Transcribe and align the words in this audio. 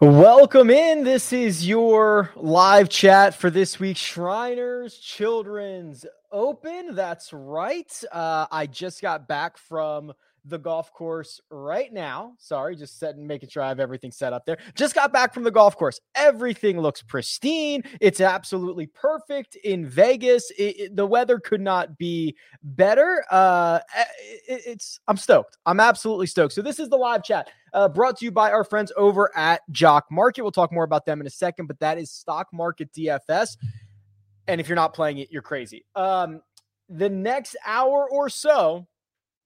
Welcome 0.00 0.70
in. 0.70 1.04
This 1.04 1.32
is 1.32 1.68
your 1.68 2.30
live 2.34 2.88
chat 2.88 3.34
for 3.34 3.50
this 3.50 3.78
week's 3.78 4.00
Shriners 4.00 4.96
Children's 4.96 6.06
Open. 6.32 6.94
That's 6.94 7.32
right. 7.32 7.92
Uh, 8.10 8.46
I 8.50 8.66
just 8.66 9.02
got 9.02 9.28
back 9.28 9.58
from 9.58 10.12
the 10.44 10.58
golf 10.58 10.92
course 10.92 11.40
right 11.50 11.92
now. 11.92 12.34
Sorry, 12.38 12.76
just 12.76 12.98
setting, 12.98 13.26
making 13.26 13.48
sure 13.48 13.62
I 13.62 13.68
have 13.68 13.80
everything 13.80 14.10
set 14.10 14.32
up 14.32 14.46
there. 14.46 14.58
Just 14.74 14.94
got 14.94 15.12
back 15.12 15.34
from 15.34 15.42
the 15.42 15.50
golf 15.50 15.76
course. 15.76 16.00
Everything 16.14 16.80
looks 16.80 17.02
pristine. 17.02 17.82
It's 18.00 18.20
absolutely 18.20 18.86
perfect 18.86 19.56
in 19.56 19.86
Vegas. 19.86 20.50
It, 20.52 20.80
it, 20.80 20.96
the 20.96 21.06
weather 21.06 21.38
could 21.38 21.60
not 21.60 21.98
be 21.98 22.36
better. 22.62 23.24
Uh, 23.30 23.80
eh, 23.96 24.04
it, 24.48 24.62
it's 24.66 25.00
I'm 25.08 25.16
stoked. 25.16 25.58
I'm 25.66 25.80
absolutely 25.80 26.26
stoked. 26.26 26.54
So 26.54 26.62
this 26.62 26.78
is 26.78 26.88
the 26.88 26.96
live 26.96 27.22
chat. 27.22 27.48
Uh, 27.72 27.88
brought 27.88 28.18
to 28.18 28.24
you 28.24 28.32
by 28.32 28.50
our 28.50 28.64
friends 28.64 28.92
over 28.96 29.30
at 29.36 29.60
Jock 29.70 30.06
Market. 30.10 30.42
We'll 30.42 30.52
talk 30.52 30.72
more 30.72 30.84
about 30.84 31.06
them 31.06 31.20
in 31.20 31.26
a 31.26 31.30
second, 31.30 31.66
but 31.66 31.78
that 31.80 31.98
is 31.98 32.10
Stock 32.10 32.48
Market 32.52 32.92
DFS. 32.92 33.56
And 34.48 34.60
if 34.60 34.68
you're 34.68 34.76
not 34.76 34.94
playing 34.94 35.18
it, 35.18 35.28
you're 35.30 35.42
crazy. 35.42 35.84
Um, 35.94 36.40
the 36.88 37.08
next 37.08 37.56
hour 37.64 38.08
or 38.10 38.28
so, 38.28 38.88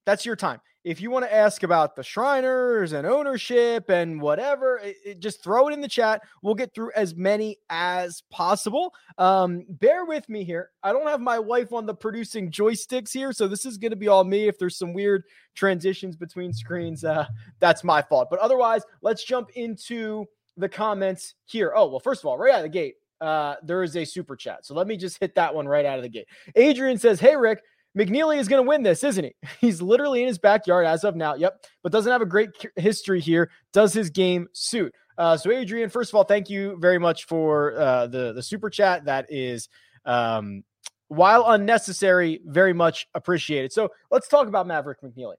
that's 0.06 0.24
your 0.24 0.36
time 0.36 0.60
if 0.84 1.00
you 1.00 1.10
want 1.10 1.24
to 1.24 1.34
ask 1.34 1.62
about 1.62 1.96
the 1.96 2.02
Shriners 2.02 2.92
and 2.92 3.06
ownership 3.06 3.88
and 3.88 4.20
whatever, 4.20 4.78
it, 4.78 4.96
it, 5.04 5.20
just 5.20 5.42
throw 5.42 5.68
it 5.68 5.72
in 5.72 5.80
the 5.80 5.88
chat. 5.88 6.22
We'll 6.42 6.54
get 6.54 6.74
through 6.74 6.92
as 6.94 7.16
many 7.16 7.56
as 7.70 8.22
possible. 8.30 8.92
Um, 9.16 9.64
bear 9.68 10.04
with 10.04 10.28
me 10.28 10.44
here. 10.44 10.70
I 10.82 10.92
don't 10.92 11.08
have 11.08 11.22
my 11.22 11.38
wife 11.38 11.72
on 11.72 11.86
the 11.86 11.94
producing 11.94 12.50
joysticks 12.50 13.12
here, 13.12 13.32
so 13.32 13.48
this 13.48 13.64
is 13.64 13.78
going 13.78 13.92
to 13.92 13.96
be 13.96 14.08
all 14.08 14.24
me. 14.24 14.46
If 14.46 14.58
there's 14.58 14.76
some 14.76 14.92
weird 14.92 15.24
transitions 15.54 16.16
between 16.16 16.52
screens, 16.52 17.02
uh, 17.02 17.26
that's 17.60 17.82
my 17.82 18.02
fault. 18.02 18.28
But 18.30 18.40
otherwise, 18.40 18.82
let's 19.00 19.24
jump 19.24 19.50
into 19.54 20.26
the 20.58 20.68
comments 20.68 21.34
here. 21.46 21.72
Oh, 21.74 21.88
well, 21.88 22.00
first 22.00 22.20
of 22.20 22.26
all, 22.26 22.36
right 22.36 22.52
out 22.52 22.58
of 22.58 22.64
the 22.64 22.68
gate, 22.68 22.96
uh, 23.20 23.56
there 23.62 23.82
is 23.82 23.96
a 23.96 24.04
super 24.04 24.36
chat. 24.36 24.66
So 24.66 24.74
let 24.74 24.86
me 24.86 24.98
just 24.98 25.18
hit 25.18 25.34
that 25.36 25.54
one 25.54 25.66
right 25.66 25.86
out 25.86 25.98
of 25.98 26.02
the 26.02 26.10
gate. 26.10 26.26
Adrian 26.56 26.98
says, 26.98 27.20
Hey, 27.20 27.36
Rick, 27.36 27.62
McNealy 27.96 28.38
is 28.38 28.48
going 28.48 28.62
to 28.62 28.68
win 28.68 28.82
this, 28.82 29.04
isn't 29.04 29.24
he? 29.24 29.34
He's 29.60 29.80
literally 29.80 30.22
in 30.22 30.28
his 30.28 30.38
backyard 30.38 30.86
as 30.86 31.04
of 31.04 31.16
now. 31.16 31.34
Yep. 31.34 31.66
But 31.82 31.92
doesn't 31.92 32.10
have 32.10 32.22
a 32.22 32.26
great 32.26 32.50
history 32.76 33.20
here. 33.20 33.50
Does 33.72 33.92
his 33.92 34.10
game 34.10 34.48
suit? 34.52 34.94
Uh, 35.16 35.36
so, 35.36 35.52
Adrian, 35.52 35.90
first 35.90 36.10
of 36.10 36.16
all, 36.16 36.24
thank 36.24 36.50
you 36.50 36.76
very 36.80 36.98
much 36.98 37.26
for 37.26 37.78
uh, 37.78 38.06
the, 38.08 38.32
the 38.32 38.42
super 38.42 38.68
chat. 38.68 39.04
That 39.04 39.26
is, 39.28 39.68
um, 40.04 40.64
while 41.08 41.44
unnecessary, 41.50 42.40
very 42.44 42.72
much 42.72 43.06
appreciated. 43.14 43.72
So, 43.72 43.90
let's 44.10 44.26
talk 44.26 44.48
about 44.48 44.66
Maverick 44.66 45.00
McNealy. 45.02 45.34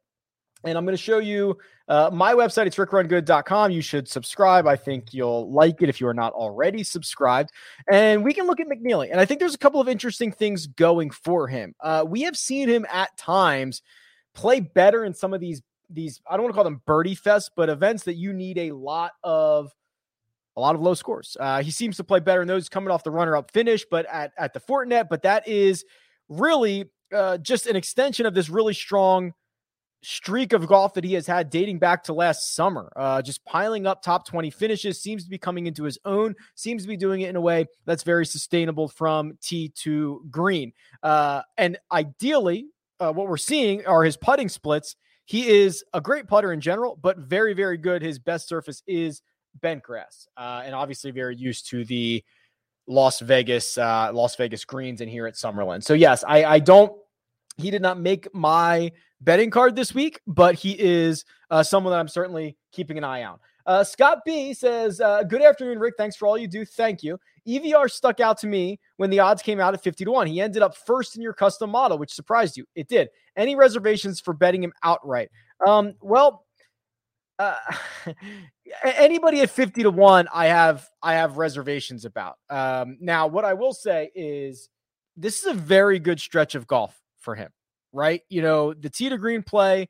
And 0.65 0.77
I'm 0.77 0.85
going 0.85 0.97
to 0.97 1.01
show 1.01 1.19
you 1.19 1.57
uh, 1.87 2.09
my 2.11 2.33
website. 2.33 2.65
It's 2.65 2.75
rickrungood.com. 2.77 3.71
You 3.71 3.81
should 3.81 4.07
subscribe. 4.07 4.65
I 4.65 4.75
think 4.75 5.13
you'll 5.13 5.51
like 5.51 5.81
it 5.81 5.89
if 5.89 6.01
you 6.01 6.07
are 6.07 6.13
not 6.13 6.33
already 6.33 6.83
subscribed. 6.83 7.51
And 7.89 8.23
we 8.23 8.33
can 8.33 8.47
look 8.47 8.59
at 8.59 8.67
McNealy. 8.67 9.11
And 9.11 9.19
I 9.19 9.25
think 9.25 9.39
there's 9.39 9.53
a 9.53 9.59
couple 9.59 9.79
of 9.79 9.87
interesting 9.87 10.31
things 10.31 10.65
going 10.65 11.11
for 11.11 11.47
him. 11.47 11.75
Uh, 11.79 12.03
we 12.07 12.23
have 12.23 12.35
seen 12.35 12.67
him 12.67 12.85
at 12.91 13.15
times 13.17 13.83
play 14.33 14.59
better 14.59 15.05
in 15.05 15.13
some 15.13 15.33
of 15.33 15.39
these 15.39 15.61
these 15.89 16.19
I 16.27 16.35
don't 16.35 16.43
want 16.43 16.53
to 16.53 16.55
call 16.55 16.63
them 16.63 16.81
birdie 16.87 17.13
fest, 17.13 17.51
but 17.55 17.69
events 17.69 18.03
that 18.03 18.15
you 18.15 18.33
need 18.33 18.57
a 18.57 18.71
lot 18.71 19.11
of 19.23 19.71
a 20.57 20.61
lot 20.61 20.73
of 20.73 20.81
low 20.81 20.95
scores. 20.95 21.37
Uh, 21.39 21.61
he 21.61 21.69
seems 21.69 21.97
to 21.97 22.03
play 22.03 22.19
better 22.19 22.41
in 22.41 22.47
those 22.47 22.69
coming 22.69 22.89
off 22.89 23.03
the 23.03 23.11
runner 23.11 23.35
up 23.35 23.51
finish, 23.51 23.85
but 23.89 24.05
at 24.07 24.31
at 24.37 24.53
the 24.53 24.59
Fortinet. 24.59 25.09
But 25.09 25.21
that 25.23 25.47
is 25.47 25.85
really 26.27 26.89
uh, 27.13 27.37
just 27.37 27.67
an 27.67 27.75
extension 27.75 28.25
of 28.25 28.33
this 28.33 28.49
really 28.49 28.73
strong 28.73 29.33
streak 30.05 30.53
of 30.53 30.67
golf 30.67 30.93
that 30.93 31.03
he 31.03 31.13
has 31.13 31.25
had 31.25 31.49
dating 31.49 31.79
back 31.79 32.03
to 32.03 32.13
last 32.13 32.53
summer. 32.53 32.91
Uh, 32.95 33.21
just 33.21 33.43
piling 33.43 33.87
up 33.87 34.03
top 34.03 34.25
20 34.27 34.51
finishes, 34.51 35.01
seems 35.01 35.23
to 35.23 35.29
be 35.29 35.37
coming 35.37 35.65
into 35.65 35.83
his 35.83 35.97
own, 36.05 36.35
seems 36.53 36.83
to 36.83 36.87
be 36.87 36.95
doing 36.95 37.21
it 37.21 37.29
in 37.29 37.35
a 37.35 37.41
way 37.41 37.65
that's 37.85 38.03
very 38.03 38.25
sustainable 38.25 38.87
from 38.87 39.35
tee 39.41 39.69
to 39.69 40.23
green. 40.29 40.71
Uh, 41.01 41.41
and 41.57 41.77
ideally, 41.91 42.67
uh, 42.99 43.11
what 43.11 43.27
we're 43.27 43.35
seeing 43.35 43.85
are 43.87 44.03
his 44.03 44.15
putting 44.15 44.47
splits. 44.47 44.95
He 45.25 45.47
is 45.47 45.83
a 45.93 46.01
great 46.01 46.27
putter 46.27 46.53
in 46.53 46.61
general, 46.61 46.97
but 47.01 47.17
very, 47.17 47.53
very 47.53 47.77
good. 47.77 48.03
His 48.03 48.19
best 48.19 48.47
surface 48.47 48.83
is 48.85 49.23
bent 49.59 49.81
grass, 49.81 50.27
uh, 50.37 50.61
and 50.63 50.75
obviously 50.75 51.09
very 51.09 51.35
used 51.35 51.67
to 51.69 51.83
the 51.83 52.23
Las 52.85 53.21
Vegas, 53.21 53.75
uh, 53.79 54.11
Las 54.13 54.35
Vegas 54.35 54.63
greens 54.65 55.01
in 55.01 55.09
here 55.09 55.25
at 55.25 55.33
Summerlin. 55.33 55.83
So 55.83 55.95
yes, 55.95 56.23
I, 56.27 56.45
I 56.45 56.59
don't. 56.59 56.93
He 57.57 57.71
did 57.71 57.81
not 57.81 57.99
make 57.99 58.31
my 58.35 58.91
betting 59.21 59.49
card 59.49 59.75
this 59.75 59.93
week, 59.93 60.21
but 60.27 60.55
he 60.55 60.71
is 60.79 61.25
uh, 61.49 61.63
someone 61.63 61.91
that 61.91 61.99
I'm 61.99 62.07
certainly 62.07 62.57
keeping 62.71 62.97
an 62.97 63.03
eye 63.03 63.23
on. 63.23 63.39
Uh, 63.65 63.83
Scott 63.83 64.19
B 64.25 64.53
says, 64.53 65.01
uh, 65.01 65.23
Good 65.23 65.41
afternoon, 65.41 65.79
Rick. 65.79 65.95
Thanks 65.97 66.15
for 66.15 66.27
all 66.27 66.37
you 66.37 66.47
do. 66.47 66.65
Thank 66.65 67.01
you. 67.03 67.19
EVR 67.47 67.89
stuck 67.89 68.19
out 68.19 68.37
to 68.39 68.47
me 68.47 68.79
when 68.97 69.09
the 69.09 69.19
odds 69.19 69.41
came 69.41 69.59
out 69.59 69.73
at 69.73 69.83
50 69.83 70.05
to 70.05 70.11
1. 70.11 70.27
He 70.27 70.41
ended 70.41 70.61
up 70.61 70.75
first 70.75 71.15
in 71.15 71.21
your 71.21 71.33
custom 71.33 71.69
model, 71.69 71.97
which 71.97 72.13
surprised 72.13 72.57
you. 72.57 72.65
It 72.75 72.87
did. 72.87 73.09
Any 73.35 73.55
reservations 73.55 74.19
for 74.19 74.33
betting 74.33 74.63
him 74.63 74.73
outright? 74.83 75.29
Um, 75.65 75.93
well, 76.01 76.45
uh, 77.39 77.57
anybody 78.83 79.41
at 79.41 79.49
50 79.49 79.83
to 79.83 79.91
1, 79.91 80.27
I 80.33 80.45
have 80.47 80.87
I 81.01 81.13
have 81.13 81.37
reservations 81.37 82.05
about. 82.05 82.35
Um, 82.49 82.97
now, 82.99 83.27
what 83.27 83.45
I 83.45 83.53
will 83.53 83.73
say 83.73 84.11
is 84.15 84.69
this 85.17 85.41
is 85.41 85.47
a 85.47 85.53
very 85.53 85.99
good 85.99 86.19
stretch 86.19 86.55
of 86.55 86.67
golf 86.67 86.99
for 87.19 87.35
him 87.35 87.51
right? 87.95 88.21
You 88.29 88.41
know, 88.41 88.73
the 88.73 88.89
tee 88.89 89.09
green 89.17 89.41
play 89.41 89.89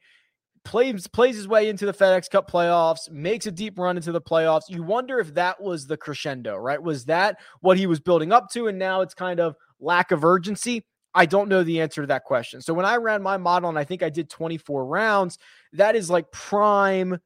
plays 0.63 1.07
plays 1.07 1.35
his 1.35 1.47
way 1.47 1.69
into 1.69 1.85
the 1.85 1.93
FedEx 1.93 2.29
Cup 2.29 2.49
playoffs, 2.49 3.09
makes 3.09 3.45
a 3.45 3.51
deep 3.51 3.79
run 3.79 3.97
into 3.97 4.11
the 4.11 4.21
playoffs. 4.21 4.63
You 4.69 4.83
wonder 4.83 5.19
if 5.19 5.33
that 5.35 5.61
was 5.61 5.87
the 5.87 5.97
crescendo, 5.97 6.57
right? 6.57 6.81
Was 6.81 7.05
that 7.05 7.39
what 7.61 7.77
he 7.77 7.87
was 7.87 7.99
building 7.99 8.31
up 8.31 8.49
to 8.51 8.67
and 8.67 8.77
now 8.77 9.01
it's 9.01 9.13
kind 9.13 9.39
of 9.39 9.55
lack 9.79 10.11
of 10.11 10.25
urgency? 10.25 10.85
I 11.13 11.25
don't 11.25 11.47
know 11.47 11.63
the 11.63 11.79
answer 11.79 12.01
to 12.01 12.07
that 12.07 12.25
question. 12.25 12.61
So 12.61 12.73
when 12.73 12.85
I 12.85 12.97
ran 12.97 13.21
my 13.21 13.37
model 13.37 13.69
and 13.69 13.79
I 13.79 13.85
think 13.85 14.03
I 14.03 14.09
did 14.09 14.29
24 14.29 14.85
rounds, 14.85 15.37
that 15.73 15.95
is 15.95 16.09
like 16.09 16.29
prime 16.31 17.19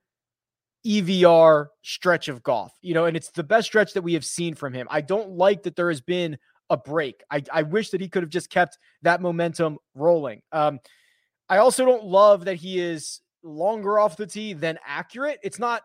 EVR 0.86 1.68
stretch 1.82 2.28
of 2.28 2.44
golf, 2.44 2.72
you 2.82 2.94
know, 2.94 3.06
and 3.06 3.18
it's 3.18 3.32
the 3.32 3.44
best 3.44 3.68
stretch 3.68 3.94
that 3.94 4.04
we 4.04 4.14
have 4.14 4.24
seen 4.24 4.54
from 4.54 4.74
him. 4.74 4.88
I 4.92 5.02
don't 5.02 5.32
like 5.32 5.64
that 5.64 5.76
there 5.76 5.90
has 5.90 6.02
been 6.02 6.38
a 6.70 6.78
break. 6.78 7.24
I, 7.32 7.44
I 7.52 7.64
wish 7.64 7.90
that 7.90 8.02
he 8.02 8.10
could 8.10 8.24
have 8.24 8.30
just 8.30 8.50
kept 8.50 8.78
that 9.02 9.22
momentum 9.22 9.78
rolling. 9.96 10.42
Um, 10.52 10.80
I 11.50 11.58
also 11.58 11.86
don't 11.86 12.04
love 12.04 12.46
that 12.46 12.56
he 12.56 12.80
is 12.80 13.22
longer 13.44 14.00
off 14.00 14.18
the 14.18 14.28
tee 14.28 14.54
than 14.54 14.78
accurate. 14.86 15.40
It's 15.44 15.60
not, 15.60 15.82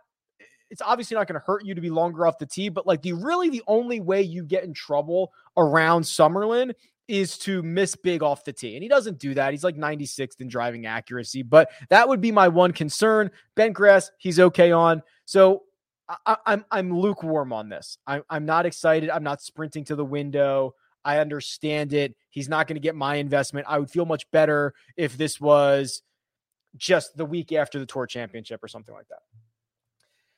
it's 0.70 0.82
obviously 0.82 1.16
not 1.16 1.26
going 1.26 1.40
to 1.40 1.44
hurt 1.46 1.64
you 1.64 1.74
to 1.74 1.80
be 1.80 1.90
longer 1.90 2.26
off 2.26 2.38
the 2.38 2.46
tee, 2.46 2.68
but 2.68 2.86
like 2.86 3.02
the 3.02 3.12
really 3.12 3.48
the 3.48 3.62
only 3.66 4.00
way 4.00 4.22
you 4.22 4.44
get 4.44 4.64
in 4.64 4.74
trouble 4.74 5.32
around 5.56 6.02
Summerlin 6.02 6.72
is 7.06 7.36
to 7.38 7.62
miss 7.62 7.96
big 7.96 8.22
off 8.22 8.44
the 8.44 8.52
tee. 8.52 8.74
And 8.74 8.82
he 8.82 8.88
doesn't 8.88 9.18
do 9.18 9.34
that. 9.34 9.52
He's 9.52 9.64
like 9.64 9.76
96th 9.76 10.40
in 10.40 10.48
driving 10.48 10.86
accuracy, 10.86 11.42
but 11.42 11.70
that 11.90 12.08
would 12.08 12.20
be 12.20 12.32
my 12.32 12.48
one 12.48 12.72
concern. 12.72 13.30
Bent 13.56 13.74
grass, 13.74 14.10
he's 14.18 14.40
okay 14.40 14.72
on. 14.72 15.02
So 15.26 15.64
I, 16.26 16.36
I'm, 16.46 16.64
I'm 16.70 16.98
lukewarm 16.98 17.52
on 17.52 17.68
this. 17.68 17.98
I'm 18.06 18.22
I'm 18.28 18.46
not 18.46 18.66
excited. 18.66 19.10
I'm 19.10 19.24
not 19.24 19.42
sprinting 19.42 19.84
to 19.84 19.96
the 19.96 20.04
window. 20.04 20.74
I 21.04 21.18
understand 21.18 21.92
it. 21.92 22.16
He's 22.30 22.48
not 22.48 22.66
going 22.66 22.76
to 22.76 22.80
get 22.80 22.94
my 22.94 23.16
investment. 23.16 23.66
I 23.68 23.78
would 23.78 23.90
feel 23.90 24.06
much 24.06 24.30
better 24.30 24.74
if 24.96 25.16
this 25.16 25.40
was 25.40 26.02
just 26.76 27.16
the 27.16 27.26
week 27.26 27.52
after 27.52 27.78
the 27.78 27.86
tour 27.86 28.06
championship 28.06 28.64
or 28.64 28.68
something 28.68 28.94
like 28.94 29.08
that. 29.08 29.20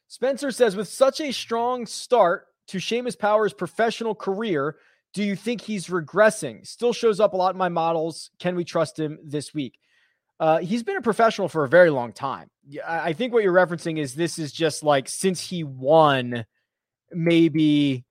Spencer 0.08 0.50
says, 0.50 0.76
with 0.76 0.88
such 0.88 1.20
a 1.20 1.32
strong 1.32 1.86
start 1.86 2.46
to 2.68 2.78
Seamus 2.78 3.18
Power's 3.18 3.52
professional 3.52 4.14
career, 4.14 4.76
do 5.14 5.22
you 5.22 5.36
think 5.36 5.60
he's 5.60 5.86
regressing? 5.86 6.66
Still 6.66 6.92
shows 6.92 7.20
up 7.20 7.32
a 7.32 7.36
lot 7.36 7.54
in 7.54 7.58
my 7.58 7.68
models. 7.68 8.30
Can 8.38 8.56
we 8.56 8.64
trust 8.64 8.98
him 8.98 9.18
this 9.24 9.54
week? 9.54 9.78
Uh, 10.38 10.58
he's 10.58 10.82
been 10.82 10.96
a 10.96 11.02
professional 11.02 11.48
for 11.48 11.64
a 11.64 11.68
very 11.68 11.90
long 11.90 12.12
time. 12.12 12.48
I 12.86 13.12
think 13.12 13.32
what 13.32 13.42
you're 13.42 13.54
referencing 13.54 13.98
is 13.98 14.14
this 14.14 14.38
is 14.38 14.52
just 14.52 14.82
like 14.82 15.08
since 15.08 15.40
he 15.40 15.64
won, 15.64 16.44
maybe 17.10 18.04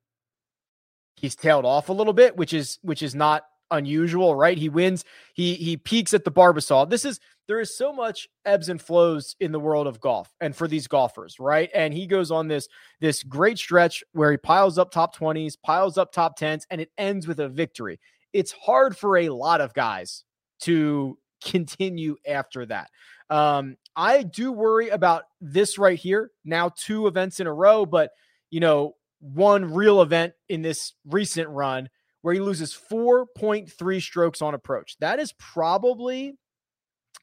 he's 1.15 1.35
tailed 1.35 1.65
off 1.65 1.89
a 1.89 1.93
little 1.93 2.13
bit, 2.13 2.35
which 2.35 2.53
is 2.53 2.79
which 2.81 3.03
is 3.03 3.13
not 3.13 3.43
unusual, 3.71 4.35
right? 4.35 4.57
He 4.57 4.69
wins, 4.69 5.03
he 5.33 5.55
he 5.55 5.77
peaks 5.77 6.13
at 6.13 6.23
the 6.23 6.31
Barbasol. 6.31 6.89
This 6.89 7.05
is 7.05 7.19
there 7.47 7.59
is 7.59 7.77
so 7.77 7.93
much 7.93 8.27
ebbs 8.45 8.69
and 8.69 8.81
flows 8.81 9.35
in 9.39 9.51
the 9.51 9.59
world 9.59 9.85
of 9.85 9.99
golf 9.99 10.33
and 10.41 10.55
for 10.55 10.67
these 10.67 10.87
golfers, 10.87 11.39
right? 11.39 11.69
And 11.75 11.93
he 11.93 12.07
goes 12.07 12.31
on 12.31 12.47
this 12.47 12.67
this 13.01 13.23
great 13.23 13.57
stretch 13.57 14.03
where 14.13 14.31
he 14.31 14.37
piles 14.37 14.77
up 14.77 14.91
top 14.91 15.15
20s, 15.15 15.55
piles 15.63 15.97
up 15.97 16.11
top 16.11 16.39
10s 16.39 16.63
and 16.71 16.81
it 16.81 16.89
ends 16.97 17.27
with 17.27 17.39
a 17.39 17.49
victory. 17.49 17.99
It's 18.33 18.51
hard 18.51 18.97
for 18.97 19.17
a 19.17 19.29
lot 19.29 19.61
of 19.61 19.73
guys 19.73 20.23
to 20.61 21.17
continue 21.43 22.15
after 22.27 22.65
that. 22.67 22.89
Um, 23.29 23.77
I 23.95 24.23
do 24.23 24.51
worry 24.51 24.89
about 24.89 25.23
this 25.41 25.77
right 25.77 25.97
here. 25.97 26.31
Now, 26.43 26.69
two 26.69 27.07
events 27.07 27.39
in 27.39 27.47
a 27.47 27.53
row, 27.53 27.85
but 27.85 28.11
you 28.51 28.59
know, 28.59 28.95
one 29.19 29.73
real 29.73 30.01
event 30.01 30.33
in 30.49 30.61
this 30.61 30.93
recent 31.05 31.49
run 31.49 31.89
where 32.21 32.33
he 32.33 32.39
loses 32.39 32.77
4.3 32.91 34.01
strokes 34.01 34.41
on 34.41 34.53
approach. 34.53 34.97
That 34.99 35.19
is 35.19 35.33
probably 35.33 36.37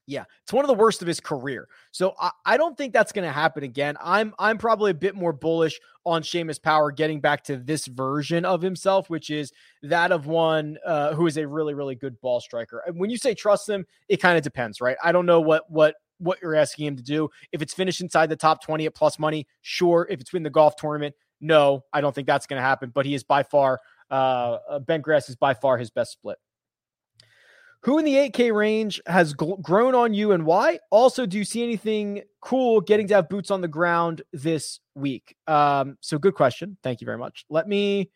yeah, 0.06 0.24
it's 0.42 0.52
one 0.52 0.64
of 0.64 0.68
the 0.68 0.74
worst 0.74 1.00
of 1.00 1.08
his 1.08 1.20
career. 1.20 1.68
So 1.92 2.14
I, 2.20 2.30
I 2.44 2.56
don't 2.56 2.76
think 2.76 2.92
that's 2.92 3.12
going 3.12 3.26
to 3.26 3.32
happen 3.32 3.62
again. 3.62 3.96
I'm 4.02 4.34
I'm 4.38 4.58
probably 4.58 4.90
a 4.90 4.94
bit 4.94 5.14
more 5.14 5.32
bullish 5.32 5.78
on 6.04 6.22
Seamus 6.22 6.60
Power 6.60 6.90
getting 6.90 7.20
back 7.20 7.44
to 7.44 7.56
this 7.56 7.86
version 7.86 8.44
of 8.44 8.62
himself, 8.62 9.08
which 9.08 9.30
is 9.30 9.52
that 9.82 10.10
of 10.10 10.26
one 10.26 10.76
uh, 10.84 11.14
who 11.14 11.26
is 11.26 11.36
a 11.36 11.46
really 11.46 11.74
really 11.74 11.94
good 11.94 12.20
ball 12.20 12.40
striker. 12.40 12.82
When 12.94 13.10
you 13.10 13.16
say 13.16 13.34
trust 13.34 13.68
him, 13.68 13.86
it 14.08 14.16
kind 14.18 14.36
of 14.36 14.42
depends, 14.42 14.80
right? 14.80 14.96
I 15.02 15.12
don't 15.12 15.26
know 15.26 15.40
what 15.40 15.70
what 15.70 15.94
what 16.18 16.38
you're 16.42 16.54
asking 16.56 16.86
him 16.86 16.96
to 16.96 17.02
do. 17.02 17.28
If 17.52 17.62
it's 17.62 17.74
finished 17.74 18.00
inside 18.00 18.28
the 18.28 18.36
top 18.36 18.62
20 18.62 18.86
at 18.86 18.94
plus 18.94 19.18
money, 19.18 19.46
sure. 19.60 20.06
If 20.10 20.20
it's 20.20 20.32
win 20.32 20.42
the 20.42 20.50
golf 20.50 20.76
tournament, 20.76 21.14
no, 21.40 21.84
I 21.92 22.00
don't 22.00 22.14
think 22.14 22.26
that's 22.26 22.46
going 22.46 22.58
to 22.58 22.64
happen. 22.64 22.90
But 22.94 23.06
he 23.06 23.14
is 23.14 23.22
by 23.22 23.44
far 23.44 23.80
uh, 24.10 24.58
uh 24.68 24.78
Bent 24.80 25.02
Grass 25.02 25.28
is 25.28 25.36
by 25.36 25.54
far 25.54 25.78
his 25.78 25.90
best 25.90 26.12
split. 26.12 26.38
Who 27.82 27.98
in 27.98 28.04
the 28.04 28.14
8K 28.14 28.54
range 28.54 29.00
has 29.06 29.34
gl- 29.34 29.60
grown 29.60 29.94
on 29.94 30.14
you 30.14 30.32
and 30.32 30.46
why? 30.46 30.78
Also, 30.90 31.26
do 31.26 31.36
you 31.36 31.44
see 31.44 31.64
anything 31.64 32.22
cool 32.40 32.80
getting 32.80 33.08
to 33.08 33.14
have 33.14 33.28
boots 33.28 33.50
on 33.50 33.60
the 33.60 33.68
ground 33.68 34.22
this 34.32 34.78
week? 34.94 35.36
Um, 35.48 35.98
so, 36.00 36.16
good 36.16 36.34
question. 36.34 36.76
Thank 36.84 37.00
you 37.00 37.06
very 37.06 37.18
much. 37.18 37.44
Let 37.50 37.66
me 37.66 38.10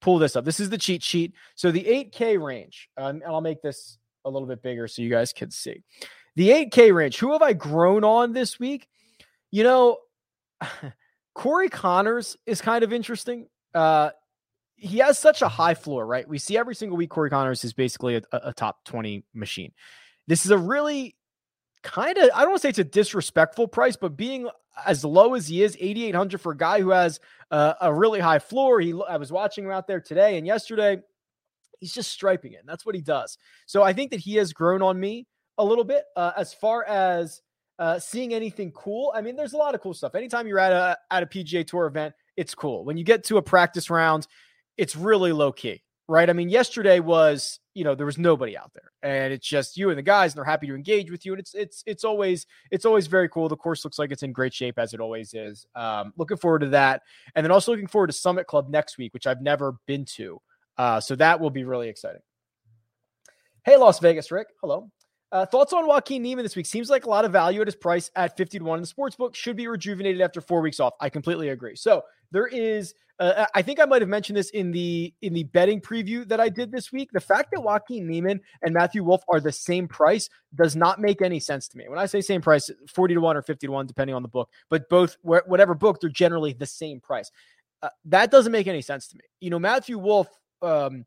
pull 0.00 0.18
this 0.18 0.34
up. 0.34 0.44
This 0.44 0.58
is 0.58 0.70
the 0.70 0.78
cheat 0.78 1.04
sheet. 1.04 1.34
So, 1.54 1.70
the 1.70 1.84
8K 1.84 2.42
range, 2.42 2.88
um, 2.96 3.22
and 3.22 3.24
I'll 3.24 3.40
make 3.40 3.62
this 3.62 3.96
a 4.24 4.30
little 4.30 4.48
bit 4.48 4.60
bigger 4.60 4.88
so 4.88 5.02
you 5.02 5.10
guys 5.10 5.32
can 5.32 5.52
see. 5.52 5.84
The 6.34 6.50
8K 6.50 6.92
range, 6.92 7.18
who 7.18 7.32
have 7.32 7.42
I 7.42 7.52
grown 7.52 8.02
on 8.02 8.32
this 8.32 8.58
week? 8.58 8.88
You 9.52 9.62
know, 9.62 9.98
Corey 11.34 11.68
Conners 11.68 12.36
is 12.44 12.60
kind 12.60 12.82
of 12.82 12.92
interesting. 12.92 13.46
Uh, 13.72 14.10
he 14.76 14.98
has 14.98 15.18
such 15.18 15.42
a 15.42 15.48
high 15.48 15.74
floor, 15.74 16.06
right? 16.06 16.28
We 16.28 16.38
see 16.38 16.56
every 16.56 16.74
single 16.74 16.96
week 16.96 17.10
Corey 17.10 17.30
Conners 17.30 17.64
is 17.64 17.72
basically 17.72 18.16
a, 18.16 18.22
a 18.32 18.52
top 18.52 18.84
20 18.84 19.24
machine. 19.34 19.72
This 20.26 20.44
is 20.44 20.50
a 20.50 20.58
really 20.58 21.16
kind 21.82 22.18
of, 22.18 22.30
I 22.34 22.40
don't 22.40 22.50
want 22.50 22.62
to 22.62 22.62
say 22.62 22.68
it's 22.70 22.78
a 22.78 22.84
disrespectful 22.84 23.68
price, 23.68 23.96
but 23.96 24.16
being 24.16 24.48
as 24.84 25.04
low 25.04 25.34
as 25.34 25.48
he 25.48 25.62
is, 25.62 25.76
8,800 25.80 26.40
for 26.40 26.52
a 26.52 26.56
guy 26.56 26.80
who 26.80 26.90
has 26.90 27.20
uh, 27.50 27.74
a 27.80 27.92
really 27.92 28.20
high 28.20 28.38
floor. 28.38 28.80
He, 28.80 28.92
I 29.08 29.16
was 29.16 29.32
watching 29.32 29.64
him 29.64 29.70
out 29.70 29.86
there 29.86 30.00
today 30.00 30.36
and 30.36 30.46
yesterday. 30.46 30.98
He's 31.80 31.94
just 31.94 32.10
striping 32.10 32.52
it. 32.52 32.60
And 32.60 32.68
that's 32.68 32.84
what 32.84 32.94
he 32.94 33.00
does. 33.00 33.38
So 33.64 33.82
I 33.82 33.92
think 33.92 34.10
that 34.10 34.20
he 34.20 34.34
has 34.36 34.52
grown 34.52 34.82
on 34.82 35.00
me 35.00 35.26
a 35.58 35.64
little 35.64 35.84
bit 35.84 36.04
uh, 36.16 36.32
as 36.36 36.52
far 36.52 36.84
as 36.84 37.40
uh, 37.78 37.98
seeing 37.98 38.34
anything 38.34 38.72
cool. 38.72 39.12
I 39.14 39.20
mean, 39.20 39.36
there's 39.36 39.52
a 39.52 39.58
lot 39.58 39.74
of 39.74 39.80
cool 39.80 39.94
stuff. 39.94 40.14
Anytime 40.14 40.46
you're 40.46 40.58
at 40.58 40.72
a 40.72 40.98
at 41.10 41.22
a 41.22 41.26
PGA 41.26 41.66
Tour 41.66 41.86
event, 41.86 42.14
it's 42.36 42.54
cool. 42.54 42.84
When 42.84 42.96
you 42.96 43.04
get 43.04 43.24
to 43.24 43.36
a 43.36 43.42
practice 43.42 43.90
round, 43.90 44.26
it's 44.76 44.96
really 44.96 45.32
low 45.32 45.52
key, 45.52 45.82
right? 46.08 46.28
I 46.28 46.32
mean, 46.32 46.48
yesterday 46.48 47.00
was, 47.00 47.60
you 47.74 47.84
know, 47.84 47.94
there 47.94 48.06
was 48.06 48.18
nobody 48.18 48.56
out 48.56 48.72
there 48.74 48.92
and 49.02 49.32
it's 49.32 49.46
just 49.46 49.76
you 49.76 49.90
and 49.90 49.98
the 49.98 50.02
guys 50.02 50.32
and 50.32 50.38
they're 50.38 50.44
happy 50.44 50.66
to 50.66 50.74
engage 50.74 51.10
with 51.10 51.26
you. 51.26 51.32
And 51.32 51.40
it's, 51.40 51.54
it's, 51.54 51.82
it's 51.86 52.04
always, 52.04 52.46
it's 52.70 52.84
always 52.84 53.06
very 53.06 53.28
cool. 53.28 53.48
The 53.48 53.56
course 53.56 53.84
looks 53.84 53.98
like 53.98 54.12
it's 54.12 54.22
in 54.22 54.32
great 54.32 54.54
shape 54.54 54.78
as 54.78 54.94
it 54.94 55.00
always 55.00 55.34
is. 55.34 55.66
Um, 55.74 56.12
looking 56.16 56.36
forward 56.36 56.60
to 56.60 56.68
that. 56.68 57.02
And 57.34 57.44
then 57.44 57.50
also 57.50 57.72
looking 57.72 57.86
forward 57.86 58.08
to 58.08 58.12
Summit 58.12 58.46
Club 58.46 58.68
next 58.68 58.98
week, 58.98 59.12
which 59.14 59.26
I've 59.26 59.42
never 59.42 59.76
been 59.86 60.04
to. 60.16 60.40
Uh, 60.78 61.00
so 61.00 61.16
that 61.16 61.40
will 61.40 61.50
be 61.50 61.64
really 61.64 61.88
exciting. 61.88 62.22
Hey, 63.64 63.76
Las 63.76 63.98
Vegas, 63.98 64.30
Rick. 64.30 64.48
Hello. 64.60 64.90
Uh, 65.32 65.44
thoughts 65.44 65.72
on 65.72 65.86
Joaquin 65.86 66.22
Niemann 66.22 66.44
this 66.44 66.54
week? 66.54 66.66
Seems 66.66 66.88
like 66.88 67.04
a 67.04 67.10
lot 67.10 67.24
of 67.24 67.32
value 67.32 67.60
at 67.60 67.66
his 67.66 67.74
price 67.74 68.10
at 68.14 68.36
50 68.36 68.60
to 68.60 68.64
1 68.64 68.78
in 68.78 68.82
the 68.82 68.86
sports 68.86 69.16
book. 69.16 69.34
Should 69.34 69.56
be 69.56 69.66
rejuvenated 69.66 70.20
after 70.20 70.40
four 70.40 70.60
weeks 70.60 70.78
off. 70.78 70.94
I 71.00 71.10
completely 71.10 71.48
agree. 71.48 71.74
So 71.74 72.04
there 72.30 72.46
is 72.46 72.94
uh, 73.18 73.46
I 73.54 73.62
think 73.62 73.80
I 73.80 73.84
might 73.84 74.02
have 74.02 74.08
mentioned 74.08 74.36
this 74.36 74.50
in 74.50 74.70
the 74.72 75.12
in 75.22 75.32
the 75.32 75.44
betting 75.44 75.80
preview 75.80 76.26
that 76.28 76.40
I 76.40 76.48
did 76.48 76.70
this 76.70 76.92
week. 76.92 77.10
The 77.12 77.20
fact 77.20 77.50
that 77.52 77.62
Joaquin 77.62 78.06
Niemann 78.06 78.40
and 78.62 78.74
Matthew 78.74 79.02
Wolff 79.02 79.22
are 79.28 79.40
the 79.40 79.52
same 79.52 79.88
price 79.88 80.28
does 80.54 80.76
not 80.76 81.00
make 81.00 81.22
any 81.22 81.40
sense 81.40 81.68
to 81.68 81.78
me. 81.78 81.88
When 81.88 81.98
I 81.98 82.06
say 82.06 82.20
same 82.20 82.42
price, 82.42 82.70
40 82.92 83.14
to 83.14 83.20
1 83.20 83.36
or 83.36 83.42
50 83.42 83.66
to 83.66 83.72
1 83.72 83.86
depending 83.86 84.14
on 84.14 84.22
the 84.22 84.28
book, 84.28 84.50
but 84.68 84.88
both 84.88 85.16
whatever 85.22 85.74
book 85.74 86.00
they're 86.00 86.10
generally 86.10 86.52
the 86.52 86.66
same 86.66 87.00
price. 87.00 87.30
Uh, 87.82 87.88
that 88.06 88.30
doesn't 88.30 88.52
make 88.52 88.66
any 88.66 88.82
sense 88.82 89.08
to 89.08 89.16
me. 89.16 89.24
You 89.40 89.50
know, 89.50 89.58
Matthew 89.58 89.98
Wolff 89.98 90.28
um, 90.62 91.04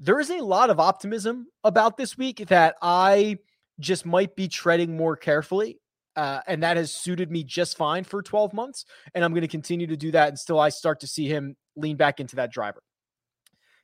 there 0.00 0.18
is 0.18 0.30
a 0.30 0.42
lot 0.42 0.70
of 0.70 0.80
optimism 0.80 1.46
about 1.62 1.96
this 1.96 2.16
week 2.16 2.48
that 2.48 2.74
I 2.80 3.38
just 3.78 4.06
might 4.06 4.34
be 4.34 4.48
treading 4.48 4.96
more 4.96 5.16
carefully. 5.16 5.78
Uh, 6.20 6.42
and 6.46 6.62
that 6.62 6.76
has 6.76 6.92
suited 6.92 7.30
me 7.30 7.42
just 7.42 7.78
fine 7.78 8.04
for 8.04 8.20
12 8.20 8.52
months. 8.52 8.84
And 9.14 9.24
I'm 9.24 9.32
going 9.32 9.40
to 9.40 9.48
continue 9.48 9.86
to 9.86 9.96
do 9.96 10.10
that 10.10 10.28
until 10.28 10.60
I 10.60 10.68
start 10.68 11.00
to 11.00 11.06
see 11.06 11.26
him 11.26 11.56
lean 11.76 11.96
back 11.96 12.20
into 12.20 12.36
that 12.36 12.52
driver. 12.52 12.82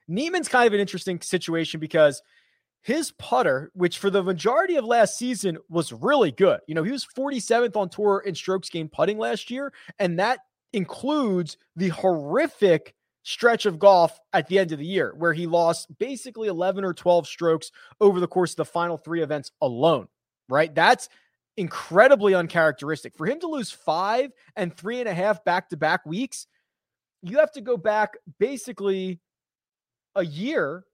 Niemann's 0.06 0.46
kind 0.46 0.66
of 0.66 0.74
an 0.74 0.80
interesting 0.80 1.18
situation 1.22 1.80
because 1.80 2.20
his 2.82 3.10
putter, 3.12 3.70
which 3.72 3.96
for 3.96 4.10
the 4.10 4.22
majority 4.22 4.76
of 4.76 4.84
last 4.84 5.16
season 5.16 5.56
was 5.70 5.94
really 5.94 6.30
good, 6.30 6.60
you 6.66 6.74
know, 6.74 6.82
he 6.82 6.92
was 6.92 7.06
47th 7.16 7.74
on 7.74 7.88
tour 7.88 8.22
in 8.26 8.34
strokes 8.34 8.68
gained 8.68 8.92
putting 8.92 9.16
last 9.16 9.50
year. 9.50 9.72
And 9.98 10.18
that 10.18 10.40
includes 10.74 11.56
the 11.74 11.88
horrific 11.88 12.94
stretch 13.22 13.64
of 13.64 13.78
golf 13.78 14.20
at 14.34 14.46
the 14.48 14.58
end 14.58 14.72
of 14.72 14.78
the 14.78 14.84
year 14.84 15.14
where 15.16 15.32
he 15.32 15.46
lost 15.46 15.88
basically 15.98 16.48
11 16.48 16.84
or 16.84 16.92
12 16.92 17.26
strokes 17.26 17.72
over 17.98 18.20
the 18.20 18.28
course 18.28 18.52
of 18.52 18.56
the 18.56 18.66
final 18.66 18.98
three 18.98 19.22
events 19.22 19.52
alone, 19.62 20.06
right? 20.50 20.74
That's 20.74 21.08
incredibly 21.56 22.34
uncharacteristic. 22.34 23.14
For 23.16 23.26
him 23.26 23.40
to 23.40 23.48
lose 23.48 23.70
five 23.70 24.32
and 24.54 24.76
three 24.76 25.00
and 25.00 25.08
a 25.08 25.14
half 25.14 25.44
back 25.44 25.70
to 25.70 25.76
back 25.76 26.04
weeks, 26.04 26.46
you 27.22 27.38
have 27.38 27.52
to 27.52 27.60
go 27.60 27.76
back 27.76 28.14
basically 28.38 29.20
a 30.14 30.24
year, 30.24 30.84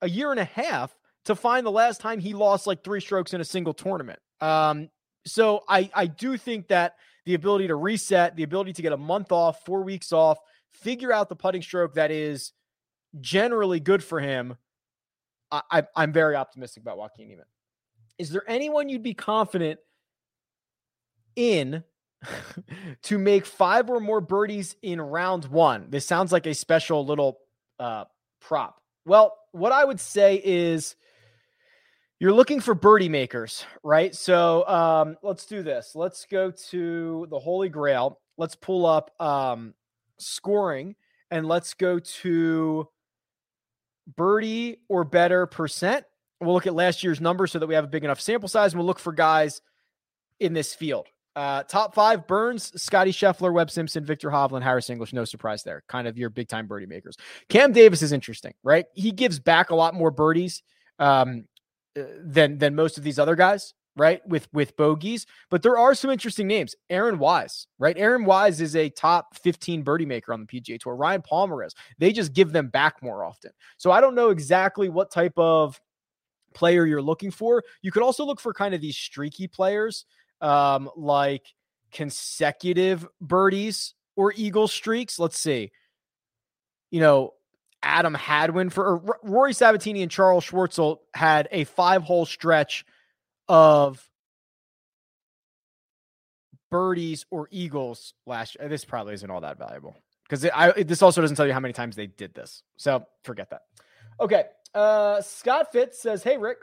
a 0.00 0.08
year 0.08 0.30
and 0.30 0.40
a 0.40 0.44
half 0.44 0.96
to 1.26 1.34
find 1.34 1.64
the 1.64 1.70
last 1.70 2.00
time 2.00 2.18
he 2.18 2.34
lost 2.34 2.66
like 2.66 2.82
three 2.82 3.00
strokes 3.00 3.32
in 3.32 3.40
a 3.40 3.44
single 3.44 3.74
tournament. 3.74 4.18
Um, 4.40 4.88
so 5.24 5.62
I 5.68 5.90
I 5.94 6.06
do 6.06 6.36
think 6.36 6.68
that 6.68 6.94
the 7.24 7.34
ability 7.34 7.68
to 7.68 7.76
reset, 7.76 8.34
the 8.34 8.42
ability 8.42 8.72
to 8.74 8.82
get 8.82 8.92
a 8.92 8.96
month 8.96 9.30
off, 9.30 9.64
four 9.64 9.82
weeks 9.82 10.12
off, 10.12 10.38
figure 10.72 11.12
out 11.12 11.28
the 11.28 11.36
putting 11.36 11.62
stroke 11.62 11.94
that 11.94 12.10
is 12.10 12.52
generally 13.20 13.78
good 13.78 14.02
for 14.02 14.18
him. 14.18 14.56
I, 15.52 15.84
I 15.94 16.02
am 16.02 16.12
very 16.12 16.34
optimistic 16.34 16.82
about 16.82 16.96
Joaquin 16.96 17.28
Niemann. 17.28 17.44
Is 18.22 18.30
there 18.30 18.44
anyone 18.46 18.88
you'd 18.88 19.02
be 19.02 19.14
confident 19.14 19.80
in 21.34 21.82
to 23.02 23.18
make 23.18 23.44
five 23.44 23.90
or 23.90 23.98
more 23.98 24.20
birdies 24.20 24.76
in 24.80 25.00
round 25.00 25.46
one? 25.46 25.86
This 25.90 26.06
sounds 26.06 26.30
like 26.30 26.46
a 26.46 26.54
special 26.54 27.04
little 27.04 27.40
uh, 27.80 28.04
prop. 28.40 28.80
Well, 29.04 29.36
what 29.50 29.72
I 29.72 29.84
would 29.84 29.98
say 29.98 30.40
is 30.44 30.94
you're 32.20 32.32
looking 32.32 32.60
for 32.60 32.76
birdie 32.76 33.08
makers, 33.08 33.66
right? 33.82 34.14
So 34.14 34.68
um, 34.68 35.16
let's 35.24 35.44
do 35.44 35.64
this. 35.64 35.96
Let's 35.96 36.24
go 36.30 36.52
to 36.70 37.26
the 37.28 37.40
Holy 37.40 37.70
Grail. 37.70 38.20
Let's 38.38 38.54
pull 38.54 38.86
up 38.86 39.20
um, 39.20 39.74
scoring 40.18 40.94
and 41.32 41.48
let's 41.48 41.74
go 41.74 41.98
to 41.98 42.88
birdie 44.16 44.76
or 44.88 45.02
better 45.02 45.46
percent. 45.46 46.04
We'll 46.42 46.54
look 46.54 46.66
at 46.66 46.74
last 46.74 47.02
year's 47.02 47.20
numbers 47.20 47.52
so 47.52 47.58
that 47.58 47.66
we 47.66 47.74
have 47.74 47.84
a 47.84 47.88
big 47.88 48.04
enough 48.04 48.20
sample 48.20 48.48
size 48.48 48.72
and 48.72 48.80
we'll 48.80 48.86
look 48.86 48.98
for 48.98 49.12
guys 49.12 49.60
in 50.40 50.52
this 50.52 50.74
field. 50.74 51.06
Uh, 51.34 51.62
top 51.62 51.94
five 51.94 52.26
Burns, 52.26 52.72
Scotty 52.80 53.10
Scheffler, 53.10 53.52
Webb 53.52 53.70
Simpson, 53.70 54.04
Viktor 54.04 54.30
Hovland, 54.30 54.62
Harris 54.62 54.90
English. 54.90 55.12
No 55.12 55.24
surprise 55.24 55.62
there. 55.62 55.82
Kind 55.88 56.06
of 56.06 56.18
your 56.18 56.28
big 56.28 56.48
time 56.48 56.66
birdie 56.66 56.86
makers. 56.86 57.16
Cam 57.48 57.72
Davis 57.72 58.02
is 58.02 58.12
interesting, 58.12 58.52
right? 58.62 58.84
He 58.92 59.12
gives 59.12 59.38
back 59.38 59.70
a 59.70 59.74
lot 59.74 59.94
more 59.94 60.10
birdies 60.10 60.62
um, 60.98 61.44
uh, 61.98 62.02
than 62.22 62.58
than 62.58 62.74
most 62.74 62.98
of 62.98 63.04
these 63.04 63.18
other 63.18 63.36
guys 63.36 63.74
right? 63.96 64.26
With 64.26 64.48
with 64.52 64.76
bogeys, 64.76 65.26
but 65.50 65.62
there 65.62 65.76
are 65.76 65.94
some 65.94 66.10
interesting 66.10 66.46
names. 66.46 66.74
Aaron 66.88 67.18
Wise, 67.18 67.66
right? 67.78 67.96
Aaron 67.98 68.24
Wise 68.24 68.60
is 68.60 68.76
a 68.76 68.88
top 68.90 69.36
15 69.36 69.82
birdie 69.82 70.06
maker 70.06 70.32
on 70.32 70.40
the 70.40 70.46
PGA 70.46 70.78
Tour. 70.80 70.96
Ryan 70.96 71.22
Palmer 71.22 71.62
is. 71.62 71.74
They 71.98 72.12
just 72.12 72.32
give 72.32 72.52
them 72.52 72.68
back 72.68 73.02
more 73.02 73.24
often. 73.24 73.50
So 73.76 73.90
I 73.90 74.00
don't 74.00 74.14
know 74.14 74.30
exactly 74.30 74.88
what 74.88 75.10
type 75.10 75.34
of 75.36 75.80
player 76.54 76.86
you're 76.86 77.02
looking 77.02 77.30
for. 77.30 77.64
You 77.82 77.90
could 77.90 78.02
also 78.02 78.24
look 78.24 78.40
for 78.40 78.52
kind 78.52 78.74
of 78.74 78.80
these 78.80 78.96
streaky 78.96 79.48
players, 79.48 80.04
um, 80.40 80.90
like 80.96 81.46
consecutive 81.92 83.06
birdies 83.20 83.94
or 84.16 84.32
eagle 84.34 84.68
streaks. 84.68 85.18
Let's 85.18 85.38
see. 85.38 85.72
You 86.90 87.00
know, 87.00 87.34
Adam 87.82 88.14
Hadwin 88.14 88.70
for 88.70 89.16
Rory 89.22 89.52
Sabatini 89.52 90.02
and 90.02 90.10
Charles 90.10 90.44
Schwartzel 90.44 90.98
had 91.14 91.48
a 91.50 91.64
five 91.64 92.02
hole 92.02 92.26
stretch 92.26 92.84
of 93.48 94.08
birdies 96.70 97.26
or 97.30 97.48
eagles 97.50 98.14
last 98.26 98.56
year. 98.58 98.68
This 98.68 98.84
probably 98.84 99.14
isn't 99.14 99.30
all 99.30 99.40
that 99.40 99.58
valuable 99.58 99.96
because 100.28 100.42
this 100.86 101.02
also 101.02 101.20
doesn't 101.20 101.36
tell 101.36 101.46
you 101.46 101.52
how 101.52 101.60
many 101.60 101.74
times 101.74 101.96
they 101.96 102.06
did 102.06 102.34
this. 102.34 102.62
So 102.76 103.04
forget 103.24 103.50
that. 103.50 103.62
Okay. 104.20 104.44
Uh, 104.74 105.20
Scott 105.20 105.72
Fitz 105.72 106.00
says, 106.00 106.22
Hey, 106.22 106.36
Rick, 106.36 106.58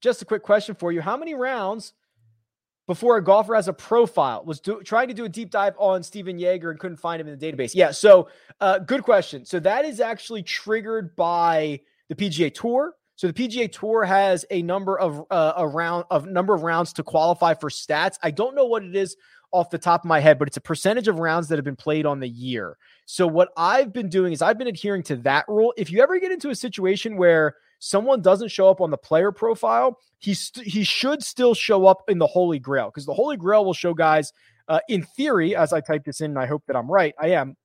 just 0.00 0.22
a 0.22 0.24
quick 0.24 0.42
question 0.42 0.74
for 0.74 0.92
you. 0.92 1.00
How 1.00 1.16
many 1.16 1.34
rounds 1.34 1.92
before 2.90 3.16
a 3.16 3.22
golfer 3.22 3.54
has 3.54 3.68
a 3.68 3.72
profile. 3.72 4.42
Was 4.44 4.58
do, 4.58 4.82
trying 4.82 5.06
to 5.06 5.14
do 5.14 5.24
a 5.24 5.28
deep 5.28 5.52
dive 5.52 5.74
on 5.78 6.02
Stephan 6.02 6.40
Jaeger 6.40 6.72
and 6.72 6.80
couldn't 6.80 6.96
find 6.96 7.20
him 7.20 7.28
in 7.28 7.38
the 7.38 7.52
database. 7.52 7.70
Yeah, 7.72 7.92
so 7.92 8.28
uh, 8.60 8.80
good 8.80 9.04
question. 9.04 9.44
So 9.44 9.60
that 9.60 9.84
is 9.84 10.00
actually 10.00 10.42
triggered 10.42 11.14
by 11.14 11.82
the 12.08 12.16
PGA 12.16 12.52
Tour. 12.52 12.96
So 13.14 13.28
the 13.28 13.32
PGA 13.32 13.70
Tour 13.70 14.04
has 14.04 14.44
a 14.50 14.62
number 14.62 14.98
of 14.98 15.24
uh, 15.30 15.52
a 15.56 15.68
round 15.68 16.06
of 16.10 16.26
number 16.26 16.52
of 16.52 16.62
rounds 16.64 16.92
to 16.94 17.04
qualify 17.04 17.54
for 17.54 17.70
stats. 17.70 18.18
I 18.24 18.32
don't 18.32 18.56
know 18.56 18.64
what 18.64 18.82
it 18.82 18.96
is 18.96 19.16
off 19.52 19.70
the 19.70 19.78
top 19.78 20.04
of 20.04 20.08
my 20.08 20.20
head, 20.20 20.38
but 20.38 20.48
it's 20.48 20.56
a 20.56 20.60
percentage 20.60 21.08
of 21.08 21.18
rounds 21.18 21.48
that 21.48 21.56
have 21.56 21.64
been 21.64 21.76
played 21.76 22.06
on 22.06 22.20
the 22.20 22.28
year. 22.28 22.76
So 23.06 23.26
what 23.26 23.50
I've 23.56 23.92
been 23.92 24.08
doing 24.08 24.32
is 24.32 24.42
I've 24.42 24.58
been 24.58 24.68
adhering 24.68 25.02
to 25.04 25.16
that 25.16 25.46
rule. 25.48 25.74
If 25.76 25.90
you 25.90 26.02
ever 26.02 26.18
get 26.18 26.32
into 26.32 26.50
a 26.50 26.54
situation 26.54 27.16
where 27.16 27.56
someone 27.78 28.22
doesn't 28.22 28.50
show 28.50 28.68
up 28.68 28.80
on 28.80 28.90
the 28.90 28.96
player 28.96 29.32
profile, 29.32 29.98
he 30.18 30.34
st- 30.34 30.66
he 30.66 30.84
should 30.84 31.22
still 31.22 31.54
show 31.54 31.86
up 31.86 32.02
in 32.08 32.18
the 32.18 32.26
Holy 32.26 32.58
Grail 32.58 32.86
because 32.86 33.06
the 33.06 33.14
Holy 33.14 33.36
Grail 33.36 33.64
will 33.64 33.74
show 33.74 33.94
guys, 33.94 34.32
uh, 34.68 34.80
in 34.88 35.02
theory, 35.02 35.56
as 35.56 35.72
I 35.72 35.80
type 35.80 36.04
this 36.04 36.20
in, 36.20 36.32
and 36.32 36.38
I 36.38 36.46
hope 36.46 36.62
that 36.66 36.76
I'm 36.76 36.90
right. 36.90 37.14
I 37.20 37.28
am 37.28 37.56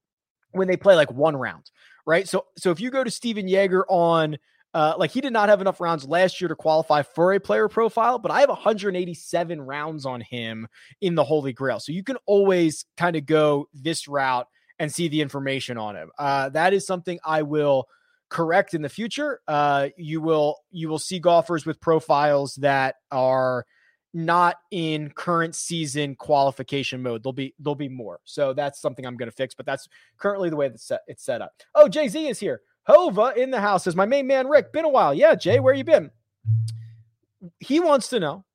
when 0.52 0.68
they 0.68 0.78
play 0.78 0.96
like 0.96 1.12
one 1.12 1.36
round, 1.36 1.70
right? 2.06 2.28
So 2.28 2.46
so 2.58 2.72
if 2.72 2.80
you 2.80 2.90
go 2.90 3.04
to 3.04 3.12
Stephan 3.12 3.48
Jaeger 3.48 3.86
on 3.90 4.38
uh, 4.76 4.94
like 4.98 5.10
he 5.10 5.22
did 5.22 5.32
not 5.32 5.48
have 5.48 5.62
enough 5.62 5.80
rounds 5.80 6.06
last 6.06 6.42
year 6.42 6.50
to 6.50 6.56
qualify 6.56 7.02
for 7.02 7.32
a 7.32 7.40
player 7.40 7.70
profile, 7.70 8.20
but 8.20 8.30
I 8.30 8.42
have 8.42 8.50
187 8.50 9.62
rounds 9.62 10.06
on 10.06 10.20
him 10.20 10.68
in 11.00 11.16
the 11.16 11.24
Holy 11.24 11.54
Grail. 11.54 11.80
So 11.80 11.94
you 11.94 12.04
can 12.04 12.18
always 12.26 12.84
kind 12.98 13.16
of 13.16 13.26
go 13.26 13.70
this 13.74 14.06
route 14.06 14.50
and 14.78 14.94
see 14.94 15.08
the 15.08 15.22
information 15.22 15.78
on 15.78 15.96
him. 15.96 16.12
Uh, 16.20 16.50
that 16.50 16.74
is 16.74 16.86
something 16.86 17.20
I 17.24 17.44
will 17.44 17.88
correct 18.28 18.74
in 18.74 18.82
the 18.82 18.90
future. 18.90 19.40
Uh, 19.48 19.88
you 19.96 20.20
will 20.20 20.58
you 20.72 20.90
will 20.90 21.00
see 21.00 21.20
golfers 21.20 21.66
with 21.66 21.80
profiles 21.80 22.56
that 22.56 22.96
are 23.12 23.66
not 24.14 24.58
in 24.72 25.10
current 25.10 25.56
season 25.56 26.16
qualification 26.16 27.02
mode. 27.02 27.24
There'll 27.24 27.32
be 27.32 27.56
there'll 27.60 27.76
be 27.76 27.88
more. 27.88 28.20
So 28.26 28.52
that's 28.52 28.82
something 28.82 29.06
I'm 29.06 29.16
going 29.16 29.32
to 29.32 29.36
fix. 29.36 29.56
But 29.56 29.66
that's 29.66 29.88
currently 30.18 30.50
the 30.50 30.58
way 30.58 30.68
that 30.68 31.00
it's 31.08 31.24
set 31.24 31.42
up. 31.42 31.54
Oh, 31.74 31.88
Jay 31.88 32.10
Z 32.10 32.28
is 32.28 32.40
here. 32.40 32.60
Hova 32.86 33.34
in 33.36 33.52
the 33.52 33.60
house 33.60 33.84
says, 33.84 33.96
My 33.96 34.06
main 34.06 34.28
man 34.28 34.48
Rick, 34.48 34.72
been 34.72 34.86
a 34.86 34.90
while. 34.90 35.14
Yeah, 35.14 35.36
Jay, 35.36 35.60
where 35.60 35.74
you 35.74 35.84
been? 35.84 36.12
He 37.60 37.80
wants 37.80 38.10
to 38.10 38.20
know 38.20 38.46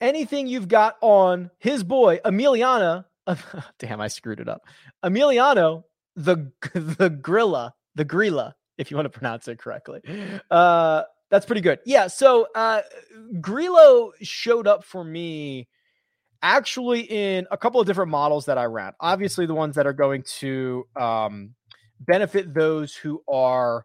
anything 0.00 0.46
you've 0.46 0.68
got 0.68 0.96
on 1.00 1.50
his 1.58 1.84
boy, 1.84 2.20
Emiliano. 2.24 3.04
damn, 3.78 4.00
I 4.00 4.08
screwed 4.08 4.40
it 4.40 4.48
up. 4.48 4.62
Emiliano, 5.04 5.84
the 6.16 6.52
the 6.74 7.10
Grilla, 7.10 7.72
the 7.94 8.04
Grilla, 8.04 8.54
if 8.78 8.90
you 8.90 8.96
want 8.96 9.06
to 9.06 9.10
pronounce 9.16 9.48
it 9.48 9.58
correctly. 9.58 10.00
Uh, 10.50 11.02
that's 11.30 11.46
pretty 11.46 11.60
good. 11.60 11.78
Yeah. 11.86 12.08
So 12.08 12.48
uh, 12.54 12.82
Grillo 13.40 14.12
showed 14.20 14.66
up 14.66 14.84
for 14.84 15.04
me 15.04 15.68
actually 16.42 17.00
in 17.02 17.46
a 17.50 17.56
couple 17.56 17.80
of 17.80 17.86
different 17.86 18.10
models 18.10 18.46
that 18.46 18.58
I 18.58 18.64
ran. 18.64 18.92
Obviously, 18.98 19.46
the 19.46 19.54
ones 19.54 19.76
that 19.76 19.86
are 19.86 19.92
going 19.92 20.22
to 20.38 20.86
um, 20.96 21.54
benefit 22.00 22.54
those 22.54 22.94
who 22.94 23.22
are 23.28 23.84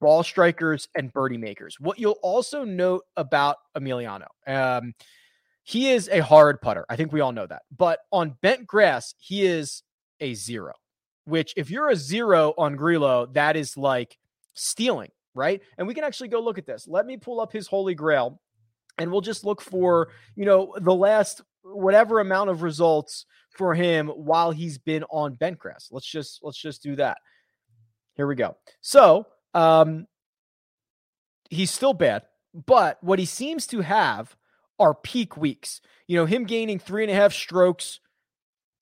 ball 0.00 0.22
strikers 0.22 0.88
and 0.96 1.12
birdie 1.12 1.38
makers. 1.38 1.76
What 1.80 1.98
you'll 1.98 2.18
also 2.22 2.64
note 2.64 3.04
about 3.16 3.56
Emiliano, 3.76 4.26
um, 4.46 4.94
he 5.62 5.90
is 5.90 6.08
a 6.08 6.20
hard 6.20 6.60
putter. 6.60 6.84
I 6.88 6.96
think 6.96 7.12
we 7.12 7.20
all 7.20 7.32
know 7.32 7.46
that. 7.46 7.62
But 7.76 8.00
on 8.12 8.36
bent 8.40 8.66
grass, 8.66 9.14
he 9.18 9.44
is 9.44 9.82
a 10.20 10.34
zero, 10.34 10.72
which 11.24 11.54
if 11.56 11.70
you're 11.70 11.88
a 11.88 11.96
zero 11.96 12.54
on 12.56 12.76
Grillo, 12.76 13.26
that 13.32 13.56
is 13.56 13.76
like 13.76 14.16
stealing, 14.54 15.10
right? 15.34 15.60
And 15.78 15.86
we 15.86 15.94
can 15.94 16.04
actually 16.04 16.28
go 16.28 16.40
look 16.40 16.58
at 16.58 16.66
this. 16.66 16.86
Let 16.86 17.06
me 17.06 17.16
pull 17.16 17.40
up 17.40 17.52
his 17.52 17.66
holy 17.66 17.94
grail 17.94 18.40
and 18.98 19.10
we'll 19.10 19.20
just 19.20 19.44
look 19.44 19.60
for, 19.60 20.08
you 20.36 20.44
know, 20.44 20.72
the 20.80 20.94
last 20.94 21.42
whatever 21.62 22.20
amount 22.20 22.50
of 22.50 22.62
results 22.62 23.26
for 23.50 23.74
him 23.74 24.08
while 24.08 24.50
he's 24.52 24.78
been 24.78 25.04
on 25.10 25.34
bent 25.34 25.58
grass. 25.58 25.88
Let's 25.90 26.06
just 26.06 26.40
let's 26.42 26.58
just 26.58 26.82
do 26.82 26.96
that. 26.96 27.18
Here 28.16 28.26
we 28.26 28.34
go. 28.34 28.56
So, 28.80 29.26
um, 29.54 30.06
he's 31.50 31.70
still 31.70 31.92
bad, 31.92 32.22
but 32.54 32.98
what 33.02 33.18
he 33.18 33.24
seems 33.26 33.66
to 33.68 33.80
have 33.80 34.36
are 34.78 34.94
peak 34.94 35.36
weeks. 35.36 35.80
You 36.06 36.16
know, 36.16 36.26
him 36.26 36.44
gaining 36.44 36.78
three 36.78 37.02
and 37.02 37.10
a 37.10 37.14
half 37.14 37.32
strokes 37.32 38.00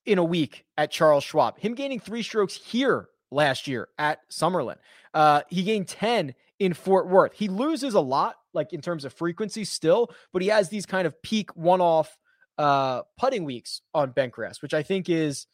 in 0.07 0.19
a 0.19 0.25
week 0.25 0.65
at 0.77 0.91
Charles 0.91 1.25
Schwab, 1.25 1.59
him 1.59 1.75
gaining 1.75 2.01
three 2.01 2.23
strokes 2.23 2.55
here 2.57 3.09
last 3.31 3.67
year 3.67 3.89
at 3.99 4.21
Summerlin. 4.31 4.77
Uh, 5.13 5.43
he 5.49 5.63
gained 5.63 5.89
10 5.89 6.35
in 6.59 6.75
Fort 6.75 7.09
Worth. 7.09 7.33
He 7.35 7.49
loses 7.49 7.95
a 7.95 8.01
lot, 8.01 8.37
like 8.53 8.73
in 8.73 8.81
terms 8.81 9.05
of 9.05 9.13
frequency 9.13 9.65
still, 9.65 10.11
but 10.33 10.43
he 10.43 10.49
has 10.49 10.69
these 10.69 10.87
kind 10.87 11.07
of 11.07 11.21
peak 11.23 11.55
one 11.57 11.81
off 11.81 12.17
uh, 12.59 13.03
putting 13.19 13.45
weeks 13.45 13.81
on 13.93 14.11
bent 14.11 14.33
grass, 14.33 14.63
which 14.63 14.75
I 14.75 14.83
think 14.83 15.09
is 15.09 15.47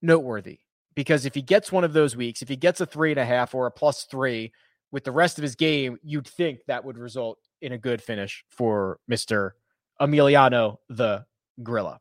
noteworthy 0.00 0.60
because 1.00 1.24
if 1.24 1.34
he 1.34 1.40
gets 1.40 1.72
one 1.72 1.82
of 1.82 1.94
those 1.94 2.14
weeks, 2.14 2.42
if 2.42 2.48
he 2.50 2.56
gets 2.56 2.78
a 2.82 2.84
three 2.84 3.10
and 3.10 3.18
a 3.18 3.24
half 3.24 3.54
or 3.54 3.66
a 3.66 3.70
plus 3.70 4.04
three 4.04 4.52
with 4.92 5.02
the 5.02 5.10
rest 5.10 5.38
of 5.38 5.42
his 5.42 5.54
game, 5.54 5.96
you'd 6.02 6.28
think 6.28 6.60
that 6.66 6.84
would 6.84 6.98
result 6.98 7.38
in 7.62 7.72
a 7.72 7.78
good 7.78 8.02
finish 8.02 8.44
for 8.50 8.98
Mr. 9.10 9.52
Emiliano 9.98 10.76
the 10.90 11.24
Grilla. 11.62 12.00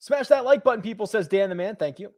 Smash 0.00 0.26
that 0.26 0.44
like 0.44 0.64
button, 0.64 0.82
people, 0.82 1.06
says 1.06 1.28
Dan 1.28 1.50
the 1.50 1.54
man. 1.54 1.76
Thank 1.76 2.00
you. 2.00 2.12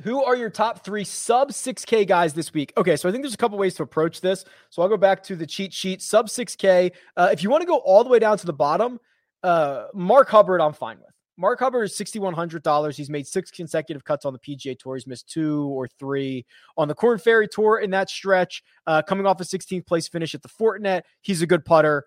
Who 0.00 0.24
are 0.24 0.34
your 0.34 0.48
top 0.48 0.82
three 0.82 1.04
sub 1.04 1.50
6K 1.50 2.06
guys 2.06 2.32
this 2.32 2.54
week? 2.54 2.72
Okay, 2.78 2.96
so 2.96 3.06
I 3.06 3.12
think 3.12 3.22
there's 3.22 3.34
a 3.34 3.36
couple 3.36 3.58
ways 3.58 3.74
to 3.74 3.82
approach 3.82 4.22
this. 4.22 4.46
So 4.70 4.80
I'll 4.80 4.88
go 4.88 4.96
back 4.96 5.22
to 5.24 5.36
the 5.36 5.46
cheat 5.46 5.74
sheet 5.74 6.00
sub 6.00 6.28
6K. 6.28 6.92
Uh, 7.18 7.28
if 7.30 7.42
you 7.42 7.50
want 7.50 7.60
to 7.60 7.66
go 7.66 7.76
all 7.76 8.02
the 8.02 8.08
way 8.08 8.18
down 8.18 8.38
to 8.38 8.46
the 8.46 8.54
bottom, 8.54 8.98
uh, 9.42 9.88
Mark 9.92 10.30
Hubbard, 10.30 10.62
I'm 10.62 10.72
fine 10.72 10.96
with. 11.00 11.10
Mark 11.40 11.58
Hubbard 11.58 11.84
is 11.84 11.92
$6,100. 11.96 12.94
He's 12.94 13.08
made 13.08 13.26
six 13.26 13.50
consecutive 13.50 14.04
cuts 14.04 14.26
on 14.26 14.34
the 14.34 14.38
PGA 14.38 14.78
Tour. 14.78 14.96
He's 14.96 15.06
missed 15.06 15.26
two 15.30 15.68
or 15.68 15.88
three 15.88 16.44
on 16.76 16.86
the 16.86 16.94
Korn 16.94 17.18
Ferry 17.18 17.48
Tour 17.48 17.78
in 17.78 17.90
that 17.92 18.10
stretch. 18.10 18.62
Uh, 18.86 19.00
coming 19.00 19.24
off 19.24 19.40
a 19.40 19.44
16th 19.44 19.86
place 19.86 20.06
finish 20.06 20.34
at 20.34 20.42
the 20.42 20.50
Fortinet, 20.50 21.00
he's 21.22 21.40
a 21.40 21.46
good 21.46 21.64
putter. 21.64 22.04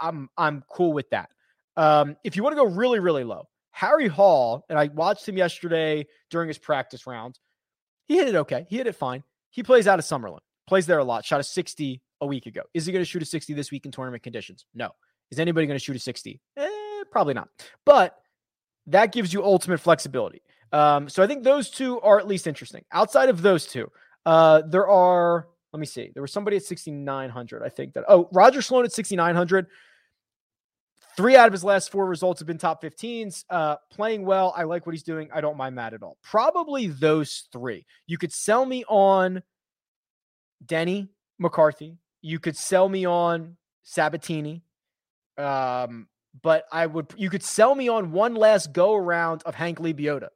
I'm 0.00 0.28
I'm 0.36 0.62
cool 0.70 0.92
with 0.92 1.10
that. 1.10 1.30
Um, 1.76 2.16
if 2.22 2.36
you 2.36 2.44
want 2.44 2.52
to 2.52 2.62
go 2.62 2.66
really 2.66 3.00
really 3.00 3.24
low, 3.24 3.48
Harry 3.72 4.06
Hall, 4.06 4.64
and 4.68 4.78
I 4.78 4.88
watched 4.88 5.28
him 5.28 5.36
yesterday 5.36 6.06
during 6.30 6.46
his 6.46 6.58
practice 6.58 7.04
round. 7.06 7.38
He 8.06 8.16
hit 8.16 8.28
it 8.28 8.36
okay. 8.36 8.64
He 8.68 8.76
hit 8.76 8.86
it 8.86 8.94
fine. 8.94 9.24
He 9.50 9.64
plays 9.64 9.88
out 9.88 9.98
of 9.98 10.04
Summerlin. 10.04 10.38
Plays 10.68 10.86
there 10.86 10.98
a 10.98 11.04
lot. 11.04 11.24
Shot 11.24 11.40
a 11.40 11.44
60 11.44 12.00
a 12.20 12.26
week 12.26 12.46
ago. 12.46 12.62
Is 12.74 12.86
he 12.86 12.92
going 12.92 13.02
to 13.02 13.08
shoot 13.08 13.22
a 13.22 13.26
60 13.26 13.54
this 13.54 13.72
week 13.72 13.86
in 13.86 13.92
tournament 13.92 14.22
conditions? 14.22 14.66
No. 14.72 14.90
Is 15.30 15.40
anybody 15.40 15.66
going 15.66 15.78
to 15.78 15.84
shoot 15.84 15.96
a 15.96 15.98
60? 15.98 16.40
Eh, 16.56 16.68
probably 17.10 17.34
not. 17.34 17.48
But 17.84 18.16
that 18.88 19.12
gives 19.12 19.32
you 19.32 19.44
ultimate 19.44 19.78
flexibility. 19.80 20.42
Um, 20.72 21.08
so 21.08 21.22
I 21.22 21.26
think 21.26 21.44
those 21.44 21.70
two 21.70 22.00
are 22.00 22.18
at 22.18 22.26
least 22.26 22.46
interesting. 22.46 22.84
Outside 22.92 23.28
of 23.28 23.42
those 23.42 23.66
two, 23.66 23.90
uh, 24.26 24.62
there 24.66 24.88
are, 24.88 25.48
let 25.72 25.80
me 25.80 25.86
see, 25.86 26.10
there 26.12 26.22
was 26.22 26.32
somebody 26.32 26.56
at 26.56 26.64
6,900. 26.64 27.62
I 27.62 27.68
think 27.68 27.94
that, 27.94 28.04
oh, 28.08 28.28
Roger 28.32 28.60
Sloan 28.60 28.84
at 28.84 28.92
6,900. 28.92 29.66
Three 31.16 31.36
out 31.36 31.46
of 31.46 31.52
his 31.52 31.64
last 31.64 31.90
four 31.90 32.06
results 32.06 32.40
have 32.40 32.46
been 32.46 32.58
top 32.58 32.82
15s. 32.82 33.44
Uh, 33.50 33.76
playing 33.90 34.24
well. 34.24 34.52
I 34.56 34.64
like 34.64 34.86
what 34.86 34.92
he's 34.92 35.02
doing. 35.02 35.28
I 35.34 35.40
don't 35.40 35.56
mind 35.56 35.78
that 35.78 35.92
at 35.92 36.02
all. 36.02 36.16
Probably 36.22 36.86
those 36.86 37.48
three. 37.52 37.86
You 38.06 38.18
could 38.18 38.32
sell 38.32 38.64
me 38.64 38.84
on 38.88 39.42
Denny 40.64 41.08
McCarthy. 41.38 41.98
You 42.22 42.38
could 42.38 42.56
sell 42.56 42.88
me 42.88 43.04
on 43.04 43.56
Sabatini. 43.82 44.62
Um, 45.36 46.08
but 46.42 46.64
I 46.72 46.86
would 46.86 47.12
you 47.16 47.30
could 47.30 47.42
sell 47.42 47.74
me 47.74 47.88
on 47.88 48.12
one 48.12 48.34
last 48.34 48.72
go 48.72 48.94
around 48.94 49.42
of 49.44 49.54
Hank 49.54 49.78
Lebioda. 49.78 50.28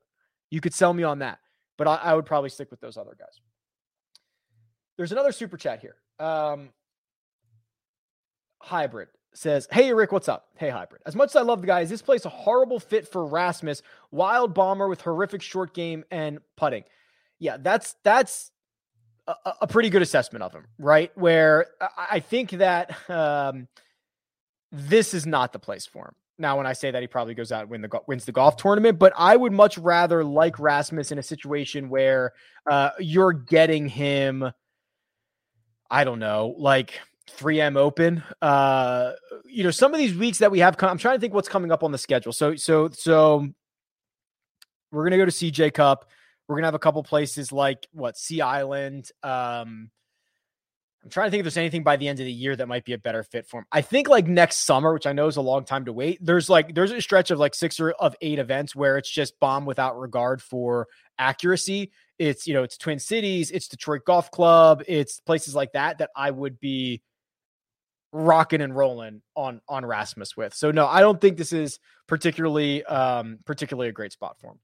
You 0.51 0.61
could 0.61 0.75
sell 0.75 0.93
me 0.93 1.03
on 1.03 1.21
that, 1.21 1.39
but 1.79 1.89
I, 1.89 1.97
I, 1.97 2.15
would 2.15 2.27
probably 2.27 2.51
stick 2.51 2.71
with 2.71 2.81
those 2.81 2.97
other 2.97 3.17
guys. 3.19 3.41
There's 4.97 5.13
another 5.13 5.33
super 5.33 5.57
chat 5.57 5.81
here. 5.81 5.97
Um, 6.19 6.71
Hybrid 8.61 9.09
says, 9.35 9.67
Hey, 9.71 9.93
Rick, 9.93 10.13
what's 10.13 10.29
up? 10.29 10.49
Hey, 10.57 10.69
Hybrid. 10.69 11.03
As 11.07 11.17
much 11.17 11.31
as 11.31 11.37
I 11.37 11.43
love 11.43 11.63
the 11.63 11.67
guys, 11.67 11.89
this 11.89 12.03
place 12.03 12.25
a 12.25 12.29
horrible 12.29 12.79
fit 12.79 13.09
for 13.09 13.25
Rasmus? 13.25 13.83
Wild 14.11 14.55
bomber 14.55 14.89
with 14.89 15.01
horrific 15.01 15.43
short 15.43 15.75
game 15.75 16.05
and 16.11 16.41
putting. 16.57 16.85
Yeah, 17.39 17.57
that's 17.59 17.97
that's 18.05 18.51
a, 19.27 19.35
a 19.63 19.67
pretty 19.67 19.91
good 19.91 20.03
assessment 20.03 20.43
of 20.43 20.53
him, 20.53 20.67
right? 20.79 21.11
Where 21.17 21.67
I 21.97 22.21
think 22.21 22.51
that 22.53 22.97
um, 23.11 23.69
this 24.73 25.13
is 25.13 25.27
not 25.27 25.53
the 25.53 25.59
place 25.59 25.87
for 25.87 26.07
him. 26.07 26.15
Now, 26.39 26.57
when 26.57 26.67
I 26.67 26.73
say 26.73 26.91
that, 26.91 27.03
he 27.03 27.07
probably 27.07 27.35
goes 27.35 27.53
out 27.53 27.63
and 27.63 27.71
win 27.71 27.83
the 27.83 28.01
wins 28.07 28.25
the 28.25 28.33
golf 28.33 28.57
tournament. 28.57 28.99
But 28.99 29.13
I 29.17 29.37
would 29.37 29.53
much 29.53 29.79
rather 29.79 30.25
like 30.25 30.59
Rasmus 30.59 31.13
in 31.13 31.19
a 31.19 31.23
situation 31.23 31.91
where 31.91 32.33
uh, 32.69 32.91
you're 32.99 33.33
getting 33.33 33.89
him. 33.89 34.51
I 35.91 36.05
don't 36.05 36.19
know, 36.19 36.55
like 36.57 36.99
3M 37.37 37.77
Open. 37.77 38.25
Uh, 38.41 39.13
you 39.45 39.63
know, 39.63 39.71
some 39.71 39.93
of 39.93 39.99
these 39.99 40.15
weeks 40.15 40.39
that 40.39 40.51
we 40.51 40.61
have. 40.61 40.83
I'm 40.83 40.97
trying 40.97 41.17
to 41.17 41.21
think 41.21 41.35
what's 41.35 41.51
coming 41.51 41.71
up 41.71 41.85
on 41.85 41.93
the 41.93 41.99
schedule. 41.99 42.33
So, 42.33 42.57
so, 42.57 42.89
so 42.89 43.47
we're 44.91 45.05
gonna 45.05 45.19
go 45.19 45.27
to 45.27 45.31
CJ 45.31 45.75
Cup. 45.75 46.11
We're 46.49 46.57
gonna 46.57 46.67
have 46.67 46.75
a 46.75 46.79
couple 46.79 47.03
places 47.03 47.53
like 47.53 47.87
what 47.93 48.17
Sea 48.17 48.41
Island. 48.41 49.11
Um, 49.23 49.91
I'm 51.05 51.11
trying 51.11 51.27
to 51.27 51.31
think 51.33 51.41
if 51.41 51.45
there's 51.45 51.57
anything 51.57 51.83
by 51.83 51.97
the 51.97 52.07
end 52.07 52.21
of 52.21 52.27
the 52.27 52.33
year 52.33 52.55
that 52.55 52.69
might 52.69 52.85
be 52.85 52.93
a 52.93 52.99
better 52.99 53.25
fit 53.25 53.47
for 53.47 53.59
him. 53.59 53.67
I 53.73 53.83
think 53.83 54.09
like 54.09 54.29
next 54.29 54.59
summer, 54.59 54.93
which 54.93 55.07
I 55.07 55.13
know 55.13 55.27
is 55.27 55.37
a 55.37 55.43
long 55.43 55.65
time 55.65 55.85
to 55.87 55.93
wait. 55.93 56.19
There's 56.21 56.49
like 56.49 56.75
there's 56.75 56.93
a 56.93 57.01
stretch 57.01 57.33
of 57.33 57.41
like 57.41 57.55
six 57.55 57.81
or 57.81 57.91
of 57.93 58.15
eight 58.21 58.39
events 58.39 58.77
where 58.77 58.97
it's 58.99 59.11
just 59.11 59.39
bomb 59.41 59.67
without 59.67 59.99
regard 59.99 60.41
for 60.41 60.87
accuracy. 61.19 61.91
It's 62.19 62.47
you 62.47 62.55
know 62.55 62.63
it's 62.63 62.77
Twin 62.77 63.01
Cities, 63.01 63.51
it's 63.51 63.67
Detroit 63.67 64.03
Golf 64.07 64.31
Club, 64.31 64.83
it's 64.87 65.19
places 65.19 65.57
like 65.57 65.73
that 65.73 65.99
that 65.99 66.11
I 66.15 66.31
would 66.31 66.61
be 66.61 67.03
rocking 68.13 68.61
and 68.61 68.77
rolling 68.77 69.23
on 69.35 69.61
on 69.69 69.85
Rasmus 69.85 70.37
with. 70.37 70.55
So 70.55 70.71
no, 70.71 70.87
I 70.87 71.01
don't 71.01 71.21
think 71.21 71.37
this 71.37 71.53
is 71.53 71.81
particularly 72.07 72.85
um 72.85 73.41
particularly 73.45 73.89
a 73.89 73.93
great 73.93 74.13
spot 74.13 74.37
for 74.39 74.53
him. 74.53 74.61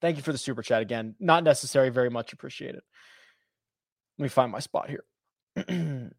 Thank 0.00 0.16
you 0.16 0.24
for 0.24 0.32
the 0.32 0.38
super 0.38 0.62
chat 0.62 0.82
again. 0.82 1.14
Not 1.20 1.44
necessary, 1.44 1.90
very 1.90 2.10
much 2.10 2.32
appreciated. 2.32 2.80
Let 4.18 4.22
me 4.24 4.28
find 4.28 4.50
my 4.50 4.58
spot 4.58 4.90
here. 4.90 5.04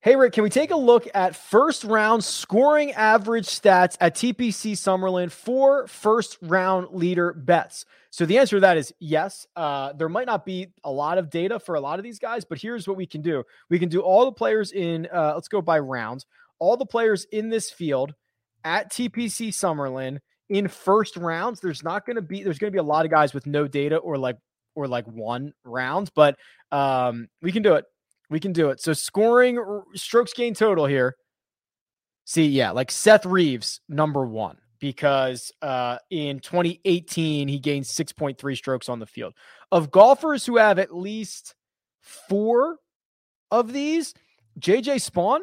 hey, 0.00 0.16
Rick, 0.16 0.34
can 0.34 0.44
we 0.44 0.50
take 0.50 0.70
a 0.70 0.76
look 0.76 1.08
at 1.14 1.36
first 1.36 1.84
round 1.84 2.22
scoring 2.24 2.92
average 2.92 3.46
stats 3.46 3.96
at 4.00 4.14
TPC 4.14 4.72
Summerlin 4.72 5.30
for 5.30 5.86
first 5.86 6.38
round 6.42 6.88
leader 6.90 7.32
bets? 7.32 7.84
So 8.10 8.26
the 8.26 8.38
answer 8.38 8.56
to 8.56 8.60
that 8.60 8.76
is 8.76 8.92
yes. 8.98 9.46
Uh, 9.56 9.92
there 9.92 10.08
might 10.08 10.26
not 10.26 10.44
be 10.44 10.68
a 10.84 10.90
lot 10.90 11.18
of 11.18 11.30
data 11.30 11.58
for 11.58 11.74
a 11.74 11.80
lot 11.80 11.98
of 11.98 12.02
these 12.02 12.18
guys, 12.18 12.44
but 12.44 12.58
here's 12.58 12.86
what 12.88 12.96
we 12.96 13.06
can 13.06 13.22
do 13.22 13.44
we 13.70 13.78
can 13.78 13.88
do 13.88 14.00
all 14.00 14.24
the 14.24 14.32
players 14.32 14.72
in, 14.72 15.08
uh, 15.12 15.32
let's 15.34 15.48
go 15.48 15.62
by 15.62 15.78
rounds, 15.78 16.26
all 16.58 16.76
the 16.76 16.86
players 16.86 17.26
in 17.32 17.48
this 17.48 17.70
field 17.70 18.14
at 18.64 18.90
TPC 18.90 19.48
Summerlin 19.48 20.18
in 20.48 20.68
first 20.68 21.16
rounds. 21.16 21.60
There's 21.60 21.82
not 21.82 22.06
going 22.06 22.16
to 22.16 22.22
be, 22.22 22.42
there's 22.42 22.58
going 22.58 22.72
to 22.72 22.76
be 22.76 22.80
a 22.80 22.82
lot 22.82 23.04
of 23.04 23.10
guys 23.10 23.34
with 23.34 23.46
no 23.46 23.66
data 23.68 23.96
or 23.96 24.18
like 24.18 24.36
or 24.76 24.86
like 24.86 25.06
one 25.06 25.52
round, 25.64 26.10
but 26.14 26.36
um, 26.70 27.26
we 27.42 27.50
can 27.50 27.62
do 27.62 27.74
it. 27.74 27.84
We 28.30 28.38
can 28.38 28.52
do 28.52 28.70
it. 28.70 28.80
So 28.80 28.92
scoring 28.92 29.58
strokes 29.94 30.32
gain 30.32 30.54
total 30.54 30.86
here. 30.86 31.16
See, 32.24 32.46
yeah, 32.46 32.70
like 32.70 32.90
Seth 32.90 33.24
Reeves, 33.26 33.80
number 33.88 34.24
one, 34.24 34.58
because 34.80 35.52
uh, 35.62 35.98
in 36.10 36.40
2018, 36.40 37.48
he 37.48 37.58
gained 37.58 37.84
6.3 37.84 38.56
strokes 38.56 38.88
on 38.88 38.98
the 38.98 39.06
field. 39.06 39.34
Of 39.72 39.90
golfers 39.90 40.44
who 40.44 40.56
have 40.56 40.78
at 40.78 40.94
least 40.94 41.54
four 42.00 42.78
of 43.50 43.72
these, 43.72 44.12
JJ 44.60 45.08
Spaun, 45.08 45.40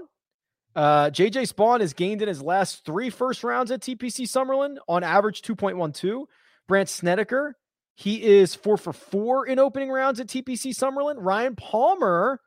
Uh, 0.75 1.09
JJ 1.09 1.53
Spaun 1.53 1.81
has 1.81 1.93
gained 1.93 2.21
in 2.21 2.27
his 2.27 2.41
last 2.41 2.83
three 2.83 3.09
first 3.09 3.43
rounds 3.43 3.71
at 3.71 3.81
TPC 3.81 4.27
Summerlin 4.27 4.77
on 4.87 5.03
average 5.03 5.41
2.12. 5.41 6.25
Brandt 6.67 6.89
Snedeker 6.89 7.55
he 7.95 8.23
is 8.23 8.55
four 8.55 8.77
for 8.77 8.93
four 8.93 9.45
in 9.45 9.59
opening 9.59 9.89
rounds 9.89 10.19
at 10.19 10.27
TPC 10.27 10.75
Summerlin. 10.75 11.15
Ryan 11.17 11.55
Palmer, 11.55 12.39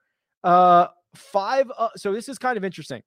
uh, 0.43 0.89
five. 1.15 1.71
Uh, 1.77 1.89
so 1.97 2.13
this 2.13 2.29
is 2.29 2.39
kind 2.39 2.57
of 2.57 2.65
interesting. 2.65 3.03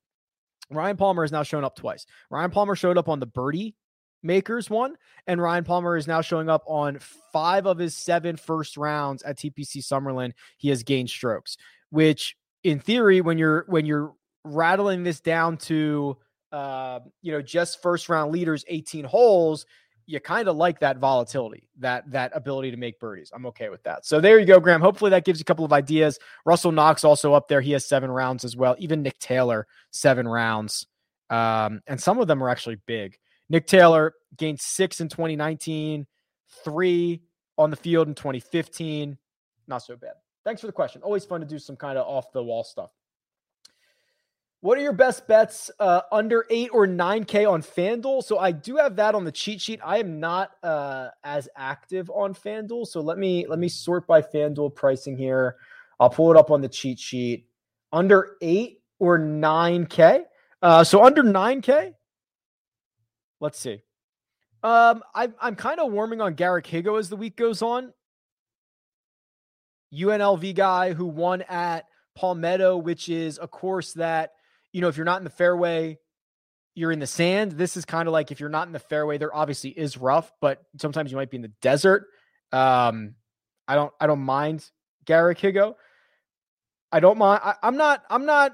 Ryan 0.72 0.98
Palmer 0.98 1.24
has 1.24 1.32
now 1.32 1.44
shown 1.44 1.64
up 1.64 1.76
twice. 1.76 2.06
Ryan 2.30 2.52
Palmer 2.52 2.76
showed 2.76 2.98
up 2.98 3.10
on 3.10 3.20
the 3.20 3.26
birdie 3.26 3.76
makers 4.22 4.70
one, 4.70 4.96
and 5.28 5.42
Ryan 5.42 5.64
Palmer 5.64 5.98
is 5.98 6.08
now 6.08 6.22
showing 6.22 6.50
up 6.50 6.64
on 6.68 7.00
five 7.34 7.66
of 7.66 7.78
his 7.78 7.96
seven 7.96 8.38
first 8.38 8.78
rounds 8.78 9.24
at 9.24 9.38
TPC 9.38 9.78
Summerlin. 9.78 10.34
He 10.58 10.70
has 10.70 10.84
gained 10.84 11.10
strokes, 11.10 11.58
which 11.90 12.36
in 12.64 12.80
theory, 12.80 13.22
when 13.22 13.38
you're 13.38 13.66
when 13.68 13.86
you're 13.86 14.14
rattling 14.44 15.04
this 15.04 15.20
down 15.20 15.58
to 15.58 16.18
uh, 16.52 17.00
you 17.22 17.32
know 17.32 17.42
just 17.42 17.82
first 17.82 18.10
round 18.10 18.32
leaders, 18.32 18.64
18 18.68 19.06
holes, 19.06 19.66
you 20.10 20.20
kind 20.20 20.48
of 20.48 20.58
like 20.58 20.80
that 20.80 20.98
volatility, 20.98 21.70
that 21.78 22.10
that 22.10 22.32
ability 22.34 22.72
to 22.72 22.78
make 22.78 23.00
birdies. 23.00 23.32
I'm 23.34 23.46
okay 23.46 23.70
with 23.70 23.84
that. 23.84 24.08
So 24.08 24.20
there 24.20 24.40
you 24.40 24.46
go, 24.46 24.60
Graham. 24.60 24.82
Hopefully 24.82 25.12
that 25.12 25.24
gives 25.24 25.40
you 25.40 25.44
a 25.44 25.46
couple 25.46 25.66
of 25.66 25.72
ideas. 25.72 26.18
Russell 26.46 26.72
Knox 26.72 27.04
also 27.04 27.36
up 27.36 27.48
there. 27.48 27.62
He 27.62 27.74
has 27.74 27.88
seven 27.88 28.10
rounds 28.10 28.44
as 28.44 28.58
well. 28.58 28.76
Even 28.80 29.04
Nick 29.04 29.20
Taylor, 29.20 29.68
seven 29.92 30.28
rounds. 30.28 30.88
Um, 31.30 31.82
and 31.86 32.02
some 32.02 32.18
of 32.18 32.28
them 32.28 32.42
are 32.42 32.50
actually 32.50 32.78
big. 32.88 33.20
Nick 33.50 33.68
Taylor 33.68 34.16
gained 34.36 34.60
six 34.60 35.00
in 35.00 35.10
2019, 35.10 36.08
three 36.64 37.22
on 37.60 37.70
the 37.70 37.76
field 37.76 38.08
in 38.08 38.16
2015. 38.16 39.16
Not 39.68 39.84
so 39.84 39.96
bad. 39.96 40.14
Thanks 40.44 40.62
for 40.62 40.68
the 40.68 40.74
question. 40.74 41.04
Always 41.04 41.24
fun 41.24 41.40
to 41.42 41.46
do 41.46 41.60
some 41.60 41.76
kind 41.76 42.00
of 42.00 42.08
off 42.08 42.32
the 42.32 42.44
wall 42.44 42.64
stuff. 42.64 42.90
What 44.62 44.78
are 44.78 44.82
your 44.82 44.94
best 44.94 45.26
bets 45.26 45.72
uh, 45.80 46.02
under 46.12 46.46
eight 46.50 46.70
or 46.74 46.86
nine 46.86 47.24
K 47.24 47.46
on 47.46 47.62
FanDuel? 47.62 48.24
So 48.24 48.40
I 48.40 48.52
do 48.52 48.76
have 48.76 48.98
that 48.98 49.16
on 49.16 49.24
the 49.24 49.32
cheat 49.32 49.62
sheet. 49.62 49.80
I 49.84 50.00
am 50.00 50.20
not 50.20 50.52
uh, 50.64 51.10
as 51.24 51.48
active 51.56 52.10
on 52.10 52.34
FanDuel. 52.34 52.86
So 52.86 53.00
let 53.00 53.18
me 53.18 53.48
let 53.48 53.58
me 53.58 53.70
sort 53.70 54.06
by 54.06 54.22
FanDuel 54.22 54.76
pricing 54.76 55.18
here. 55.18 55.56
I'll 56.00 56.10
pull 56.10 56.30
it 56.32 56.38
up 56.38 56.52
on 56.52 56.60
the 56.60 56.68
cheat 56.68 57.00
sheet. 57.00 57.46
Under 57.94 58.36
eight 58.42 58.82
or 59.00 59.18
nine 59.18 59.86
K. 59.86 60.26
Uh, 60.62 60.84
so 60.84 61.06
under 61.06 61.24
nine 61.24 61.62
K. 61.62 61.94
Let's 63.40 63.58
see. 63.58 63.82
Um, 64.62 65.04
I, 65.16 65.30
I'm 65.40 65.56
kind 65.56 65.80
of 65.80 65.94
warming 65.94 66.20
on 66.20 66.34
Garrick 66.34 66.66
Higgo 66.66 67.00
as 67.00 67.08
the 67.08 67.16
week 67.16 67.38
goes 67.38 67.62
on. 67.62 67.94
UNLV 69.94 70.54
guy 70.54 70.92
who 70.92 71.06
won 71.06 71.44
at 71.44 71.86
Palmetto, 72.14 72.76
which 72.76 73.08
is 73.08 73.40
a 73.42 73.48
course 73.48 73.94
that 73.94 74.34
you 74.72 74.82
know, 74.82 74.88
if 74.88 74.98
you're 74.98 75.06
not 75.06 75.18
in 75.18 75.24
the 75.24 75.30
fairway, 75.30 75.98
you're 76.76 76.92
in 76.92 77.00
the 77.00 77.08
sand. 77.08 77.54
This 77.54 77.76
is 77.76 77.86
kind 77.86 78.08
of 78.08 78.14
like 78.14 78.32
if 78.32 78.40
you're 78.40 78.50
not 78.50 78.68
in 78.68 78.74
the 78.74 78.80
fairway, 78.80 79.18
there 79.18 79.36
obviously 79.36 79.70
is 79.72 79.98
rough, 79.98 80.32
but 80.40 80.62
sometimes 80.80 81.12
you 81.12 81.18
might 81.18 81.30
be 81.30 81.38
in 81.38 81.42
the 81.42 81.52
desert. 81.62 82.08
Um, 82.52 83.16
I 83.68 83.76
don't, 83.76 83.94
I 84.00 84.08
don't 84.08 84.22
mind 84.22 84.70
Garrick 85.06 85.40
Higgo. 85.40 85.76
I 86.92 87.00
don't 87.00 87.18
mind. 87.18 87.42
I, 87.44 87.56
I'm 87.62 87.78
not, 87.78 88.04
I'm 88.10 88.26
not, 88.26 88.54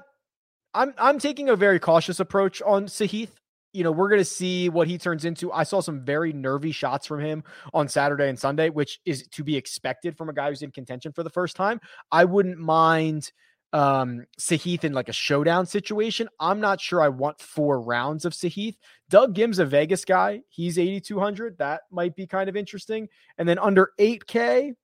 I'm, 0.74 0.92
I'm 0.98 1.18
taking 1.18 1.48
a 1.48 1.56
very 1.56 1.78
cautious 1.78 2.20
approach 2.20 2.60
on 2.62 2.86
Sahith. 2.86 3.30
You 3.72 3.84
know, 3.84 3.92
we're 3.92 4.16
to 4.16 4.24
see 4.24 4.70
what 4.70 4.88
he 4.88 4.96
turns 4.96 5.24
into. 5.24 5.52
I 5.52 5.64
saw 5.64 5.80
some 5.80 6.04
very 6.04 6.32
nervy 6.32 6.72
shots 6.72 7.06
from 7.06 7.20
him 7.20 7.44
on 7.74 7.88
Saturday 7.88 8.28
and 8.28 8.38
Sunday, 8.38 8.70
which 8.70 9.00
is 9.04 9.28
to 9.28 9.44
be 9.44 9.56
expected 9.56 10.16
from 10.16 10.30
a 10.30 10.32
guy 10.32 10.48
who's 10.48 10.62
in 10.62 10.70
contention 10.70 11.12
for 11.12 11.22
the 11.22 11.30
first 11.30 11.56
time. 11.56 11.80
I 12.10 12.24
wouldn't 12.24 12.58
mind 12.58 13.30
um 13.72 14.24
Sahith 14.40 14.84
in 14.84 14.92
like 14.92 15.08
a 15.08 15.12
showdown 15.12 15.66
situation. 15.66 16.28
I'm 16.40 16.60
not 16.60 16.80
sure 16.80 17.00
I 17.00 17.08
want 17.08 17.40
four 17.40 17.80
rounds 17.80 18.24
of 18.24 18.32
Sahith. 18.32 18.76
Doug 19.10 19.34
Ghim's 19.34 19.58
a 19.58 19.66
Vegas 19.66 20.04
guy. 20.04 20.42
He's 20.48 20.78
8200. 20.78 21.58
That 21.58 21.82
might 21.90 22.16
be 22.16 22.26
kind 22.26 22.48
of 22.48 22.56
interesting. 22.56 23.08
And 23.38 23.48
then 23.48 23.58
under 23.58 23.90
8k 23.98 24.74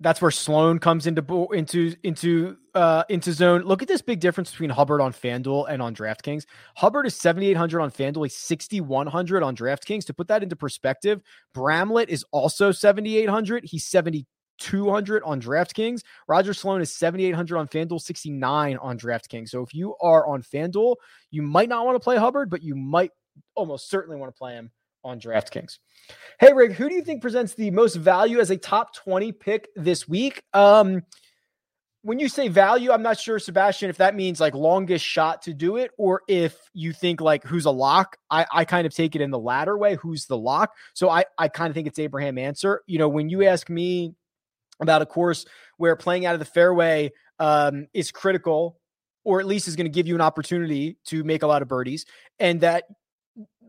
that's 0.00 0.22
where 0.22 0.30
Sloan 0.30 0.78
comes 0.78 1.06
into 1.06 1.48
into 1.52 1.94
into 2.02 2.56
uh 2.74 3.04
into 3.08 3.32
zone. 3.32 3.62
Look 3.62 3.82
at 3.82 3.88
this 3.88 4.00
big 4.00 4.18
difference 4.18 4.50
between 4.50 4.70
Hubbard 4.70 5.00
on 5.00 5.12
FanDuel 5.12 5.66
and 5.68 5.82
on 5.82 5.94
DraftKings. 5.94 6.46
Hubbard 6.76 7.06
is 7.06 7.14
7800 7.14 7.80
on 7.80 7.90
FanDuel, 7.90 8.24
he's 8.24 8.36
6100 8.36 9.42
on 9.42 9.54
DraftKings. 9.54 10.06
To 10.06 10.14
put 10.14 10.28
that 10.28 10.42
into 10.42 10.56
perspective, 10.56 11.20
Bramlett 11.54 12.08
is 12.08 12.24
also 12.32 12.72
7800. 12.72 13.64
He's 13.64 13.84
70 13.84 14.26
200 14.60 15.22
on 15.24 15.40
DraftKings. 15.40 16.02
Roger 16.28 16.54
Sloan 16.54 16.80
is 16.80 16.94
7,800 16.94 17.58
on 17.58 17.68
FanDuel, 17.68 18.00
69 18.00 18.76
on 18.78 18.98
DraftKings. 18.98 19.48
So 19.48 19.62
if 19.62 19.74
you 19.74 19.96
are 20.00 20.26
on 20.26 20.42
FanDuel, 20.42 20.96
you 21.30 21.42
might 21.42 21.68
not 21.68 21.84
want 21.84 21.96
to 21.96 22.00
play 22.00 22.16
Hubbard, 22.16 22.50
but 22.50 22.62
you 22.62 22.76
might 22.76 23.10
almost 23.54 23.90
certainly 23.90 24.18
want 24.18 24.32
to 24.32 24.38
play 24.38 24.54
him 24.54 24.70
on 25.02 25.18
DraftKings. 25.18 25.78
Hey, 26.38 26.52
Rick, 26.52 26.72
who 26.72 26.88
do 26.88 26.94
you 26.94 27.02
think 27.02 27.22
presents 27.22 27.54
the 27.54 27.70
most 27.70 27.96
value 27.96 28.38
as 28.38 28.50
a 28.50 28.56
top 28.56 28.94
20 28.94 29.32
pick 29.32 29.68
this 29.74 30.08
week? 30.08 30.42
Um, 30.52 31.02
when 32.02 32.18
you 32.18 32.28
say 32.28 32.48
value, 32.48 32.92
I'm 32.92 33.02
not 33.02 33.18
sure, 33.18 33.38
Sebastian, 33.38 33.90
if 33.90 33.98
that 33.98 34.14
means 34.14 34.40
like 34.40 34.54
longest 34.54 35.04
shot 35.04 35.42
to 35.42 35.52
do 35.52 35.76
it, 35.76 35.90
or 35.98 36.22
if 36.28 36.56
you 36.72 36.92
think 36.92 37.20
like 37.20 37.44
who's 37.44 37.66
a 37.66 37.70
lock. 37.70 38.16
I, 38.30 38.46
I 38.50 38.64
kind 38.64 38.86
of 38.86 38.94
take 38.94 39.14
it 39.14 39.20
in 39.20 39.30
the 39.30 39.38
latter 39.38 39.76
way, 39.76 39.96
who's 39.96 40.26
the 40.26 40.38
lock. 40.38 40.72
So 40.94 41.10
I, 41.10 41.24
I 41.36 41.48
kind 41.48 41.68
of 41.68 41.74
think 41.74 41.86
it's 41.86 41.98
Abraham 41.98 42.38
Ancer. 42.38 42.82
You 42.86 42.98
know, 42.98 43.08
when 43.08 43.28
you 43.28 43.44
ask 43.44 43.68
me 43.68 44.14
about 44.80 45.02
a 45.02 45.06
course 45.06 45.44
where 45.76 45.96
playing 45.96 46.26
out 46.26 46.34
of 46.34 46.38
the 46.38 46.46
fairway 46.46 47.12
um, 47.38 47.86
is 47.94 48.10
critical, 48.10 48.78
or 49.24 49.40
at 49.40 49.46
least 49.46 49.68
is 49.68 49.76
going 49.76 49.86
to 49.86 49.90
give 49.90 50.06
you 50.06 50.14
an 50.14 50.20
opportunity 50.20 50.96
to 51.06 51.24
make 51.24 51.42
a 51.42 51.46
lot 51.46 51.62
of 51.62 51.68
birdies, 51.68 52.06
and 52.38 52.60
that 52.60 52.84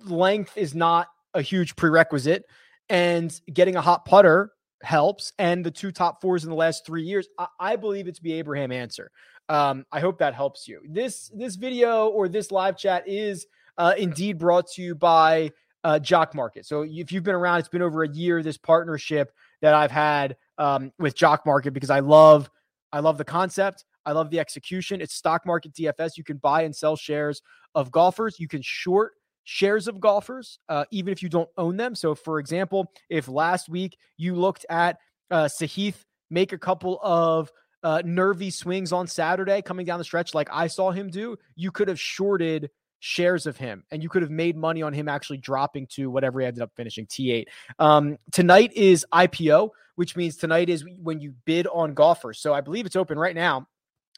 length 0.05 0.57
is 0.57 0.73
not 0.73 1.07
a 1.33 1.41
huge 1.41 1.75
prerequisite. 1.75 2.45
And 2.89 3.33
getting 3.53 3.77
a 3.77 3.81
hot 3.81 4.03
putter 4.03 4.51
helps. 4.83 5.31
And 5.39 5.65
the 5.65 5.71
two 5.71 5.91
top 5.91 6.21
fours 6.21 6.43
in 6.43 6.49
the 6.49 6.55
last 6.55 6.85
three 6.85 7.03
years, 7.03 7.27
I, 7.37 7.47
I 7.59 7.75
believe 7.77 8.07
it 8.07 8.15
to 8.15 8.21
be 8.21 8.33
Abraham 8.33 8.71
Ancer. 8.71 9.11
Um, 9.47 9.85
I 9.91 9.99
hope 9.99 10.19
that 10.19 10.33
helps 10.33 10.67
you. 10.67 10.81
This 10.87 11.29
this 11.33 11.55
video 11.55 12.07
or 12.07 12.27
this 12.27 12.51
live 12.51 12.77
chat 12.77 13.07
is 13.07 13.47
uh, 13.77 13.93
indeed 13.97 14.37
brought 14.37 14.67
to 14.71 14.81
you 14.81 14.95
by 14.95 15.51
uh, 15.83 15.99
Jock 15.99 16.35
Market. 16.35 16.65
So 16.65 16.85
if 16.87 17.11
you've 17.11 17.23
been 17.23 17.35
around, 17.35 17.59
it's 17.59 17.69
been 17.69 17.81
over 17.81 18.03
a 18.03 18.09
year. 18.09 18.43
This 18.43 18.57
partnership 18.57 19.31
that 19.61 19.73
I've 19.73 19.91
had 19.91 20.35
um, 20.61 20.93
with 20.99 21.15
Jock 21.15 21.45
Market 21.45 21.73
because 21.73 21.89
I 21.89 21.99
love 21.99 22.49
I 22.93 22.99
love 22.99 23.17
the 23.17 23.25
concept. 23.25 23.83
I 24.05 24.11
love 24.11 24.29
the 24.29 24.39
execution. 24.39 25.01
It's 25.01 25.13
stock 25.13 25.45
market 25.45 25.73
DFS. 25.73 26.17
You 26.17 26.23
can 26.23 26.37
buy 26.37 26.63
and 26.63 26.75
sell 26.75 26.95
shares 26.95 27.41
of 27.75 27.91
golfers. 27.91 28.39
You 28.39 28.47
can 28.47 28.61
short 28.61 29.13
shares 29.43 29.87
of 29.87 29.99
golfers, 29.99 30.59
uh, 30.69 30.85
even 30.91 31.11
if 31.11 31.23
you 31.23 31.29
don't 31.29 31.49
own 31.57 31.77
them. 31.77 31.95
So, 31.95 32.15
for 32.15 32.39
example, 32.39 32.91
if 33.09 33.27
last 33.27 33.69
week 33.69 33.97
you 34.17 34.35
looked 34.35 34.65
at 34.69 34.97
uh, 35.29 35.45
Sahith 35.45 35.95
make 36.29 36.53
a 36.53 36.57
couple 36.57 36.99
of 37.01 37.51
uh, 37.83 38.01
nervy 38.05 38.49
swings 38.49 38.91
on 38.91 39.07
Saturday 39.07 39.61
coming 39.61 39.85
down 39.85 39.97
the 39.97 40.03
stretch, 40.03 40.35
like 40.35 40.49
I 40.51 40.67
saw 40.67 40.91
him 40.91 41.09
do, 41.09 41.37
you 41.55 41.71
could 41.71 41.87
have 41.87 41.99
shorted 41.99 42.69
shares 42.99 43.47
of 43.47 43.57
him 43.57 43.83
and 43.91 44.03
you 44.03 44.09
could 44.09 44.21
have 44.21 44.29
made 44.29 44.55
money 44.55 44.83
on 44.83 44.93
him 44.93 45.07
actually 45.07 45.37
dropping 45.37 45.87
to 45.87 46.09
whatever 46.09 46.39
he 46.39 46.45
ended 46.45 46.61
up 46.61 46.71
finishing 46.75 47.07
T8. 47.07 47.45
Um, 47.79 48.17
tonight 48.31 48.71
is 48.73 49.05
IPO, 49.11 49.69
which 49.95 50.15
means 50.15 50.37
tonight 50.37 50.69
is 50.69 50.85
when 51.01 51.19
you 51.19 51.33
bid 51.45 51.67
on 51.67 51.93
golfers. 51.93 52.39
So 52.39 52.53
I 52.53 52.61
believe 52.61 52.85
it's 52.85 52.95
open 52.95 53.17
right 53.17 53.35
now 53.35 53.67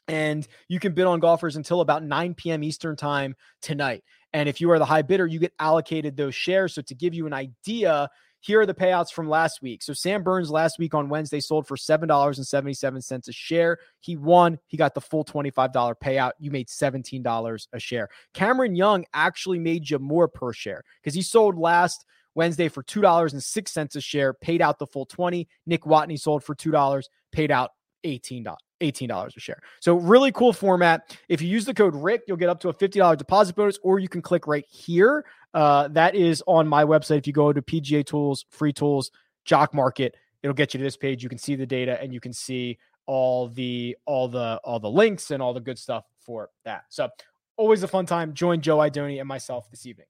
and 0.08 0.46
you 0.68 0.80
can 0.80 0.92
bid 0.92 1.06
on 1.06 1.20
golfers 1.20 1.56
until 1.56 1.80
about 1.80 2.04
9 2.04 2.34
p.m. 2.34 2.62
Eastern 2.62 2.96
time 2.96 3.34
tonight. 3.62 4.04
And 4.32 4.48
if 4.48 4.60
you 4.60 4.70
are 4.70 4.78
the 4.78 4.84
high 4.84 5.02
bidder, 5.02 5.26
you 5.26 5.38
get 5.38 5.52
allocated 5.58 6.16
those 6.16 6.34
shares. 6.34 6.74
So 6.74 6.82
to 6.82 6.94
give 6.94 7.14
you 7.14 7.26
an 7.26 7.32
idea, 7.32 8.08
here 8.40 8.60
are 8.60 8.66
the 8.66 8.74
payouts 8.74 9.10
from 9.10 9.28
last 9.28 9.62
week. 9.62 9.82
So 9.82 9.94
Sam 9.94 10.22
Burns 10.22 10.50
last 10.50 10.78
week 10.78 10.92
on 10.92 11.08
Wednesday 11.08 11.40
sold 11.40 11.66
for 11.66 11.76
$7.77 11.76 13.28
a 13.28 13.32
share. 13.32 13.78
He 14.00 14.16
won. 14.16 14.58
He 14.66 14.76
got 14.76 14.94
the 14.94 15.00
full 15.00 15.24
$25 15.24 15.94
payout. 16.02 16.32
You 16.38 16.50
made 16.50 16.68
$17 16.68 17.66
a 17.72 17.80
share. 17.80 18.08
Cameron 18.34 18.76
Young 18.76 19.06
actually 19.14 19.58
made 19.58 19.88
you 19.88 19.98
more 19.98 20.28
per 20.28 20.52
share 20.52 20.82
because 21.00 21.14
he 21.14 21.22
sold 21.22 21.56
last 21.56 22.04
Wednesday 22.34 22.68
for 22.68 22.82
$2.06 22.82 23.96
a 23.96 24.00
share, 24.00 24.34
paid 24.34 24.60
out 24.60 24.78
the 24.78 24.86
full 24.86 25.06
20. 25.06 25.48
Nick 25.66 25.82
Watney 25.82 26.18
sold 26.18 26.44
for 26.44 26.54
$2, 26.54 27.02
paid 27.32 27.50
out 27.50 27.70
$18. 28.04 28.54
$18 28.80 29.36
a 29.36 29.40
share. 29.40 29.60
So 29.80 29.96
really 29.96 30.32
cool 30.32 30.52
format. 30.52 31.16
If 31.28 31.40
you 31.40 31.48
use 31.48 31.64
the 31.64 31.74
code 31.74 31.94
Rick, 31.94 32.22
you'll 32.26 32.36
get 32.36 32.48
up 32.48 32.60
to 32.60 32.68
a 32.68 32.74
$50 32.74 33.16
deposit 33.16 33.56
bonus, 33.56 33.78
or 33.82 33.98
you 33.98 34.08
can 34.08 34.20
click 34.22 34.46
right 34.46 34.64
here. 34.68 35.24
Uh, 35.54 35.88
that 35.88 36.14
is 36.14 36.42
on 36.46 36.68
my 36.68 36.84
website. 36.84 37.18
If 37.18 37.26
you 37.26 37.32
go 37.32 37.52
to 37.52 37.62
PGA 37.62 38.04
Tools, 38.04 38.44
Free 38.50 38.72
Tools, 38.72 39.10
Jock 39.44 39.72
Market, 39.72 40.16
it'll 40.42 40.54
get 40.54 40.74
you 40.74 40.78
to 40.78 40.84
this 40.84 40.96
page. 40.96 41.22
You 41.22 41.28
can 41.28 41.38
see 41.38 41.54
the 41.54 41.66
data 41.66 42.00
and 42.00 42.12
you 42.12 42.20
can 42.20 42.32
see 42.32 42.78
all 43.06 43.48
the 43.48 43.96
all 44.06 44.28
the 44.28 44.60
all 44.64 44.80
the 44.80 44.90
links 44.90 45.30
and 45.30 45.42
all 45.42 45.52
the 45.52 45.60
good 45.60 45.78
stuff 45.78 46.04
for 46.20 46.50
that. 46.64 46.84
So 46.88 47.08
always 47.56 47.82
a 47.82 47.88
fun 47.88 48.06
time. 48.06 48.34
Join 48.34 48.60
Joe 48.60 48.78
Idoni 48.78 49.20
and 49.20 49.28
myself 49.28 49.70
this 49.70 49.86
evening. 49.86 50.06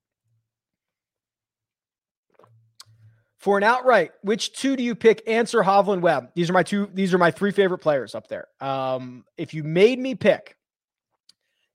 For 3.44 3.58
an 3.58 3.62
outright, 3.62 4.12
which 4.22 4.54
two 4.54 4.74
do 4.74 4.82
you 4.82 4.94
pick? 4.94 5.22
Ancer 5.26 5.62
Hovland 5.62 6.00
Webb. 6.00 6.30
These 6.34 6.48
are 6.48 6.54
my 6.54 6.62
two. 6.62 6.88
These 6.94 7.12
are 7.12 7.18
my 7.18 7.30
three 7.30 7.50
favorite 7.50 7.80
players 7.80 8.14
up 8.14 8.26
there. 8.26 8.46
Um, 8.58 9.26
if 9.36 9.52
you 9.52 9.62
made 9.62 9.98
me 9.98 10.14
pick, 10.14 10.56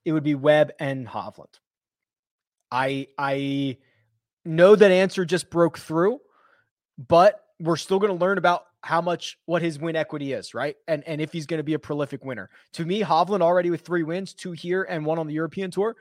it 0.03 0.12
would 0.12 0.23
be 0.23 0.34
Webb 0.34 0.71
and 0.79 1.08
Hovland. 1.08 1.53
I 2.71 3.10
I 3.19 3.77
know 4.43 4.75
that 4.75 4.89
Ancer 4.89 5.25
just 5.25 5.51
broke 5.51 5.77
through, 5.77 6.21
but 6.97 7.39
we're 7.60 7.77
still 7.77 7.99
going 7.99 8.17
to 8.17 8.19
learn 8.19 8.39
about 8.39 8.63
how 8.82 9.01
much 9.01 9.38
what 9.45 9.62
his 9.62 9.77
win 9.77 9.95
equity 9.95 10.34
is, 10.34 10.55
right? 10.55 10.75
And 10.88 11.03
and 11.05 11.21
if 11.21 11.32
he's 11.32 11.45
going 11.45 11.60
to 11.60 11.63
be 11.63 11.75
a 11.75 11.79
prolific 11.79 12.25
winner. 12.25 12.49
To 12.73 12.84
me, 12.84 13.03
Hovland 13.03 13.41
already 13.41 13.69
with 13.69 13.82
three 13.82 14.01
wins, 14.01 14.34
two 14.34 14.53
here 14.53 14.88
and 14.89 15.05
one 15.05 15.19
on 15.19 15.27
the 15.27 15.36
European 15.36 15.69
tour, 15.69 15.95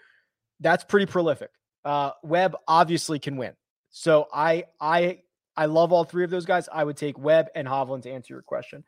that's 0.60 0.84
pretty 0.84 1.04
prolific. 1.04 1.50
Uh, 1.84 2.12
Webb 2.22 2.56
obviously 2.66 3.18
can 3.18 3.36
win. 3.36 3.52
So 3.90 4.28
I 4.32 4.64
I 4.80 5.18
I 5.58 5.66
love 5.66 5.92
all 5.92 6.04
three 6.04 6.22
of 6.22 6.30
those 6.30 6.46
guys. 6.46 6.68
I 6.72 6.84
would 6.84 6.96
take 6.96 7.18
Webb 7.18 7.48
and 7.56 7.66
Hovland 7.66 8.02
to 8.02 8.10
answer 8.12 8.32
your 8.32 8.42
question. 8.42 8.84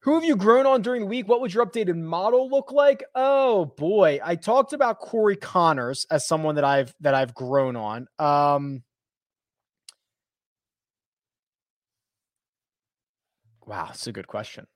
Who 0.00 0.14
have 0.14 0.24
you 0.24 0.36
grown 0.36 0.66
on 0.66 0.82
during 0.82 1.00
the 1.00 1.06
week? 1.06 1.26
What 1.26 1.40
would 1.40 1.54
your 1.54 1.64
updated 1.64 1.96
model 1.96 2.50
look 2.50 2.70
like? 2.70 3.02
Oh 3.14 3.64
boy, 3.64 4.20
I 4.22 4.36
talked 4.36 4.74
about 4.74 4.98
Corey 4.98 5.36
Conners 5.36 6.06
as 6.10 6.26
someone 6.26 6.56
that 6.56 6.64
I've 6.64 6.94
that 7.00 7.14
I've 7.14 7.34
grown 7.34 7.76
on. 7.76 8.08
Um, 8.18 8.82
wow, 13.66 13.86
that's 13.86 14.06
a 14.06 14.12
good 14.12 14.26
question. 14.26 14.66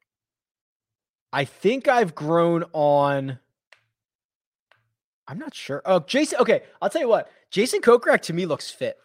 I 1.34 1.44
think 1.44 1.86
I've 1.86 2.14
grown 2.14 2.64
on. 2.72 3.38
I'm 5.28 5.38
not 5.38 5.54
sure. 5.54 5.82
Oh, 5.84 6.00
Jason. 6.00 6.38
Okay, 6.40 6.62
I'll 6.80 6.90
tell 6.90 7.02
you 7.02 7.08
what. 7.08 7.30
Jason 7.50 7.80
Kokrak 7.82 8.22
to 8.22 8.32
me 8.32 8.46
looks 8.46 8.70
fit. 8.70 8.96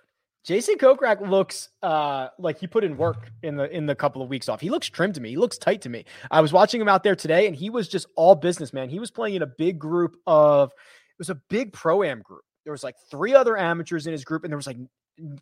Jason 0.43 0.77
Kokrak 0.77 1.27
looks 1.27 1.69
uh, 1.83 2.29
like 2.37 2.59
he 2.59 2.67
put 2.67 2.83
in 2.83 2.97
work 2.97 3.31
in 3.43 3.55
the 3.55 3.69
in 3.75 3.85
the 3.85 3.95
couple 3.95 4.21
of 4.21 4.29
weeks 4.29 4.47
off. 4.47 4.61
He 4.61 4.69
looks 4.69 4.87
trim 4.87 5.11
to 5.13 5.21
me. 5.21 5.29
He 5.29 5.37
looks 5.37 5.57
tight 5.57 5.81
to 5.81 5.89
me. 5.89 6.05
I 6.31 6.41
was 6.41 6.53
watching 6.53 6.79
him 6.79 6.87
out 6.87 7.03
there 7.03 7.15
today, 7.15 7.47
and 7.47 7.55
he 7.55 7.69
was 7.69 7.87
just 7.87 8.07
all 8.15 8.35
business, 8.35 8.71
man. 8.71 8.89
He 8.89 8.99
was 8.99 9.11
playing 9.11 9.35
in 9.35 9.41
a 9.41 9.47
big 9.47 9.79
group 9.79 10.15
of 10.25 10.71
it 10.71 11.19
was 11.19 11.29
a 11.29 11.35
big 11.49 11.73
pro 11.73 12.03
am 12.03 12.21
group. 12.21 12.41
There 12.63 12.71
was 12.71 12.83
like 12.83 12.95
three 13.11 13.33
other 13.33 13.57
amateurs 13.57 14.07
in 14.07 14.13
his 14.13 14.23
group, 14.23 14.43
and 14.43 14.51
there 14.51 14.57
was 14.57 14.67
like 14.67 14.77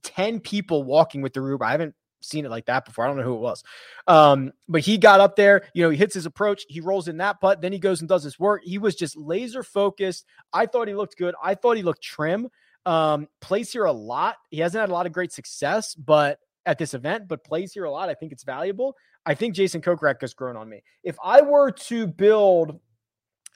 ten 0.01 0.39
people 0.39 0.83
walking 0.83 1.21
with 1.21 1.33
the 1.33 1.41
group. 1.41 1.61
I 1.61 1.71
haven't 1.71 1.93
seen 2.21 2.45
it 2.45 2.51
like 2.51 2.65
that 2.65 2.85
before. 2.85 3.05
I 3.05 3.07
don't 3.07 3.17
know 3.17 3.23
who 3.23 3.35
it 3.35 3.41
was. 3.41 3.63
Um, 4.07 4.51
but 4.67 4.81
he 4.81 4.97
got 4.97 5.19
up 5.19 5.35
there, 5.35 5.63
you 5.73 5.83
know, 5.83 5.89
he 5.89 5.97
hits 5.97 6.15
his 6.15 6.25
approach, 6.25 6.65
he 6.67 6.81
rolls 6.81 7.07
in 7.07 7.17
that 7.17 7.39
putt, 7.39 7.61
then 7.61 7.71
he 7.71 7.79
goes 7.79 8.01
and 8.01 8.09
does 8.09 8.23
his 8.23 8.39
work. 8.39 8.63
He 8.63 8.77
was 8.77 8.95
just 8.95 9.15
laser 9.15 9.63
focused. 9.63 10.25
I 10.53 10.65
thought 10.65 10.87
he 10.87 10.95
looked 10.95 11.17
good. 11.17 11.35
I 11.41 11.55
thought 11.55 11.77
he 11.77 11.83
looked 11.83 12.01
trim. 12.01 12.49
Um, 12.87 13.27
plays 13.41 13.71
here 13.73 13.83
a 13.83 13.91
lot. 13.91 14.37
He 14.49 14.59
hasn't 14.59 14.79
had 14.79 14.89
a 14.89 14.93
lot 14.93 15.05
of 15.05 15.11
great 15.11 15.33
success, 15.33 15.93
but 15.93 16.39
at 16.65 16.77
this 16.77 16.93
event, 16.93 17.27
but 17.27 17.43
plays 17.43 17.73
here 17.73 17.83
a 17.83 17.91
lot. 17.91 18.07
I 18.07 18.13
think 18.13 18.31
it's 18.31 18.43
valuable. 18.43 18.95
I 19.25 19.35
think 19.35 19.55
Jason 19.55 19.81
Kokrak 19.81 20.21
has 20.21 20.33
grown 20.33 20.55
on 20.55 20.69
me. 20.69 20.81
If 21.03 21.17
I 21.21 21.41
were 21.41 21.71
to 21.71 22.07
build 22.07 22.79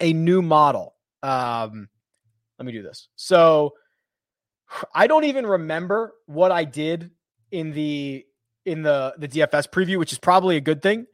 a 0.02 0.12
new 0.12 0.42
model, 0.42 0.96
um, 1.24 1.88
let 2.60 2.66
me 2.66 2.74
do 2.74 2.84
this. 2.84 3.08
So 3.16 3.74
I 4.94 5.08
don't 5.08 5.24
even 5.24 5.46
remember 5.46 6.14
what 6.26 6.52
I 6.52 6.66
did 6.66 7.12
in 7.52 7.72
the 7.72 8.26
in 8.66 8.82
the 8.82 9.16
the 9.18 9.30
DFS 9.30 9.70
preview, 9.70 9.98
which 9.98 10.12
is 10.12 10.20
probably 10.20 10.58
a 10.58 10.62
good 10.62 10.82
thing. 10.82 11.06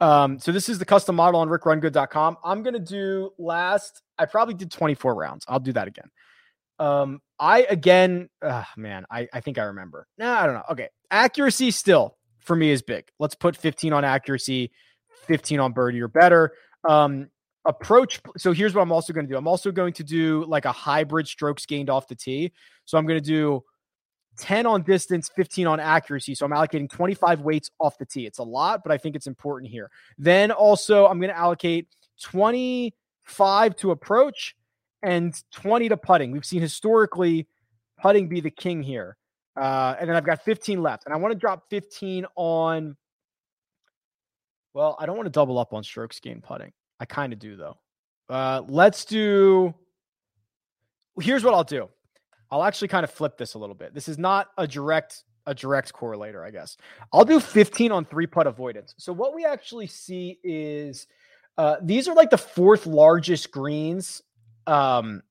Um, 0.00 0.38
so 0.38 0.50
this 0.50 0.70
is 0.70 0.78
the 0.78 0.86
custom 0.86 1.14
model 1.14 1.40
on 1.40 1.48
rickrungood.com. 1.48 2.38
I'm 2.42 2.62
gonna 2.62 2.78
do 2.78 3.32
last. 3.36 4.00
I 4.18 4.24
probably 4.24 4.54
did 4.54 4.70
24 4.70 5.14
rounds. 5.14 5.44
I'll 5.46 5.60
do 5.60 5.74
that 5.74 5.88
again. 5.88 6.10
Um, 6.78 7.20
I 7.38 7.62
again, 7.62 8.28
uh, 8.42 8.64
man, 8.76 9.04
I, 9.10 9.28
I 9.32 9.40
think 9.40 9.58
I 9.58 9.64
remember. 9.64 10.06
No, 10.18 10.26
nah, 10.26 10.40
I 10.40 10.46
don't 10.46 10.54
know. 10.54 10.62
Okay. 10.70 10.88
Accuracy 11.10 11.70
still 11.70 12.16
for 12.40 12.56
me 12.56 12.70
is 12.70 12.82
big. 12.82 13.04
Let's 13.18 13.34
put 13.34 13.56
15 13.56 13.92
on 13.92 14.04
accuracy, 14.04 14.70
15 15.26 15.60
on 15.60 15.72
birdie 15.72 16.00
or 16.00 16.08
better. 16.08 16.52
Um, 16.88 17.28
approach. 17.66 18.20
So 18.36 18.52
here's 18.52 18.74
what 18.74 18.82
I'm 18.82 18.92
also 18.92 19.12
going 19.12 19.26
to 19.26 19.32
do. 19.32 19.36
I'm 19.36 19.48
also 19.48 19.72
going 19.72 19.92
to 19.94 20.04
do 20.04 20.44
like 20.46 20.64
a 20.64 20.72
hybrid 20.72 21.26
strokes 21.26 21.66
gained 21.66 21.90
off 21.90 22.08
the 22.08 22.14
tee. 22.14 22.52
So 22.84 22.96
I'm 22.96 23.06
going 23.06 23.20
to 23.20 23.26
do 23.26 23.62
10 24.38 24.66
on 24.66 24.82
distance, 24.82 25.30
15 25.34 25.66
on 25.66 25.80
accuracy. 25.80 26.34
So 26.34 26.46
I'm 26.46 26.52
allocating 26.52 26.88
25 26.88 27.40
weights 27.40 27.70
off 27.80 27.98
the 27.98 28.06
tee. 28.06 28.26
It's 28.26 28.38
a 28.38 28.44
lot, 28.44 28.82
but 28.84 28.92
I 28.92 28.98
think 28.98 29.16
it's 29.16 29.26
important 29.26 29.70
here. 29.70 29.90
Then 30.18 30.52
also 30.52 31.06
I'm 31.06 31.18
going 31.18 31.30
to 31.30 31.36
allocate 31.36 31.88
25 32.22 33.76
to 33.76 33.90
approach 33.90 34.54
and 35.06 35.40
20 35.52 35.90
to 35.90 35.96
putting. 35.96 36.32
We've 36.32 36.44
seen 36.44 36.60
historically 36.60 37.46
putting 38.02 38.28
be 38.28 38.40
the 38.40 38.50
king 38.50 38.82
here. 38.82 39.16
Uh, 39.56 39.94
and 40.00 40.10
then 40.10 40.16
I've 40.16 40.26
got 40.26 40.44
15 40.44 40.82
left. 40.82 41.04
And 41.06 41.14
I 41.14 41.16
want 41.16 41.32
to 41.32 41.38
drop 41.38 41.70
15 41.70 42.26
on. 42.34 42.96
Well, 44.74 44.96
I 44.98 45.06
don't 45.06 45.16
want 45.16 45.26
to 45.26 45.30
double 45.30 45.60
up 45.60 45.72
on 45.72 45.84
strokes 45.84 46.18
gained 46.18 46.42
putting. 46.42 46.72
I 46.98 47.04
kind 47.04 47.32
of 47.32 47.38
do, 47.38 47.56
though. 47.56 47.78
Uh, 48.28 48.62
let's 48.68 49.04
do. 49.04 49.72
Here's 51.20 51.44
what 51.44 51.54
I'll 51.54 51.64
do. 51.64 51.88
I'll 52.50 52.64
actually 52.64 52.88
kind 52.88 53.04
of 53.04 53.10
flip 53.10 53.38
this 53.38 53.54
a 53.54 53.58
little 53.58 53.76
bit. 53.76 53.94
This 53.94 54.08
is 54.08 54.18
not 54.18 54.48
a 54.58 54.66
direct 54.66 55.22
a 55.48 55.54
direct 55.54 55.92
correlator, 55.92 56.44
I 56.44 56.50
guess. 56.50 56.76
I'll 57.12 57.24
do 57.24 57.38
15 57.38 57.92
on 57.92 58.04
three 58.04 58.26
putt 58.26 58.48
avoidance. 58.48 58.94
So 58.98 59.12
what 59.12 59.32
we 59.32 59.44
actually 59.44 59.86
see 59.86 60.40
is 60.42 61.06
uh, 61.56 61.76
these 61.80 62.08
are 62.08 62.14
like 62.16 62.30
the 62.30 62.38
fourth 62.38 62.84
largest 62.84 63.52
greens 63.52 64.22
um, 64.66 65.22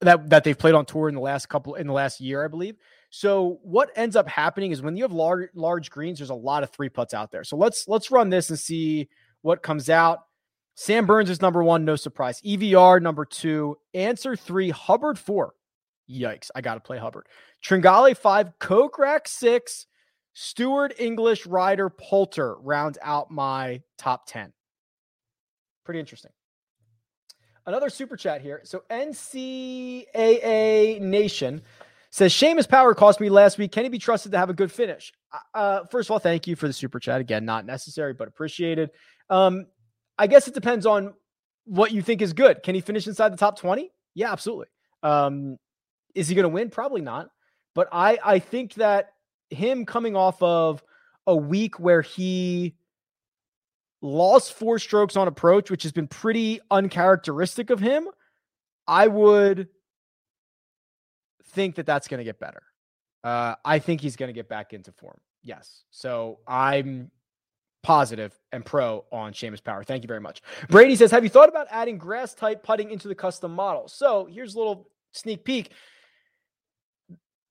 that 0.00 0.30
that 0.30 0.44
they've 0.44 0.58
played 0.58 0.74
on 0.74 0.86
tour 0.86 1.08
in 1.08 1.14
the 1.14 1.20
last 1.20 1.48
couple 1.48 1.74
in 1.74 1.86
the 1.86 1.92
last 1.92 2.20
year, 2.20 2.44
I 2.44 2.48
believe. 2.48 2.76
So 3.10 3.58
what 3.62 3.90
ends 3.96 4.16
up 4.16 4.28
happening 4.28 4.70
is 4.70 4.82
when 4.82 4.96
you 4.96 5.04
have 5.04 5.12
large 5.12 5.48
large 5.54 5.90
greens, 5.90 6.18
there's 6.18 6.30
a 6.30 6.34
lot 6.34 6.62
of 6.62 6.70
three 6.70 6.88
putts 6.88 7.14
out 7.14 7.30
there. 7.30 7.44
So 7.44 7.56
let's 7.56 7.88
let's 7.88 8.10
run 8.10 8.30
this 8.30 8.50
and 8.50 8.58
see 8.58 9.08
what 9.42 9.62
comes 9.62 9.88
out. 9.90 10.20
Sam 10.74 11.06
Burns 11.06 11.30
is 11.30 11.42
number 11.42 11.64
one, 11.64 11.84
no 11.84 11.96
surprise. 11.96 12.40
EVR 12.42 13.02
number 13.02 13.24
two, 13.24 13.78
Ancer 13.94 14.36
three, 14.36 14.70
Hubbard 14.70 15.18
four. 15.18 15.54
Yikes, 16.08 16.50
I 16.54 16.60
gotta 16.60 16.80
play 16.80 16.98
Hubbard. 16.98 17.26
Tringale 17.64 18.16
five, 18.16 18.52
Kokrak 18.60 19.26
six, 19.26 19.86
Stewart, 20.34 20.94
English, 21.00 21.46
Ryder, 21.46 21.90
Poulter 21.90 22.54
rounds 22.60 22.96
out 23.02 23.28
my 23.30 23.82
top 23.98 24.26
10. 24.26 24.52
Pretty 25.84 25.98
interesting 25.98 26.30
another 27.68 27.90
super 27.90 28.16
chat 28.16 28.40
here. 28.40 28.62
So 28.64 28.82
NCAA 28.90 30.10
Nation 31.00 31.62
says 32.10 32.32
Seamus 32.32 32.66
Power 32.68 32.94
cost 32.94 33.20
me 33.20 33.28
last 33.28 33.58
week. 33.58 33.70
Can 33.72 33.84
he 33.84 33.90
be 33.90 33.98
trusted 33.98 34.32
to 34.32 34.38
have 34.38 34.48
a 34.48 34.54
good 34.54 34.72
finish? 34.72 35.12
Uh, 35.32 35.58
uh, 35.58 35.84
first 35.90 36.08
of 36.08 36.12
all, 36.12 36.18
thank 36.18 36.46
you 36.46 36.56
for 36.56 36.66
the 36.66 36.72
super 36.72 36.98
chat. 36.98 37.20
Again, 37.20 37.44
not 37.44 37.66
necessary, 37.66 38.14
but 38.14 38.26
appreciated. 38.26 38.90
Um, 39.28 39.66
I 40.18 40.26
guess 40.26 40.48
it 40.48 40.54
depends 40.54 40.86
on 40.86 41.12
what 41.66 41.92
you 41.92 42.00
think 42.00 42.22
is 42.22 42.32
good. 42.32 42.62
Can 42.62 42.74
he 42.74 42.80
finish 42.80 43.06
inside 43.06 43.34
the 43.34 43.36
top 43.36 43.58
20? 43.58 43.90
Yeah, 44.14 44.32
absolutely. 44.32 44.68
Um, 45.02 45.58
is 46.14 46.26
he 46.26 46.34
going 46.34 46.44
to 46.44 46.48
win? 46.48 46.70
Probably 46.70 47.02
not. 47.02 47.28
But 47.74 47.88
I, 47.92 48.18
I 48.24 48.38
think 48.38 48.74
that 48.74 49.12
him 49.50 49.84
coming 49.84 50.16
off 50.16 50.42
of 50.42 50.82
a 51.26 51.36
week 51.36 51.78
where 51.78 52.00
he 52.00 52.74
lost 54.00 54.52
four 54.52 54.78
strokes 54.78 55.16
on 55.16 55.28
approach, 55.28 55.70
which 55.70 55.82
has 55.82 55.92
been 55.92 56.08
pretty 56.08 56.60
uncharacteristic 56.70 57.70
of 57.70 57.80
him, 57.80 58.08
I 58.86 59.06
would 59.06 59.68
think 61.50 61.76
that 61.76 61.86
that's 61.86 62.08
going 62.08 62.18
to 62.18 62.24
get 62.24 62.38
better. 62.38 62.62
Uh, 63.24 63.54
I 63.64 63.78
think 63.78 64.00
he's 64.00 64.16
going 64.16 64.28
to 64.28 64.32
get 64.32 64.48
back 64.48 64.72
into 64.72 64.92
form. 64.92 65.18
Yes. 65.42 65.84
So 65.90 66.38
I'm 66.46 67.10
positive 67.82 68.38
and 68.52 68.64
pro 68.64 69.04
on 69.12 69.32
Seamus 69.32 69.62
Power. 69.62 69.82
Thank 69.84 70.04
you 70.04 70.08
very 70.08 70.20
much. 70.20 70.42
Brady 70.68 70.96
says, 70.96 71.10
Have 71.10 71.24
you 71.24 71.30
thought 71.30 71.48
about 71.48 71.66
adding 71.70 71.98
grass 71.98 72.34
type 72.34 72.62
putting 72.62 72.90
into 72.90 73.08
the 73.08 73.14
custom 73.14 73.54
model? 73.54 73.88
So 73.88 74.26
here's 74.30 74.54
a 74.54 74.58
little 74.58 74.88
sneak 75.12 75.44
peek. 75.44 75.72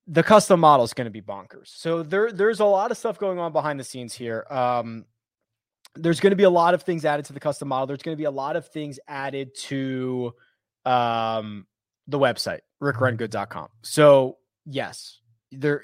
The 0.07 0.23
custom 0.23 0.61
model 0.61 0.85
is 0.85 0.93
going 0.93 1.05
to 1.05 1.11
be 1.11 1.21
bonkers. 1.21 1.67
So 1.67 2.01
there, 2.01 2.31
there's 2.31 2.61
a 2.61 2.65
lot 2.65 2.91
of 2.91 2.97
stuff 2.97 3.19
going 3.19 3.39
on 3.39 3.51
behind 3.51 3.77
the 3.79 3.83
scenes 3.83 4.13
here. 4.13 4.45
Um, 4.49 5.05
there's 5.99 6.19
going 6.19 6.31
to 6.31 6.37
be 6.37 6.43
a 6.43 6.49
lot 6.49 6.73
of 6.73 6.83
things 6.83 7.05
added 7.05 7.25
to 7.25 7.33
the 7.33 7.39
custom 7.39 7.67
model. 7.67 7.87
There's 7.87 8.01
going 8.01 8.15
to 8.15 8.19
be 8.19 8.25
a 8.25 8.31
lot 8.31 8.55
of 8.55 8.67
things 8.67 8.99
added 9.07 9.55
to 9.63 10.33
um, 10.85 11.65
the 12.07 12.19
website, 12.19 12.59
rickrungood.com. 12.81 13.67
So, 13.83 14.37
yes, 14.65 15.19
there 15.51 15.83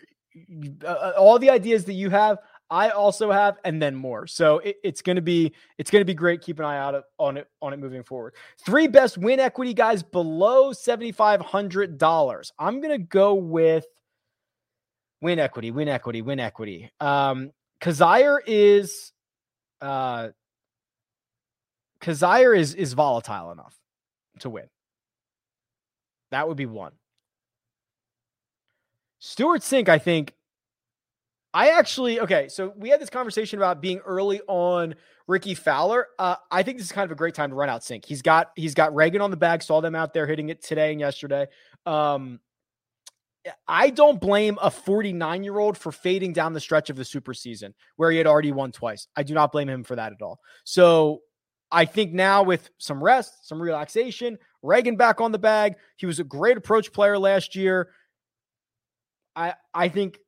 uh, 0.84 0.88
uh, 0.88 1.13
all 1.17 1.38
the 1.38 1.49
ideas 1.49 1.86
that 1.86 1.93
you 1.93 2.10
have, 2.10 2.39
I 2.69 2.89
also 2.89 3.32
have, 3.32 3.58
and 3.63 3.82
then 3.82 3.95
more. 3.95 4.26
So 4.26 4.60
it, 4.60 4.78
it's 4.84 5.02
going 5.02 5.17
to 5.17 5.21
be 5.21 5.54
it's 5.78 5.91
going 5.91 6.02
to 6.02 6.06
be 6.06 6.15
great. 6.15 6.41
Keep 6.41 6.60
an 6.60 6.65
eye 6.65 6.78
out 6.78 7.04
on 7.19 7.38
it 7.38 7.47
on 7.62 7.73
it 7.73 7.78
moving 7.78 8.04
forward. 8.04 8.34
Three 8.65 8.88
best 8.88 9.17
win 9.17 9.39
equity 9.39 9.73
guys 9.73 10.02
below 10.02 10.73
seventy 10.73 11.12
five 11.12 11.41
hundred 11.41 11.97
dollars. 11.97 12.52
I'm 12.58 12.82
going 12.82 12.99
to 12.99 13.06
go 13.06 13.36
with 13.36 13.86
win 15.21 15.39
equity, 15.39 15.71
win 15.71 15.88
equity, 15.88 16.21
win 16.21 16.39
equity. 16.39 16.91
Um, 16.99 17.52
Kizzire 17.80 18.39
is 18.45 19.12
uh, 19.84 20.30
Kizzire 22.02 22.58
is 22.58 22.74
is 22.74 22.93
volatile 22.93 23.52
enough 23.52 23.78
to 24.39 24.50
win. 24.50 24.65
That 26.32 26.48
would 26.48 26.58
be 26.58 26.65
one. 26.65 26.93
Stewart 29.19 29.62
Cink, 29.62 29.88
I 29.89 30.00
think. 30.00 30.34
I 31.54 31.69
actually 31.69 32.19
okay. 32.19 32.48
So 32.48 32.74
we 32.76 32.89
had 32.89 33.00
this 33.00 33.10
conversation 33.10 33.60
about 33.60 33.82
being 33.82 34.00
early 34.00 34.41
on 34.48 34.96
Rickie 35.28 35.54
Fowler. 35.54 36.08
Uh, 36.17 36.36
I 36.52 36.63
think 36.63 36.78
this 36.78 36.88
is 36.88 36.91
kind 36.91 37.06
of 37.06 37.12
a 37.12 37.15
great 37.15 37.36
time 37.36 37.52
to 37.52 37.56
run 37.56 37.69
out 37.69 37.82
Cink. 37.82 38.06
He's 38.06 38.22
got 38.22 38.52
he's 38.56 38.74
got 38.74 38.96
Reagan 38.96 39.22
on 39.22 39.32
the 39.32 39.38
bag. 39.38 39.62
Saw 39.62 39.80
them 39.80 39.96
out 39.96 40.13
there 40.13 40.26
hitting 40.26 40.50
it 40.50 40.63
today 40.63 40.91
and 40.91 41.00
yesterday. 41.00 41.48
Um, 41.86 42.39
I 43.68 43.90
don't 43.90 44.22
blame 44.22 44.58
a 44.62 44.72
49 44.72 45.44
year 45.44 45.60
old 45.60 45.78
for 45.78 45.92
fading 45.92 46.34
down 46.34 46.54
the 46.54 46.60
stretch 46.60 46.90
of 46.90 46.96
the 46.96 47.06
super 47.06 47.34
season 47.34 47.74
where 47.98 48.12
he 48.12 48.18
had 48.18 48.28
already 48.28 48.52
won 48.52 48.72
twice. 48.72 49.08
I 49.16 49.24
do 49.24 49.34
not 49.34 49.52
blame 49.52 49.70
him 49.70 49.84
for 49.84 49.96
that 49.96 50.14
at 50.14 50.22
all. 50.22 50.40
So 50.64 51.22
I 51.72 51.86
think 51.86 52.14
now 52.14 52.44
with 52.44 52.70
some 52.78 53.04
rest, 53.04 53.48
some 53.48 53.62
relaxation, 53.62 54.38
Reagan 54.62 54.96
back 54.96 55.20
on 55.20 55.32
the 55.32 55.40
bag, 55.40 55.76
he 55.98 56.06
was 56.06 56.20
a 56.20 56.24
great 56.24 56.56
approach 56.56 56.94
player 56.94 57.18
last 57.18 57.56
year. 57.56 57.90
I 59.36 59.56
I 59.74 59.90
think 59.90 60.20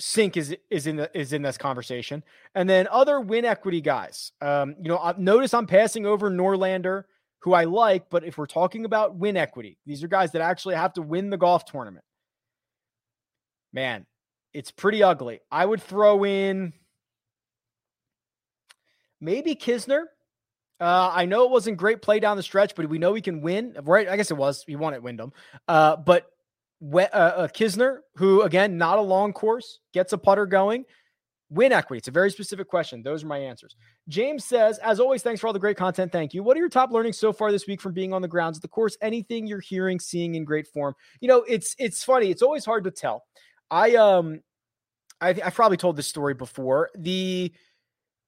Cink 0.00 0.36
is 0.36 0.56
is 0.70 0.86
in 0.86 0.96
the 0.96 1.10
is 1.18 1.32
in 1.32 1.42
this 1.42 1.58
conversation, 1.58 2.22
and 2.54 2.68
then 2.70 2.88
other 2.90 3.20
win 3.20 3.44
equity 3.44 3.80
guys. 3.80 4.32
Um, 4.40 4.76
you 4.80 4.88
know, 4.88 5.14
notice 5.18 5.52
I'm 5.52 5.66
passing 5.66 6.06
over 6.06 6.30
Norlander, 6.30 7.04
who 7.40 7.52
I 7.52 7.64
like, 7.64 8.08
but 8.08 8.24
if 8.24 8.38
we're 8.38 8.46
talking 8.46 8.84
about 8.84 9.16
win 9.16 9.36
equity, 9.36 9.78
these 9.84 10.02
are 10.04 10.08
guys 10.08 10.32
that 10.32 10.42
actually 10.42 10.76
have 10.76 10.94
to 10.94 11.02
win 11.02 11.28
the 11.28 11.36
golf 11.36 11.64
tournament 11.64 12.04
man, 13.76 14.06
it's 14.54 14.70
pretty 14.70 15.02
ugly. 15.02 15.40
I 15.52 15.64
would 15.64 15.82
throw 15.82 16.24
in 16.24 16.72
maybe 19.20 19.54
Kisner. 19.54 20.04
Uh, 20.80 21.10
I 21.12 21.26
know 21.26 21.44
it 21.44 21.50
wasn't 21.50 21.76
great 21.76 22.02
play 22.02 22.18
down 22.18 22.36
the 22.36 22.42
stretch, 22.42 22.74
but 22.74 22.88
we 22.88 22.98
know 22.98 23.14
he 23.14 23.20
can 23.20 23.42
win. 23.42 23.76
Right? 23.82 24.08
I 24.08 24.16
guess 24.16 24.30
it 24.30 24.36
was. 24.36 24.64
He 24.66 24.76
won 24.76 24.94
at 24.94 25.02
Wyndham. 25.02 25.32
Uh, 25.68 25.96
but 25.96 26.26
uh, 26.82 26.96
uh, 26.96 27.48
Kisner, 27.48 27.98
who 28.16 28.42
again, 28.42 28.78
not 28.78 28.98
a 28.98 29.02
long 29.02 29.32
course, 29.32 29.80
gets 29.92 30.12
a 30.12 30.18
putter 30.18 30.46
going. 30.46 30.84
Win 31.48 31.70
equity. 31.70 31.98
It's 31.98 32.08
a 32.08 32.12
very 32.12 32.30
specific 32.30 32.68
question. 32.68 33.02
Those 33.02 33.22
are 33.22 33.28
my 33.28 33.38
answers. 33.38 33.76
James 34.08 34.44
says, 34.44 34.78
as 34.78 34.98
always, 34.98 35.22
thanks 35.22 35.40
for 35.40 35.46
all 35.46 35.52
the 35.52 35.60
great 35.60 35.76
content. 35.76 36.10
Thank 36.10 36.34
you. 36.34 36.42
What 36.42 36.56
are 36.56 36.60
your 36.60 36.68
top 36.68 36.90
learnings 36.90 37.18
so 37.18 37.32
far 37.32 37.52
this 37.52 37.68
week 37.68 37.80
from 37.80 37.92
being 37.92 38.12
on 38.12 38.20
the 38.20 38.26
grounds 38.26 38.58
of 38.58 38.62
the 38.62 38.68
course? 38.68 38.96
Anything 39.00 39.46
you're 39.46 39.60
hearing, 39.60 40.00
seeing 40.00 40.34
in 40.34 40.44
great 40.44 40.66
form? 40.66 40.94
You 41.20 41.28
know, 41.28 41.44
it's 41.46 41.76
it's 41.78 42.02
funny. 42.02 42.30
It's 42.30 42.42
always 42.42 42.64
hard 42.64 42.82
to 42.84 42.90
tell. 42.90 43.22
I 43.70 43.94
um 43.96 44.40
I 45.20 45.30
I've 45.30 45.54
probably 45.54 45.76
told 45.76 45.96
this 45.96 46.06
story 46.06 46.34
before. 46.34 46.90
The 46.96 47.52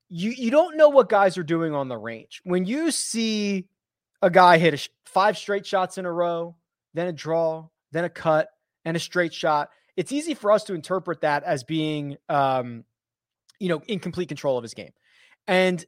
you 0.09 0.31
you 0.31 0.51
don't 0.51 0.77
know 0.77 0.89
what 0.89 1.09
guys 1.09 1.39
are 1.39 1.43
doing 1.43 1.75
on 1.75 1.89
the 1.89 1.97
range. 1.97 2.41
When 2.45 2.65
you 2.65 2.91
see 2.91 3.67
a 4.23 4.31
guy 4.31 4.59
hit 4.59 4.75
a 4.75 4.77
sh- 4.79 4.89
five 5.07 5.37
straight 5.39 5.67
shots 5.67 5.99
in 5.99 6.07
a 6.07 6.13
row, 6.13 6.57
then 6.95 7.07
a 7.07 7.13
draw, 7.13 7.69
then 7.93 8.05
a 8.05 8.11
cut, 8.11 8.49
and 8.85 8.97
a 8.97 9.01
straight 9.01 9.33
shot, 9.33 9.71
it's 9.97 10.13
easy 10.13 10.35
for 10.35 10.51
us 10.51 10.65
to 10.65 10.75
interpret 10.75 11.21
that 11.21 11.45
as 11.45 11.63
being 11.65 12.17
um 12.29 12.85
you 13.59 13.69
know 13.69 13.83
in 13.87 13.99
complete 14.01 14.29
control 14.29 14.57
of 14.57 14.63
his 14.63 14.75
game. 14.75 14.93
And 15.47 15.85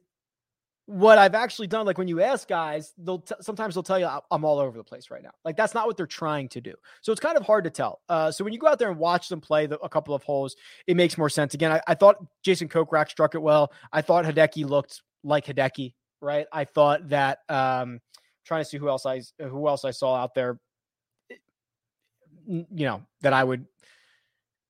what 0.91 1.17
I've 1.17 1.35
actually 1.35 1.67
done, 1.67 1.85
like 1.85 1.97
when 1.97 2.09
you 2.09 2.21
ask 2.21 2.49
guys, 2.49 2.93
they'll 2.97 3.19
t- 3.19 3.35
sometimes 3.39 3.75
they'll 3.75 3.83
tell 3.83 3.97
you 3.97 4.09
I'm 4.29 4.43
all 4.43 4.59
over 4.59 4.77
the 4.77 4.83
place 4.83 5.09
right 5.09 5.23
now. 5.23 5.31
Like 5.45 5.55
that's 5.55 5.73
not 5.73 5.87
what 5.87 5.95
they're 5.95 6.05
trying 6.05 6.49
to 6.49 6.59
do. 6.59 6.73
So 7.01 7.13
it's 7.13 7.21
kind 7.21 7.37
of 7.37 7.43
hard 7.43 7.63
to 7.63 7.69
tell. 7.69 8.01
Uh, 8.09 8.29
so 8.29 8.43
when 8.43 8.51
you 8.51 8.59
go 8.59 8.67
out 8.67 8.77
there 8.77 8.89
and 8.89 8.99
watch 8.99 9.29
them 9.29 9.39
play 9.39 9.67
the, 9.67 9.79
a 9.79 9.87
couple 9.87 10.13
of 10.13 10.21
holes, 10.23 10.57
it 10.87 10.97
makes 10.97 11.17
more 11.17 11.29
sense. 11.29 11.53
Again, 11.53 11.71
I, 11.71 11.81
I 11.87 11.95
thought 11.95 12.17
Jason 12.43 12.67
Kokrak 12.67 13.09
struck 13.09 13.35
it 13.35 13.41
well. 13.41 13.71
I 13.93 14.01
thought 14.01 14.25
Hideki 14.25 14.65
looked 14.65 15.01
like 15.23 15.45
Hideki, 15.45 15.93
right? 16.19 16.45
I 16.51 16.65
thought 16.65 17.07
that 17.07 17.39
um, 17.47 18.01
trying 18.43 18.61
to 18.61 18.69
see 18.69 18.77
who 18.77 18.89
else 18.89 19.05
I 19.05 19.21
who 19.39 19.69
else 19.69 19.85
I 19.85 19.91
saw 19.91 20.15
out 20.15 20.35
there, 20.35 20.59
you 22.45 22.65
know, 22.69 23.01
that 23.21 23.31
I 23.31 23.45
would 23.45 23.65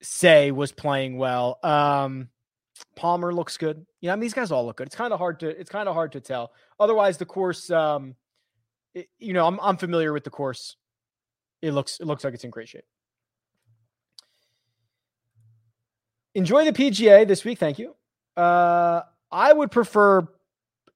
say 0.04 0.52
was 0.52 0.72
playing 0.72 1.18
well. 1.18 1.58
Um, 1.64 2.30
Palmer 2.96 3.34
looks 3.34 3.58
good. 3.58 3.86
You 4.02 4.08
know, 4.08 4.14
I 4.14 4.16
mean, 4.16 4.22
these 4.22 4.34
guys 4.34 4.52
all 4.52 4.66
look 4.66 4.78
good. 4.78 4.88
It's 4.88 4.96
kind 4.96 5.14
of 5.14 5.20
hard 5.20 5.40
to 5.42 5.50
it's 5.50 5.70
kind 5.70 5.88
of 5.88 5.96
hard 5.96 6.12
to 6.14 6.20
tell. 6.20 6.52
Otherwise, 6.80 7.18
the 7.18 7.26
course, 7.26 7.70
um, 7.70 8.16
it, 8.94 9.08
you 9.20 9.34
know, 9.34 9.48
I'm 9.48 9.60
I'm 9.62 9.78
familiar 9.78 10.14
with 10.14 10.24
the 10.24 10.30
course. 10.30 10.76
It 11.62 11.72
looks 11.72 12.00
it 12.00 12.06
looks 12.06 12.24
like 12.24 12.34
it's 12.34 12.44
in 12.44 12.50
great 12.50 12.70
shape. 12.70 12.86
Enjoy 16.34 16.64
the 16.66 16.72
PGA 16.72 17.28
this 17.28 17.44
week. 17.44 17.60
Thank 17.60 17.78
you. 17.78 17.96
Uh, 18.38 19.02
I 19.32 19.52
would 19.52 19.72
prefer 19.72 20.28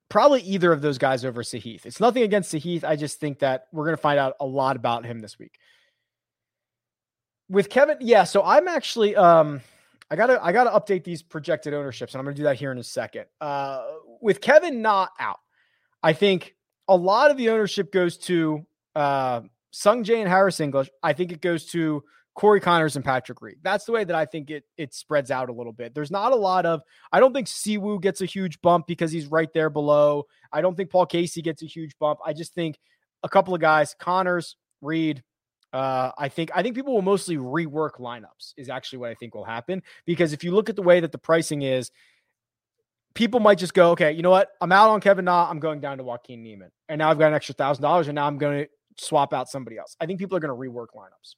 probably 0.09 0.41
either 0.41 0.71
of 0.71 0.81
those 0.81 0.97
guys 0.97 1.25
over 1.25 1.43
Sahith. 1.43 1.85
It's 1.85 1.99
nothing 1.99 2.23
against 2.23 2.53
Sahith. 2.53 2.83
I 2.83 2.95
just 2.95 3.19
think 3.19 3.39
that 3.39 3.67
we're 3.73 3.85
going 3.85 3.97
to 3.97 4.01
find 4.01 4.19
out 4.19 4.35
a 4.39 4.45
lot 4.45 4.75
about 4.75 5.05
him 5.05 5.19
this 5.19 5.37
week. 5.37 5.57
With 7.49 7.69
Kevin, 7.69 7.97
yeah. 7.99 8.23
So 8.23 8.43
I'm 8.43 8.67
actually 8.67 9.15
um 9.15 9.61
I 10.09 10.15
gotta 10.15 10.43
I 10.43 10.51
gotta 10.51 10.69
update 10.69 11.03
these 11.03 11.23
projected 11.23 11.73
ownerships, 11.73 12.13
and 12.13 12.19
I'm 12.19 12.25
gonna 12.25 12.35
do 12.35 12.43
that 12.43 12.57
here 12.57 12.71
in 12.71 12.77
a 12.77 12.83
second. 12.83 13.25
Uh, 13.41 13.83
with 14.21 14.41
Kevin 14.41 14.81
not 14.81 15.11
out, 15.19 15.39
I 16.03 16.13
think 16.13 16.55
a 16.87 16.95
lot 16.95 17.31
of 17.31 17.37
the 17.37 17.49
ownership 17.49 17.91
goes 17.91 18.17
to 18.17 18.65
uh, 18.95 19.41
Sung 19.71 20.03
Sungjae 20.03 20.19
and 20.19 20.29
Harris 20.29 20.59
English. 20.59 20.89
I 21.01 21.13
think 21.13 21.31
it 21.31 21.41
goes 21.41 21.65
to 21.67 22.03
Corey 22.35 22.59
Conners 22.59 22.95
and 22.95 23.03
Patrick 23.03 23.41
Reed. 23.41 23.57
That's 23.63 23.85
the 23.85 23.93
way 23.93 24.03
that 24.03 24.15
I 24.15 24.25
think 24.25 24.51
it 24.51 24.63
it 24.77 24.93
spreads 24.93 25.31
out 25.31 25.49
a 25.49 25.53
little 25.53 25.73
bit. 25.73 25.95
There's 25.95 26.11
not 26.11 26.33
a 26.33 26.35
lot 26.35 26.65
of. 26.65 26.81
I 27.11 27.19
don't 27.19 27.33
think 27.33 27.47
Siwoo 27.47 27.99
gets 28.01 28.21
a 28.21 28.25
huge 28.25 28.61
bump 28.61 28.87
because 28.87 29.11
he's 29.11 29.27
right 29.27 29.51
there 29.53 29.69
below. 29.69 30.25
I 30.51 30.61
don't 30.61 30.75
think 30.75 30.91
Paul 30.91 31.07
Casey 31.07 31.41
gets 31.41 31.63
a 31.63 31.67
huge 31.67 31.97
bump. 31.97 32.19
I 32.25 32.33
just 32.33 32.53
think 32.53 32.77
a 33.23 33.29
couple 33.29 33.55
of 33.55 33.61
guys, 33.61 33.95
Conners, 33.99 34.55
Reed, 34.81 35.23
uh, 35.75 36.13
I 36.17 36.29
think 36.29 36.51
I 36.55 36.63
think 36.63 36.73
people 36.73 36.93
will 36.93 37.01
mostly 37.01 37.35
rework 37.35 37.99
lineups 37.99 38.53
is 38.55 38.69
actually 38.69 38.99
what 38.99 39.09
I 39.09 39.13
think 39.13 39.35
will 39.35 39.43
happen 39.43 39.83
because 40.05 40.31
if 40.31 40.41
you 40.41 40.51
look 40.51 40.69
at 40.69 40.77
the 40.77 40.81
way 40.81 41.01
that 41.01 41.11
the 41.11 41.17
pricing 41.17 41.63
is, 41.63 41.91
people 43.13 43.41
might 43.41 43.57
just 43.57 43.73
go, 43.73 43.91
okay, 43.91 44.13
you 44.13 44.21
know 44.21 44.29
what? 44.29 44.51
I'm 44.61 44.71
out 44.71 44.89
on 44.89 45.01
Kevin 45.01 45.25
Na. 45.25 45.49
I'm 45.49 45.59
going 45.59 45.81
down 45.81 45.97
to 45.97 46.03
Joaquin 46.05 46.41
Niemann, 46.41 46.71
and 46.87 46.99
now 46.99 47.09
I've 47.09 47.19
got 47.19 47.27
an 47.27 47.33
extra 47.33 47.55
thousand 47.55 47.81
dollars, 47.81 48.07
and 48.07 48.15
now 48.15 48.25
I'm 48.25 48.37
going 48.37 48.63
to 48.63 49.03
swap 49.03 49.33
out 49.33 49.49
somebody 49.49 49.77
else. 49.77 49.97
I 49.99 50.05
think 50.05 50.17
people 50.17 50.37
are 50.37 50.39
going 50.39 50.49
to 50.49 50.57
rework 50.57 50.95
lineups. 50.95 51.35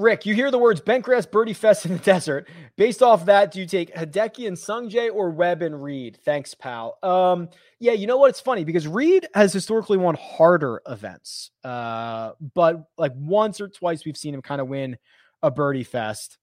Rick, 0.00 0.24
you 0.24 0.34
hear 0.34 0.50
the 0.50 0.58
words 0.58 0.80
Bentgrass 0.80 1.30
Birdie 1.30 1.52
Fest 1.52 1.84
in 1.84 1.92
the 1.92 1.98
desert. 2.04 2.48
Based 2.76 3.02
off 3.02 3.26
that, 3.26 3.52
do 3.52 3.60
you 3.60 3.66
take 3.66 3.94
Hideki 3.94 4.48
and 4.48 4.56
Sungjae 4.56 5.12
or 5.12 5.30
Webb 5.30 5.62
and 5.62 5.82
Reed? 5.82 6.18
Thanks, 6.24 6.54
pal. 6.54 6.98
Um, 7.02 7.50
yeah, 7.78 7.92
you 7.92 8.06
know 8.06 8.16
what? 8.16 8.30
It's 8.30 8.40
funny 8.40 8.64
because 8.64 8.88
Reed 8.88 9.28
has 9.34 9.52
historically 9.52 9.98
won 9.98 10.16
harder 10.16 10.80
events. 10.86 11.50
Uh, 11.62 12.32
but 12.54 12.88
like 12.96 13.12
once 13.14 13.60
or 13.60 13.68
twice 13.68 14.04
we've 14.04 14.16
seen 14.16 14.32
him 14.32 14.42
kind 14.42 14.60
of 14.60 14.68
win 14.68 14.96
a 15.42 15.50
Birdie 15.50 15.84
Fest. 15.84 16.38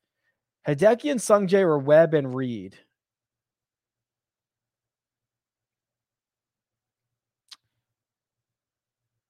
Hideki 0.67 1.12
and 1.12 1.20
Sungjae 1.20 1.62
or 1.62 1.80
Webb 1.80 2.13
and 2.13 2.36
Reed? 2.36 2.78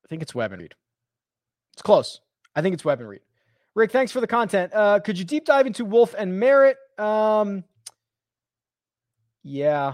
I 0.03 0.07
think 0.09 0.21
it's 0.21 0.35
Webb 0.35 0.51
and 0.51 0.61
Reed. 0.61 0.73
It's 1.73 1.81
close. 1.81 2.21
I 2.55 2.61
think 2.61 2.73
it's 2.73 2.83
Webb 2.85 2.99
and 3.01 3.09
Reed. 3.09 3.21
Rick, 3.77 3.91
thanks 3.91 4.11
for 4.11 4.21
the 4.21 4.27
content. 4.27 4.73
Uh, 4.73 4.99
could 4.99 5.19
you 5.19 5.23
deep 5.23 5.45
dive 5.45 5.67
into 5.67 5.85
Wolff 5.85 6.15
and 6.17 6.39
Merritt? 6.39 6.77
Um, 6.97 7.63
Yeah. 9.43 9.93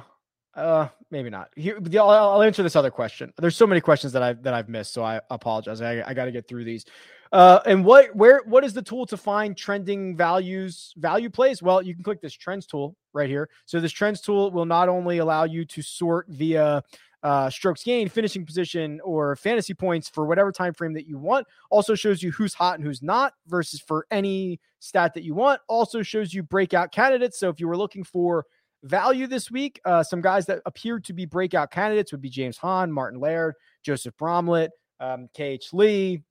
Uh, 0.56 0.88
maybe 1.12 1.30
not. 1.30 1.50
Here, 1.58 1.78
I'll, 2.00 2.10
I'll, 2.10 2.44
answer 2.44 2.64
this 2.64 2.78
other 2.78 2.90
question. 2.90 3.34
There's 3.38 3.58
so 3.58 3.68
many 3.68 3.82
questions 3.82 4.14
that 4.14 4.24
I've 4.24 4.42
that 4.44 4.54
I've 4.54 4.70
missed, 4.70 4.94
so 4.94 5.04
I 5.04 5.20
apologize. 5.30 5.82
I, 5.82 6.02
I 6.08 6.14
got 6.14 6.26
to 6.26 6.32
get 6.32 6.48
through 6.48 6.64
these. 6.64 6.86
Uh, 7.34 7.60
and 7.66 7.84
what 7.84 8.16
where 8.16 8.42
what 8.46 8.64
is 8.64 8.74
the 8.74 8.82
tool 8.82 9.06
to 9.08 9.18
find 9.18 9.58
trending 9.58 10.16
values 10.16 10.94
value 10.96 11.30
plays? 11.30 11.62
Well, 11.62 11.82
you 11.82 11.94
can 11.94 12.04
click 12.04 12.22
this 12.22 12.34
trends 12.34 12.66
tool 12.66 12.96
right 13.12 13.28
here. 13.28 13.50
So 13.66 13.82
this 13.82 13.92
trends 13.92 14.22
tool 14.22 14.52
will 14.52 14.66
not 14.66 14.88
only 14.88 15.18
allow 15.18 15.44
you 15.44 15.66
to 15.66 15.82
sort 15.82 16.28
via 16.30 16.84
uh, 17.24 17.50
strokes 17.50 17.84
gained, 17.84 18.12
finishing 18.12 18.46
position, 18.46 19.00
or 19.04 19.36
fantasy 19.36 19.74
points 19.74 20.10
for 20.10 20.26
whatever 20.26 20.52
time 20.52 20.74
frame 20.74 20.94
that 20.94 21.08
you 21.08 21.18
want. 21.18 21.48
Also 21.72 21.96
shows 21.96 22.22
you 22.22 22.32
who's 22.32 22.54
hot 22.54 22.76
and 22.78 22.86
who's 22.86 23.02
not 23.02 23.34
versus 23.48 23.80
for 23.80 24.06
any 24.12 24.60
stat 24.80 25.14
that 25.14 25.24
you 25.24 25.34
want. 25.34 25.62
Also 25.68 26.04
shows 26.04 26.34
you 26.34 26.44
breakout 26.44 26.92
candidates. 26.92 27.40
So 27.40 27.50
if 27.50 27.60
you 27.60 27.68
were 27.68 27.78
looking 27.78 28.04
for 28.04 28.46
value 28.84 29.26
this 29.26 29.50
week, 29.50 29.80
uh, 29.86 30.04
some 30.04 30.22
guys 30.22 30.46
that 30.48 30.62
appear 30.66 31.00
to 31.00 31.14
be 31.14 31.26
breakout 31.26 31.72
candidates 31.72 32.12
would 32.12 32.22
be 32.22 32.30
James 32.30 32.58
Hahn, 32.58 32.92
Martin 32.92 33.20
Laird, 33.20 33.56
Joseph 33.82 34.16
Bramlett, 34.18 34.72
um, 35.00 35.30
KH 35.36 35.72
Lee, 35.72 36.22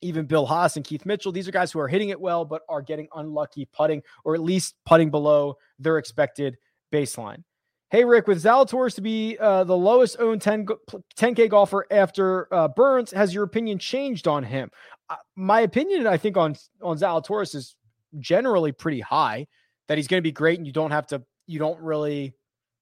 even 0.00 0.26
Bill 0.26 0.46
Haas 0.46 0.76
and 0.76 0.84
Keith 0.84 1.06
Mitchell. 1.06 1.30
These 1.30 1.46
are 1.46 1.52
guys 1.52 1.70
who 1.70 1.78
are 1.78 1.88
hitting 1.88 2.08
it 2.08 2.20
well, 2.20 2.44
but 2.44 2.62
are 2.68 2.82
getting 2.82 3.08
unlucky 3.14 3.68
putting, 3.72 4.02
or 4.24 4.34
at 4.34 4.42
least 4.42 4.74
putting 4.84 5.10
below 5.10 5.56
their 5.78 5.98
expected 5.98 6.56
baseline. 6.92 7.44
Hey, 7.90 8.04
Rick, 8.04 8.26
with 8.26 8.42
Zalatoris 8.42 8.96
to 8.96 9.00
be 9.00 9.38
uh, 9.38 9.64
the 9.64 9.76
lowest 9.76 10.16
owned 10.18 10.42
10, 10.42 10.66
10K 11.16 11.48
golfer 11.48 11.86
after 11.90 12.52
uh, 12.52 12.68
Burns, 12.68 13.12
has 13.12 13.32
your 13.32 13.44
opinion 13.44 13.78
changed 13.78 14.28
on 14.28 14.44
him? 14.44 14.70
Uh, 15.08 15.16
my 15.36 15.60
opinion, 15.60 16.06
I 16.06 16.18
think, 16.18 16.36
on, 16.36 16.54
on 16.82 16.98
Zalatoris 16.98 17.54
is 17.54 17.76
generally 18.18 18.72
pretty 18.72 19.00
high, 19.00 19.46
that 19.86 19.96
he's 19.96 20.06
going 20.06 20.18
to 20.18 20.22
be 20.22 20.32
great 20.32 20.58
and 20.58 20.66
you 20.66 20.72
don't 20.72 20.90
have 20.90 21.06
to, 21.06 21.22
you 21.46 21.58
don't 21.58 21.80
really 21.80 22.34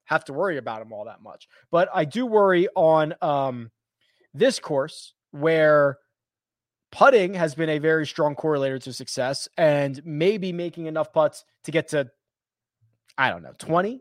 have 0.06 0.24
to 0.24 0.32
worry 0.32 0.56
about 0.58 0.82
him 0.82 0.92
all 0.92 1.04
that 1.04 1.22
much. 1.22 1.46
But 1.70 1.88
I 1.94 2.04
do 2.04 2.26
worry 2.26 2.66
on 2.74 3.14
um, 3.22 3.70
this 4.34 4.58
course 4.58 5.14
where 5.30 5.98
putting 6.90 7.34
has 7.34 7.54
been 7.54 7.68
a 7.68 7.78
very 7.78 8.08
strong 8.08 8.34
correlator 8.34 8.82
to 8.82 8.92
success 8.92 9.48
and 9.56 10.04
maybe 10.04 10.52
making 10.52 10.86
enough 10.86 11.12
putts 11.12 11.44
to 11.62 11.70
get 11.70 11.88
to, 11.90 12.10
I 13.16 13.30
don't 13.30 13.44
know, 13.44 13.54
20 13.56 14.00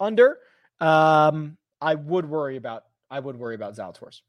under, 0.00 0.38
um, 0.80 1.56
I 1.80 1.94
would 1.94 2.28
worry 2.28 2.56
about 2.56 2.84
I 3.10 3.20
would 3.20 3.36
worry 3.36 3.54
about 3.54 3.74
Zalatoris. 3.74 4.20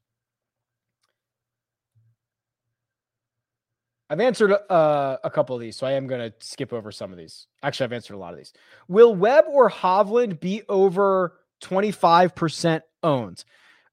I've 4.08 4.20
answered 4.20 4.52
uh, 4.52 5.18
a 5.22 5.30
couple 5.30 5.54
of 5.54 5.60
these, 5.60 5.76
so 5.76 5.86
I 5.86 5.92
am 5.92 6.08
going 6.08 6.20
to 6.20 6.34
skip 6.40 6.72
over 6.72 6.90
some 6.90 7.12
of 7.12 7.18
these. 7.18 7.46
Actually, 7.62 7.84
I've 7.84 7.92
answered 7.92 8.14
a 8.14 8.18
lot 8.18 8.32
of 8.32 8.38
these. 8.38 8.52
Will 8.88 9.14
Webb 9.14 9.44
or 9.48 9.70
Hovland 9.70 10.40
be 10.40 10.62
over 10.68 11.34
25% 11.62 12.82
owned? 13.04 13.44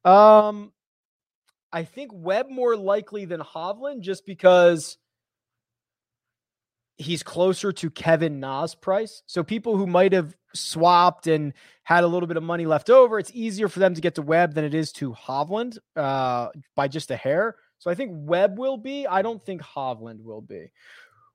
Um, 0.04 0.72
I 1.72 1.84
think 1.84 2.10
Webb 2.14 2.48
more 2.50 2.76
likely 2.76 3.26
than 3.26 3.42
Hovland 3.42 4.00
just 4.02 4.26
because 4.26 4.98
he's 6.98 7.24
closer 7.24 7.72
to 7.72 7.90
Kevin 7.90 8.40
Na's 8.40 8.76
price. 8.76 9.24
So 9.28 9.44
people 9.44 9.78
who 9.78 9.88
might 9.88 10.14
have 10.14 10.36
swapped 10.54 11.28
and 11.28 11.54
had 11.84 12.04
a 12.04 12.08
little 12.08 12.28
bit 12.28 12.38
of 12.38 12.44
money 12.44 12.66
left 12.66 12.90
over, 12.90 13.20
it's 13.20 13.32
easier 13.34 13.68
for 13.68 13.80
them 13.80 13.94
to 13.94 14.02
get 14.02 14.16
to 14.16 14.22
Webb 14.22 14.54
than 14.54 14.66
it 14.66 14.74
is 14.74 14.92
to 14.94 15.14
Hovland 15.14 15.78
uh, 15.96 16.50
by 16.76 16.88
just 16.88 17.12
a 17.12 17.16
hair. 17.16 17.56
So 17.80 17.92
I 17.92 17.96
think 17.96 18.12
Webb 18.14 18.58
will 18.58 18.78
be. 18.78 19.06
I 19.06 19.22
don't 19.22 19.44
think 19.44 19.62
Hovland 19.62 20.24
will 20.24 20.42
be. 20.42 20.72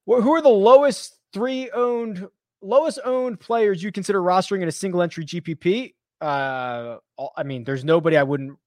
Well, 0.05 0.21
who 0.21 0.35
are 0.35 0.43
the 0.43 0.49
lowest 0.49 1.17
three 1.33 1.71
owned, 1.71 2.27
lowest 2.61 2.99
owned 3.05 3.39
players 3.39 3.83
you 3.83 3.93
consider 3.93 4.21
rostering 4.21 4.63
in 4.63 4.69
a 4.69 4.73
single 4.73 5.03
entry 5.03 5.25
GPP? 5.25 5.95
Uh, 6.21 6.97
I 7.37 7.43
mean, 7.45 7.65
there's 7.65 7.85
nobody 7.85 8.17
I 8.17 8.25
wouldn't 8.25 8.59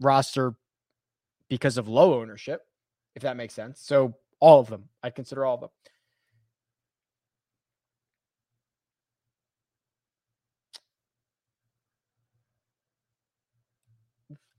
roster 0.00 0.54
because 1.48 1.78
of 1.78 1.88
low 1.88 2.20
ownership, 2.20 2.62
if 3.16 3.22
that 3.22 3.36
makes 3.36 3.54
sense. 3.54 3.80
So 3.80 4.14
all 4.40 4.60
of 4.60 4.68
them, 4.68 4.88
I 5.02 5.10
consider 5.10 5.44
all 5.44 5.54
of 5.54 5.60
them. 5.60 5.70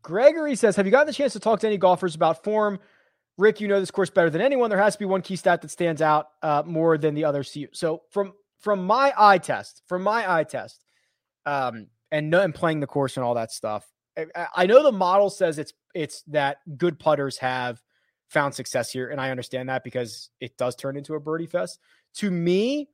Gregory 0.05 0.55
says, 0.55 0.75
Have 0.75 0.85
you 0.85 0.91
gotten 0.91 1.07
the 1.07 1.13
chance 1.13 1.33
to 1.33 1.39
talk 1.39 1.61
to 1.61 1.67
any 1.67 1.77
golfers 1.77 2.13
about 2.13 2.43
form? 2.43 2.77
Rick, 3.39 3.59
you 3.59 3.67
know 3.67 3.79
this 3.79 3.89
course 3.89 4.11
better 4.11 4.29
than 4.29 4.39
anyone. 4.39 4.69
There 4.69 4.77
has 4.77 4.93
to 4.93 4.99
be 4.99 5.05
one 5.05 5.23
key 5.23 5.35
stat 5.35 5.63
that 5.63 5.71
stands 5.71 5.99
out 5.99 6.27
uh, 6.43 6.61
more 6.63 6.99
than 6.99 7.15
the 7.15 7.25
others 7.25 7.49
to 7.51 7.59
you. 7.59 7.69
So 7.73 8.03
from 8.11 8.33
from 8.59 8.85
my 8.85 9.13
eye 9.17 9.39
test, 9.39 9.81
from 9.87 10.03
my 10.03 10.31
eye 10.31 10.43
test, 10.43 10.85
um, 11.47 11.87
and 12.11 12.31
and 12.35 12.53
playing 12.53 12.81
the 12.81 12.87
course 12.87 13.17
and 13.17 13.23
all 13.23 13.33
that 13.33 13.51
stuff, 13.51 13.83
I, 14.15 14.47
I 14.55 14.65
know 14.67 14.83
the 14.83 14.91
model 14.91 15.31
says 15.31 15.57
it's 15.57 15.73
it's 15.95 16.21
that 16.27 16.57
good 16.77 16.99
putters 16.99 17.39
have 17.39 17.81
found 18.29 18.53
success 18.53 18.91
here, 18.91 19.09
and 19.09 19.19
I 19.19 19.31
understand 19.31 19.69
that 19.69 19.83
because 19.83 20.29
it 20.39 20.55
does 20.55 20.75
turn 20.75 20.97
into 20.97 21.15
a 21.15 21.19
birdie 21.19 21.47
fest. 21.47 21.79
To 22.17 22.29
me, 22.29 22.89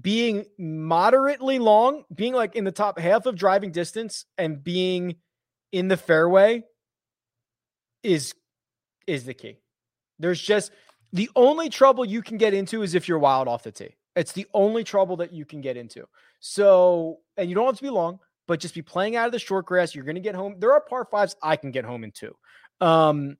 being 0.00 0.44
moderately 0.60 1.58
long, 1.58 2.04
being 2.14 2.34
like 2.34 2.54
in 2.54 2.62
the 2.62 2.70
top 2.70 3.00
half 3.00 3.26
of 3.26 3.34
driving 3.34 3.72
distance, 3.72 4.26
and 4.38 4.62
being 4.62 5.16
in 5.72 5.88
the 5.88 5.96
fairway 5.96 6.64
is 8.02 8.34
is 9.06 9.24
the 9.24 9.34
key. 9.34 9.58
There's 10.18 10.40
just 10.40 10.70
the 11.12 11.28
only 11.34 11.68
trouble 11.68 12.04
you 12.04 12.22
can 12.22 12.38
get 12.38 12.54
into 12.54 12.82
is 12.82 12.94
if 12.94 13.08
you're 13.08 13.18
wild 13.18 13.48
off 13.48 13.64
the 13.64 13.72
tee. 13.72 13.96
It's 14.14 14.32
the 14.32 14.46
only 14.54 14.84
trouble 14.84 15.16
that 15.16 15.32
you 15.32 15.44
can 15.44 15.60
get 15.60 15.76
into. 15.76 16.06
So, 16.40 17.20
and 17.36 17.48
you 17.48 17.54
don't 17.54 17.66
have 17.66 17.76
to 17.76 17.82
be 17.82 17.90
long, 17.90 18.18
but 18.46 18.60
just 18.60 18.74
be 18.74 18.82
playing 18.82 19.16
out 19.16 19.26
of 19.26 19.32
the 19.32 19.38
short 19.38 19.66
grass. 19.66 19.94
You're 19.94 20.04
going 20.04 20.16
to 20.16 20.20
get 20.20 20.34
home. 20.34 20.56
There 20.58 20.72
are 20.72 20.80
par 20.80 21.06
fives 21.10 21.34
I 21.42 21.56
can 21.56 21.70
get 21.70 21.84
home 21.84 22.04
in 22.04 22.12
two. 22.12 22.36
Um, 22.80 23.36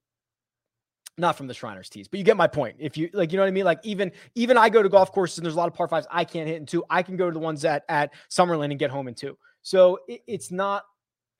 not 1.18 1.36
from 1.36 1.46
the 1.46 1.54
Shriners 1.54 1.90
tees, 1.90 2.08
but 2.08 2.18
you 2.18 2.24
get 2.24 2.38
my 2.38 2.46
point. 2.46 2.76
If 2.78 2.96
you 2.96 3.10
like, 3.12 3.32
you 3.32 3.36
know 3.36 3.42
what 3.42 3.48
I 3.48 3.52
mean? 3.52 3.64
Like 3.64 3.80
even 3.82 4.12
even 4.34 4.56
I 4.56 4.70
go 4.70 4.82
to 4.82 4.88
golf 4.88 5.12
courses 5.12 5.38
and 5.38 5.44
there's 5.44 5.54
a 5.54 5.58
lot 5.58 5.68
of 5.68 5.74
par 5.74 5.88
fives 5.88 6.06
I 6.10 6.24
can't 6.24 6.48
hit 6.48 6.56
in 6.56 6.66
two. 6.66 6.84
I 6.88 7.02
can 7.02 7.16
go 7.16 7.26
to 7.26 7.34
the 7.34 7.38
ones 7.38 7.64
at 7.66 7.84
at 7.88 8.12
Summerlin 8.30 8.70
and 8.70 8.78
get 8.78 8.90
home 8.90 9.08
in 9.08 9.14
two. 9.14 9.36
So 9.60 9.98
it, 10.08 10.22
it's 10.26 10.50
not 10.50 10.84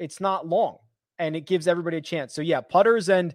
it's 0.03 0.21
not 0.21 0.47
long 0.47 0.79
and 1.19 1.37
it 1.37 1.47
gives 1.47 1.69
everybody 1.69 1.97
a 1.97 2.01
chance. 2.01 2.35
So 2.35 2.43
yeah, 2.43 2.61
putters 2.61 3.09
and 3.09 3.35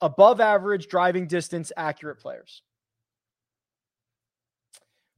above 0.00 0.40
average 0.40 0.88
driving 0.88 1.26
distance 1.26 1.72
accurate 1.76 2.18
players. 2.18 2.62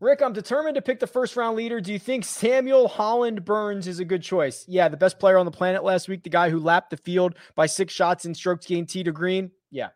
Rick, 0.01 0.21
I'm 0.21 0.35
determined 0.35 0.75
to 0.75 0.83
pick 0.83 1.01
the 1.01 1.07
first 1.07 1.35
round 1.37 1.57
leader. 1.57 1.81
Do 1.81 1.93
you 1.93 1.99
think 1.99 2.25
Samuel 2.25 2.89
Holland 2.89 3.45
Burns 3.45 3.87
is 3.89 4.01
a 4.01 4.05
good 4.05 4.23
choice? 4.23 4.65
Yeah, 4.69 4.89
the 4.89 4.99
best 4.99 5.19
player 5.19 5.39
on 5.39 5.47
the 5.47 5.53
planet 5.53 5.83
last 5.83 6.09
week, 6.09 6.23
the 6.23 6.31
guy 6.31 6.51
who 6.51 6.59
lapped 6.59 6.91
the 6.91 6.99
field 6.99 7.37
by 7.55 7.67
six 7.67 7.95
shots 7.95 8.27
in 8.27 8.35
strokes 8.35 8.67
gained 8.67 8.91
tee 8.91 9.05
to 9.05 9.13
green. 9.13 9.51
Yeah. 9.71 9.89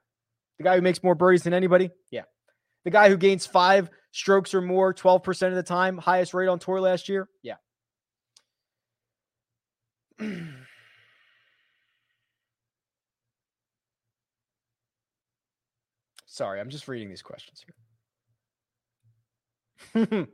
The 0.57 0.65
guy 0.65 0.77
who 0.77 0.83
makes 0.83 1.03
more 1.03 1.15
birdies 1.15 1.43
than 1.43 1.53
anybody. 1.53 1.91
Yeah. 2.11 2.23
The 2.85 2.91
guy 2.91 3.11
who 3.11 3.19
gains 3.19 3.45
five 3.45 3.91
strokes 4.13 4.55
or 4.55 4.63
more 4.63 4.95
12% 4.95 5.49
of 5.49 5.55
the 5.55 5.63
time, 5.63 5.99
highest 5.99 6.33
rate 6.33 6.49
on 6.49 6.59
tour 6.59 6.81
last 6.81 7.11
year. 7.11 7.29
Yeah. 7.43 7.57
Sorry, 16.27 16.61
I'm 16.61 16.71
just 16.71 16.89
reading 16.89 17.09
these 17.09 17.23
questions 17.23 17.65
here. 17.65 17.75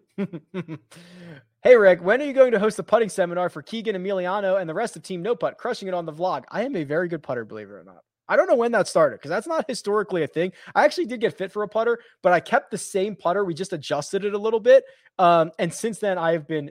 hey, 1.62 1.76
Rick, 1.76 2.02
when 2.02 2.20
are 2.20 2.24
you 2.24 2.32
going 2.32 2.52
to 2.52 2.58
host 2.58 2.76
the 2.76 2.82
putting 2.82 3.08
seminar 3.08 3.48
for 3.48 3.62
Keegan 3.62 3.96
Emiliano 3.96 4.60
and 4.60 4.68
the 4.68 4.74
rest 4.74 4.96
of 4.96 5.02
Team 5.02 5.22
No 5.22 5.34
Putt, 5.34 5.58
crushing 5.58 5.88
it 5.88 5.94
on 5.94 6.06
the 6.06 6.12
vlog? 6.12 6.44
I 6.50 6.64
am 6.64 6.76
a 6.76 6.84
very 6.84 7.08
good 7.08 7.22
putter, 7.22 7.44
believe 7.44 7.68
it 7.68 7.74
or 7.74 7.84
not. 7.84 8.02
I 8.26 8.36
don't 8.36 8.48
know 8.48 8.56
when 8.56 8.72
that 8.72 8.88
started 8.88 9.16
because 9.16 9.28
that's 9.28 9.46
not 9.46 9.66
historically 9.68 10.22
a 10.22 10.26
thing. 10.26 10.52
I 10.74 10.84
actually 10.84 11.06
did 11.06 11.20
get 11.20 11.36
fit 11.36 11.52
for 11.52 11.62
a 11.62 11.68
putter, 11.68 12.00
but 12.22 12.32
I 12.32 12.40
kept 12.40 12.70
the 12.70 12.78
same 12.78 13.16
putter. 13.16 13.44
We 13.44 13.52
just 13.52 13.74
adjusted 13.74 14.24
it 14.24 14.32
a 14.32 14.38
little 14.38 14.60
bit. 14.60 14.84
Um, 15.18 15.52
and 15.58 15.72
since 15.72 15.98
then, 15.98 16.16
I 16.16 16.32
have 16.32 16.46
been 16.48 16.70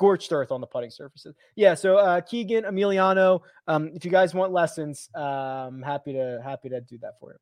scorched 0.00 0.32
earth 0.32 0.50
on 0.50 0.62
the 0.62 0.66
putting 0.66 0.90
surfaces. 0.90 1.34
Yeah. 1.56 1.74
So 1.74 1.98
uh, 1.98 2.22
Keegan 2.22 2.64
Emiliano, 2.64 3.40
um, 3.66 3.90
if 3.94 4.02
you 4.02 4.10
guys 4.10 4.32
want 4.32 4.50
lessons, 4.50 5.10
um, 5.14 5.82
happy 5.82 6.14
to 6.14 6.40
happy 6.42 6.70
to 6.70 6.80
do 6.80 6.96
that 7.02 7.20
for 7.20 7.32
you. 7.32 7.38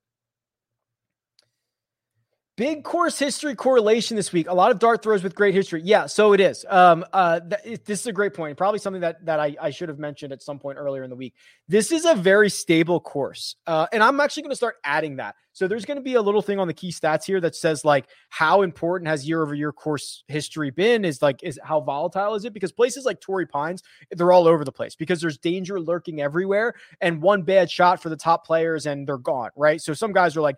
Big 2.59 2.83
course 2.83 3.17
history 3.21 3.55
correlation 3.55 4.17
this 4.17 4.33
week. 4.33 4.49
A 4.49 4.53
lot 4.53 4.73
of 4.73 4.81
dart 4.81 5.01
throws 5.01 5.23
with 5.23 5.33
great 5.33 5.55
history. 5.55 5.81
Yeah, 5.85 6.07
so 6.07 6.33
it 6.33 6.41
is. 6.41 6.67
Um, 6.69 7.05
uh, 7.13 7.39
th- 7.39 7.85
this 7.85 8.01
is 8.01 8.09
a 8.09 8.13
great 8.13 8.35
point. 8.35 8.59
Probably 8.59 8.81
something 8.81 9.01
that 9.03 9.25
that 9.25 9.39
I, 9.39 9.55
I 9.61 9.71
should 9.71 9.89
have 9.89 10.01
mentioned 10.01 10.33
at 10.33 10.43
some 10.43 10.59
point 10.59 10.77
earlier 10.77 11.05
in 11.05 11.09
the 11.09 11.15
week. 11.15 11.35
This 11.69 11.93
is 11.93 12.05
a 12.05 12.17
very 12.17 12.51
stable 12.51 12.99
course, 12.99 13.55
uh, 13.69 13.87
and 13.93 14.03
I'm 14.03 14.19
actually 14.19 14.43
going 14.43 14.51
to 14.51 14.57
start 14.57 14.75
adding 14.83 15.19
that. 15.19 15.37
So 15.53 15.69
there's 15.69 15.85
going 15.85 15.99
to 15.99 16.03
be 16.03 16.15
a 16.15 16.23
little 16.23 16.43
thing 16.43 16.59
on 16.59 16.67
the 16.67 16.75
key 16.75 16.91
stats 16.91 17.25
here 17.25 17.41
that 17.43 17.55
says 17.55 17.85
like 17.85 18.09
how 18.29 18.63
important 18.63 19.07
has 19.07 19.29
year 19.29 19.41
over 19.41 19.55
year 19.55 19.73
course 19.73 20.25
history 20.27 20.71
been? 20.71 21.05
Is 21.05 21.23
like 21.23 21.45
is 21.45 21.61
how 21.63 21.81
volatile 21.81 22.35
is 22.35 22.45
it? 22.45 22.53
Because 22.53 22.73
places 22.73 23.05
like 23.05 23.21
Torrey 23.21 23.47
Pines, 23.47 23.85
they're 24.11 24.33
all 24.33 24.49
over 24.49 24.65
the 24.65 24.73
place 24.73 24.97
because 24.97 25.21
there's 25.21 25.39
danger 25.39 25.79
lurking 25.79 26.21
everywhere, 26.21 26.75
and 27.01 27.23
one 27.23 27.43
bad 27.43 27.71
shot 27.71 28.03
for 28.03 28.09
the 28.09 28.17
top 28.17 28.45
players 28.45 28.87
and 28.87 29.07
they're 29.07 29.17
gone. 29.17 29.51
Right. 29.55 29.81
So 29.81 29.95
some 29.95 30.13
guys 30.13 30.37
are 30.37 30.41
like 30.41 30.57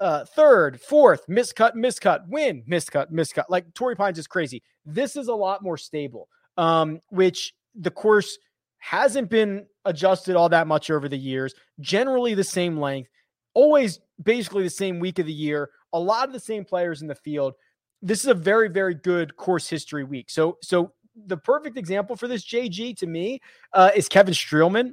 uh, 0.00 0.24
third, 0.24 0.80
fourth, 0.80 1.26
miscut, 1.28 1.74
miscut, 1.74 2.26
win, 2.28 2.62
miscut, 2.68 3.12
miscut. 3.12 3.44
Like 3.48 3.72
Torrey 3.74 3.94
Pines 3.94 4.18
is 4.18 4.26
crazy. 4.26 4.62
This 4.84 5.14
is 5.14 5.28
a 5.28 5.34
lot 5.34 5.62
more 5.62 5.76
stable. 5.76 6.28
um, 6.56 7.00
which 7.08 7.54
the 7.74 7.90
course 7.90 8.38
hasn't 8.78 9.30
been 9.30 9.66
adjusted 9.84 10.36
all 10.36 10.48
that 10.48 10.66
much 10.66 10.90
over 10.90 11.08
the 11.08 11.16
years. 11.16 11.54
Generally, 11.80 12.34
the 12.34 12.44
same 12.44 12.76
length, 12.78 13.10
always 13.54 14.00
basically 14.22 14.62
the 14.62 14.70
same 14.70 14.98
week 15.00 15.18
of 15.18 15.26
the 15.26 15.32
year. 15.32 15.70
A 15.92 15.98
lot 15.98 16.26
of 16.26 16.32
the 16.32 16.40
same 16.40 16.64
players 16.64 17.02
in 17.02 17.08
the 17.08 17.14
field. 17.14 17.54
This 18.02 18.20
is 18.20 18.26
a 18.26 18.34
very, 18.34 18.68
very 18.68 18.94
good 18.94 19.36
course 19.36 19.68
history 19.68 20.04
week. 20.04 20.30
So, 20.30 20.58
so 20.62 20.92
the 21.26 21.36
perfect 21.36 21.76
example 21.76 22.16
for 22.16 22.28
this 22.28 22.44
JG 22.44 22.96
to 22.98 23.06
me 23.06 23.40
uh, 23.72 23.90
is 23.94 24.08
Kevin 24.08 24.34
Streelman. 24.34 24.92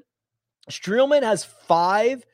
Streelman 0.69 1.23
has 1.23 1.43
five 1.43 2.25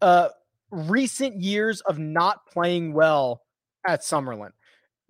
uh, 0.00 0.28
recent 0.70 1.40
years 1.40 1.80
of 1.82 1.98
not 1.98 2.46
playing 2.46 2.92
well 2.92 3.42
at 3.86 4.00
Summerlin. 4.02 4.50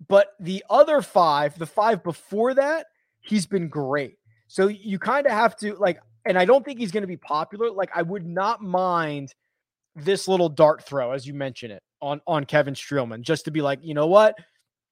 But 0.07 0.29
the 0.39 0.63
other 0.69 1.01
five, 1.01 1.57
the 1.57 1.65
five 1.65 2.03
before 2.03 2.53
that, 2.53 2.87
he's 3.19 3.45
been 3.45 3.67
great. 3.67 4.17
So 4.47 4.67
you 4.67 4.97
kind 4.97 5.25
of 5.25 5.33
have 5.33 5.55
to 5.57 5.75
like, 5.75 5.99
and 6.25 6.37
I 6.37 6.45
don't 6.45 6.63
think 6.63 6.79
he's 6.79 6.91
going 6.91 7.03
to 7.03 7.07
be 7.07 7.17
popular. 7.17 7.69
Like, 7.69 7.91
I 7.93 8.01
would 8.01 8.25
not 8.25 8.61
mind 8.61 9.33
this 9.95 10.27
little 10.27 10.49
dart 10.49 10.83
throw, 10.83 11.11
as 11.11 11.27
you 11.27 11.33
mentioned 11.33 11.73
it, 11.73 11.83
on 12.01 12.21
on 12.25 12.45
Kevin 12.45 12.73
Streelman, 12.73 13.21
just 13.21 13.45
to 13.45 13.51
be 13.51 13.61
like, 13.61 13.79
you 13.83 13.93
know 13.93 14.07
what? 14.07 14.35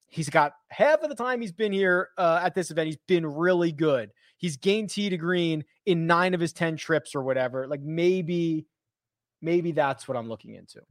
He's 0.10 0.30
got 0.30 0.54
half 0.70 1.02
of 1.02 1.10
the 1.10 1.16
time 1.16 1.42
he's 1.42 1.52
been 1.52 1.72
here 1.72 2.10
uh, 2.18 2.40
at 2.44 2.56
this 2.56 2.72
event, 2.72 2.88
he's 2.88 3.00
been 3.08 3.26
really 3.26 3.72
good. 3.72 4.12
He's 4.38 4.58
gained 4.58 4.92
tee 4.92 5.10
to 5.10 5.18
green 5.18 5.66
in 5.86 6.06
nine 6.06 6.34
of 6.34 6.40
his 6.40 6.54
10 6.54 6.78
trips 6.78 7.16
or 7.16 7.24
whatever. 7.24 7.68
Like 7.68 7.82
maybe, 7.82 8.68
maybe 9.42 9.72
that's 9.72 10.08
what 10.08 10.18
I'm 10.18 10.30
looking 10.30 10.56
into. 10.56 10.82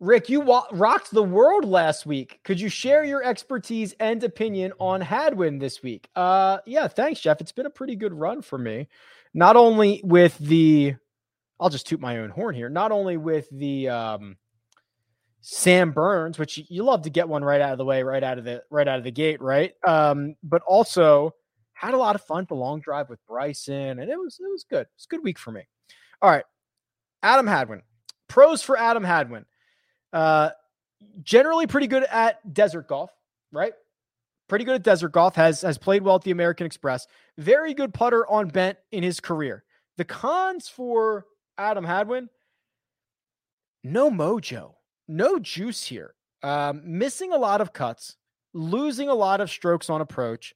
Rick, 0.00 0.28
you 0.28 0.40
wa- 0.40 0.68
rocked 0.70 1.10
the 1.10 1.24
world 1.24 1.64
last 1.64 2.06
week. 2.06 2.38
Could 2.44 2.60
you 2.60 2.68
share 2.68 3.04
your 3.04 3.24
expertise 3.24 3.94
and 3.98 4.22
opinion 4.22 4.72
on 4.78 5.00
Hadwin 5.00 5.58
this 5.58 5.82
week? 5.82 6.08
Uh, 6.14 6.58
yeah, 6.66 6.86
thanks, 6.86 7.20
Jeff. 7.20 7.40
It's 7.40 7.50
been 7.52 7.66
a 7.66 7.70
pretty 7.70 7.96
good 7.96 8.14
run 8.14 8.42
for 8.42 8.58
me. 8.58 8.88
Not 9.34 9.56
only 9.56 10.00
with 10.04 10.38
the, 10.38 10.94
I'll 11.58 11.68
just 11.68 11.88
toot 11.88 12.00
my 12.00 12.18
own 12.18 12.30
horn 12.30 12.54
here. 12.54 12.68
Not 12.68 12.92
only 12.92 13.16
with 13.16 13.48
the 13.50 13.88
um, 13.88 14.36
Sam 15.40 15.90
Burns, 15.90 16.38
which 16.38 16.58
you 16.68 16.84
love 16.84 17.02
to 17.02 17.10
get 17.10 17.28
one 17.28 17.42
right 17.42 17.60
out 17.60 17.72
of 17.72 17.78
the 17.78 17.84
way, 17.84 18.02
right 18.04 18.22
out 18.22 18.38
of 18.38 18.44
the 18.44 18.62
right 18.70 18.86
out 18.86 18.98
of 18.98 19.04
the 19.04 19.10
gate, 19.10 19.40
right? 19.40 19.72
Um, 19.86 20.36
but 20.42 20.62
also 20.66 21.34
had 21.78 21.94
a 21.94 21.98
lot 21.98 22.16
of 22.16 22.22
fun. 22.22 22.44
The 22.48 22.54
long 22.54 22.80
drive 22.80 23.08
with 23.08 23.24
Bryson, 23.26 24.00
and 24.00 24.10
it 24.10 24.18
was 24.18 24.38
it 24.40 24.50
was 24.50 24.64
good. 24.68 24.86
It's 24.96 25.04
a 25.04 25.08
good 25.08 25.22
week 25.22 25.38
for 25.38 25.52
me. 25.52 25.62
All 26.20 26.30
right, 26.30 26.44
Adam 27.22 27.46
Hadwin. 27.46 27.82
Pros 28.28 28.62
for 28.62 28.76
Adam 28.76 29.04
Hadwin. 29.04 29.46
Uh, 30.12 30.50
generally 31.22 31.66
pretty 31.66 31.86
good 31.86 32.04
at 32.04 32.52
desert 32.52 32.88
golf, 32.88 33.10
right? 33.52 33.72
Pretty 34.48 34.64
good 34.64 34.74
at 34.74 34.82
desert 34.82 35.12
golf. 35.12 35.36
Has 35.36 35.62
has 35.62 35.78
played 35.78 36.02
well 36.02 36.16
at 36.16 36.22
the 36.22 36.32
American 36.32 36.66
Express. 36.66 37.06
Very 37.36 37.74
good 37.74 37.94
putter 37.94 38.26
on 38.26 38.48
bent 38.48 38.78
in 38.90 39.02
his 39.02 39.20
career. 39.20 39.62
The 39.98 40.04
cons 40.04 40.68
for 40.68 41.26
Adam 41.56 41.84
Hadwin: 41.84 42.28
no 43.84 44.10
mojo, 44.10 44.74
no 45.06 45.38
juice 45.38 45.84
here. 45.84 46.14
Um, 46.42 46.82
missing 46.84 47.32
a 47.32 47.38
lot 47.38 47.60
of 47.60 47.72
cuts, 47.72 48.16
losing 48.52 49.08
a 49.08 49.14
lot 49.14 49.40
of 49.40 49.50
strokes 49.50 49.90
on 49.90 50.00
approach, 50.00 50.54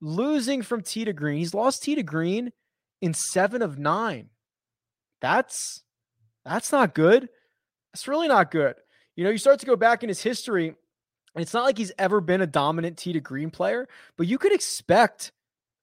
losing 0.00 0.62
from 0.62 0.82
tee 0.82 1.04
to 1.04 1.12
green. 1.12 1.38
He's 1.38 1.54
lost 1.54 1.82
tee 1.82 1.94
to 1.94 2.02
green 2.02 2.52
in 3.00 3.14
seven 3.14 3.62
of 3.62 3.78
nine. 3.78 4.30
That's 5.20 5.82
that's 6.44 6.72
not 6.72 6.94
good. 6.94 7.28
That's 7.92 8.08
really 8.08 8.28
not 8.28 8.50
good. 8.50 8.74
You 9.16 9.24
know, 9.24 9.30
you 9.30 9.38
start 9.38 9.60
to 9.60 9.66
go 9.66 9.76
back 9.76 10.02
in 10.02 10.08
his 10.08 10.22
history, 10.22 10.68
and 10.68 11.42
it's 11.42 11.54
not 11.54 11.64
like 11.64 11.78
he's 11.78 11.92
ever 11.98 12.20
been 12.20 12.40
a 12.40 12.46
dominant 12.46 12.98
tee 12.98 13.12
to 13.12 13.20
green 13.20 13.50
player, 13.50 13.88
but 14.16 14.26
you 14.26 14.38
could 14.38 14.52
expect 14.52 15.32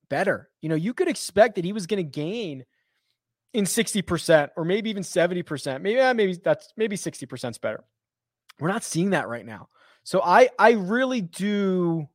better. 0.09 0.49
You 0.61 0.69
know, 0.69 0.75
you 0.75 0.93
could 0.93 1.07
expect 1.07 1.55
that 1.55 1.65
he 1.65 1.73
was 1.73 1.87
going 1.87 2.03
to 2.03 2.09
gain 2.09 2.65
in 3.53 3.65
60% 3.65 4.49
or 4.55 4.65
maybe 4.65 4.89
even 4.89 5.03
70%. 5.03 5.81
Maybe 5.81 5.97
yeah, 5.97 6.13
maybe 6.13 6.35
that's 6.35 6.73
maybe 6.77 6.95
60% 6.95 7.51
is 7.51 7.57
better. 7.57 7.83
We're 8.59 8.69
not 8.69 8.83
seeing 8.83 9.11
that 9.11 9.27
right 9.27 9.45
now. 9.45 9.69
So 10.03 10.21
I 10.21 10.49
I 10.57 10.71
really 10.71 11.21
do 11.21 12.07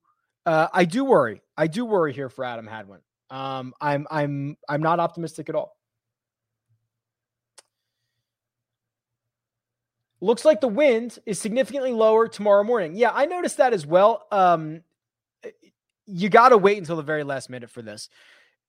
uh 0.45 0.69
I 0.73 0.85
do 0.85 1.05
worry. 1.05 1.43
I 1.57 1.67
do 1.67 1.85
worry 1.85 2.13
here 2.13 2.29
for 2.29 2.45
Adam 2.45 2.67
Hadwin. 2.67 3.01
Um 3.31 3.75
I'm 3.81 4.07
I'm 4.11 4.57
I'm 4.69 4.83
not 4.83 5.01
optimistic 5.01 5.49
at 5.49 5.55
all. 5.55 5.77
Looks 10.21 10.45
like 10.45 10.61
the 10.61 10.69
wind 10.69 11.19
is 11.27 11.39
significantly 11.39 11.93
lower 11.93 12.27
tomorrow 12.27 12.65
morning. 12.65 12.97
Yeah, 12.97 13.11
I 13.13 13.27
noticed 13.27 13.59
that 13.59 13.75
as 13.75 13.87
well. 13.87 14.27
Um, 14.33 14.83
eh, 15.45 15.51
you 16.07 16.31
got 16.31 16.51
to 16.51 16.59
wait 16.59 16.79
until 16.79 16.97
the 16.97 17.03
very 17.03 17.23
last 17.23 17.51
minute 17.51 17.71
for 17.71 17.83
this. 17.83 18.09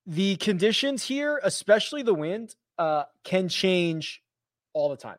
The 0.05 0.35
conditions 0.37 1.03
here, 1.03 1.39
especially 1.43 2.03
the 2.03 2.13
wind, 2.13 2.55
uh, 2.77 3.03
can 3.23 3.47
change 3.47 4.21
all 4.73 4.89
the 4.89 4.97
time. 4.97 5.17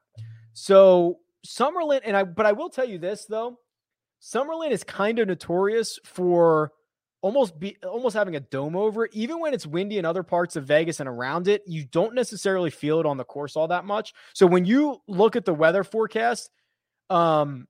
So 0.52 1.20
Summerlin, 1.46 2.00
and 2.04 2.16
I, 2.16 2.24
but 2.24 2.44
I 2.44 2.52
will 2.52 2.68
tell 2.68 2.86
you 2.86 2.98
this 2.98 3.24
though, 3.24 3.58
Summerlin 4.20 4.70
is 4.70 4.84
kind 4.84 5.18
of 5.18 5.28
notorious 5.28 5.98
for 6.04 6.72
almost 7.20 7.58
be 7.58 7.76
almost 7.82 8.14
having 8.14 8.36
a 8.36 8.40
dome 8.40 8.76
over 8.76 9.04
it. 9.04 9.10
Even 9.14 9.40
when 9.40 9.54
it's 9.54 9.66
windy 9.66 9.98
in 9.98 10.04
other 10.04 10.22
parts 10.22 10.56
of 10.56 10.64
Vegas 10.64 11.00
and 11.00 11.08
around 11.08 11.48
it, 11.48 11.62
you 11.66 11.84
don't 11.84 12.14
necessarily 12.14 12.70
feel 12.70 13.00
it 13.00 13.06
on 13.06 13.16
the 13.16 13.24
course 13.24 13.56
all 13.56 13.68
that 13.68 13.84
much. 13.84 14.14
So 14.34 14.46
when 14.46 14.64
you 14.64 15.00
look 15.08 15.36
at 15.36 15.44
the 15.44 15.54
weather 15.54 15.84
forecast, 15.84 16.50
um, 17.10 17.66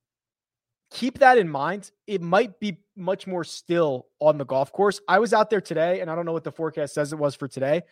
keep 0.91 1.19
that 1.19 1.39
in 1.39 1.49
mind. 1.49 1.91
It 2.07 2.21
might 2.21 2.61
be 2.61 2.79
much 2.97 3.27
more 3.27 3.45
still 3.45 4.07
on 4.21 4.39
the 4.39 4.45
golf 4.45 4.73
course. 4.73 5.01
I 5.09 5.19
was 5.19 5.33
out 5.33 5.51
there 5.51 5.61
today, 5.61 6.01
and 6.01 6.11
I 6.11 6.15
don't 6.15 6.27
know 6.27 6.33
what 6.33 6.45
the 6.45 6.53
forecast 6.53 6.95
says 6.95 7.13
it 7.13 7.19
was 7.19 7.35
for 7.35 7.49
today. 7.49 7.83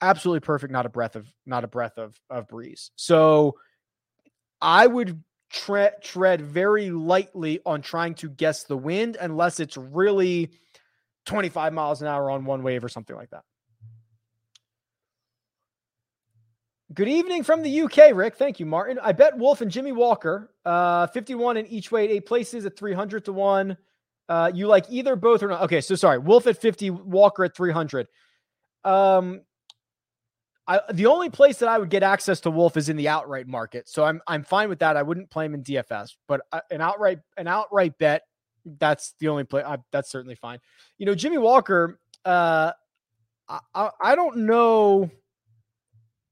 Absolutely 0.00 0.40
perfect, 0.40 0.72
not 0.72 0.86
a 0.86 0.90
breath 0.90 1.16
of 1.16 1.26
not 1.46 1.64
a 1.64 1.68
breath 1.68 1.96
of 1.96 2.20
of 2.28 2.48
breeze. 2.48 2.90
So 2.96 3.56
I 4.60 4.86
would 4.86 5.22
tre- 5.50 5.92
tread 6.02 6.42
very 6.42 6.90
lightly 6.90 7.60
on 7.64 7.80
trying 7.80 8.14
to 8.16 8.28
guess 8.28 8.64
the 8.64 8.76
wind 8.76 9.16
unless 9.18 9.60
it's 9.60 9.76
really 9.76 10.50
25 11.26 11.72
miles 11.72 12.02
an 12.02 12.08
hour 12.08 12.30
on 12.30 12.44
one 12.44 12.62
wave 12.62 12.82
or 12.84 12.88
something 12.88 13.16
like 13.16 13.30
that. 13.30 13.42
Good 16.94 17.08
evening 17.08 17.42
from 17.42 17.62
the 17.62 17.80
UK, 17.82 18.14
Rick. 18.14 18.36
Thank 18.36 18.60
you, 18.60 18.64
Martin. 18.64 18.98
I 19.02 19.12
bet 19.12 19.36
Wolff 19.36 19.60
and 19.60 19.70
Jimmy 19.70 19.92
Walker, 19.92 20.52
uh, 20.64 21.08
51 21.08 21.56
in 21.56 21.66
each 21.66 21.90
way, 21.90 22.08
eight 22.08 22.26
places 22.26 22.64
at 22.64 22.76
300 22.76 23.24
to 23.24 23.32
one. 23.32 23.76
Uh, 24.28 24.50
you 24.54 24.66
like 24.66 24.86
either, 24.88 25.16
both, 25.16 25.42
or 25.42 25.48
not? 25.48 25.62
Okay, 25.62 25.80
so 25.80 25.94
sorry. 25.96 26.18
Wolff 26.18 26.46
at 26.46 26.56
50, 26.56 26.90
Walker 26.90 27.44
at 27.44 27.56
300. 27.56 28.06
Um, 28.84 29.42
I, 30.68 30.80
the 30.92 31.06
only 31.06 31.28
place 31.28 31.58
that 31.58 31.68
I 31.68 31.78
would 31.78 31.90
get 31.90 32.02
access 32.02 32.40
to 32.40 32.50
Wolff 32.50 32.76
is 32.76 32.88
in 32.88 32.96
the 32.96 33.08
outright 33.08 33.46
market, 33.46 33.88
so 33.88 34.04
I'm 34.04 34.20
I'm 34.26 34.42
fine 34.42 34.68
with 34.68 34.80
that. 34.80 34.96
I 34.96 35.02
wouldn't 35.02 35.30
play 35.30 35.44
him 35.44 35.54
in 35.54 35.62
DFS, 35.62 36.14
but 36.26 36.40
uh, 36.50 36.60
an 36.72 36.80
outright 36.80 37.20
an 37.36 37.46
outright 37.46 37.96
bet 37.98 38.22
that's 38.66 39.14
the 39.20 39.28
only 39.28 39.44
play. 39.44 39.62
I, 39.62 39.78
that's 39.92 40.10
certainly 40.10 40.34
fine. 40.34 40.58
You 40.98 41.06
know, 41.06 41.14
Jimmy 41.14 41.38
Walker. 41.38 41.98
Uh, 42.24 42.72
I, 43.48 43.90
I 44.02 44.14
don't 44.14 44.38
know 44.38 45.10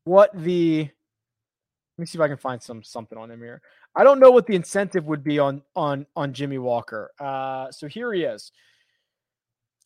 what 0.05 0.31
the. 0.35 0.89
Let 1.97 2.03
me 2.03 2.07
see 2.07 2.19
if 2.19 2.23
I 2.23 2.29
can 2.29 2.37
find 2.37 2.61
some 2.61 2.83
something 2.83 3.17
on 3.17 3.31
him 3.31 3.41
here. 3.41 3.63
I 3.95 4.03
don't 4.03 4.19
know 4.19 4.33
what 4.33 4.47
the 4.47 4.57
incentive 4.57 5.07
would 5.07 5.23
be 5.23 5.39
on 5.39 5.63
on 5.77 6.07
on 6.17 6.33
Jimmy 6.33 6.59
Walker. 6.59 7.13
Uh, 7.21 7.71
so 7.71 7.87
here 7.87 8.13
he 8.13 8.25
is. 8.25 8.51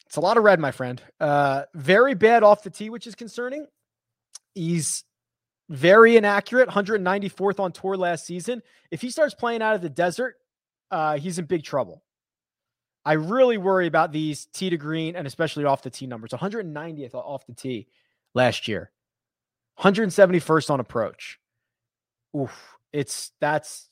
It's 0.06 0.16
a 0.16 0.20
lot 0.20 0.38
of 0.38 0.44
red, 0.44 0.58
my 0.58 0.70
friend. 0.70 1.02
Uh, 1.20 1.64
very 1.74 2.14
bad 2.14 2.42
off 2.42 2.62
the 2.62 2.70
tee, 2.70 2.88
which 2.88 3.06
is 3.06 3.14
concerning. 3.14 3.66
He's 4.54 5.04
very 5.68 6.16
inaccurate, 6.16 6.70
194th 6.70 7.60
on 7.60 7.72
tour 7.72 7.94
last 7.94 8.24
season. 8.24 8.62
If 8.90 9.02
he 9.02 9.10
starts 9.10 9.34
playing 9.34 9.60
out 9.60 9.74
of 9.74 9.82
the 9.82 9.90
desert, 9.90 10.36
uh, 10.90 11.18
he's 11.18 11.38
in 11.38 11.44
big 11.44 11.62
trouble. 11.62 12.02
I 13.04 13.14
really 13.14 13.58
worry 13.58 13.86
about 13.86 14.12
these 14.12 14.46
tee 14.46 14.70
to 14.70 14.76
green 14.76 15.16
and 15.16 15.26
especially 15.26 15.64
off 15.64 15.82
the 15.82 15.90
tee 15.90 16.06
numbers. 16.06 16.30
190th 16.30 17.14
off 17.14 17.46
the 17.46 17.54
tee 17.54 17.86
last 18.34 18.68
year, 18.68 18.90
171st 19.78 20.70
on 20.70 20.80
approach. 20.80 21.38
Oof, 22.36 22.76
it's 22.92 23.32
that's 23.40 23.88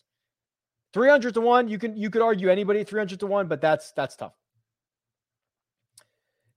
300 0.93 1.35
to 1.35 1.41
one. 1.41 1.69
You 1.69 1.79
can 1.79 1.97
you 1.97 2.11
could 2.11 2.23
argue 2.23 2.49
anybody 2.51 2.85
300 2.85 3.21
to 3.21 3.27
one, 3.27 3.49
but 3.49 3.61
that's 3.61 3.93
that's 3.93 4.17
tough. 4.17 4.35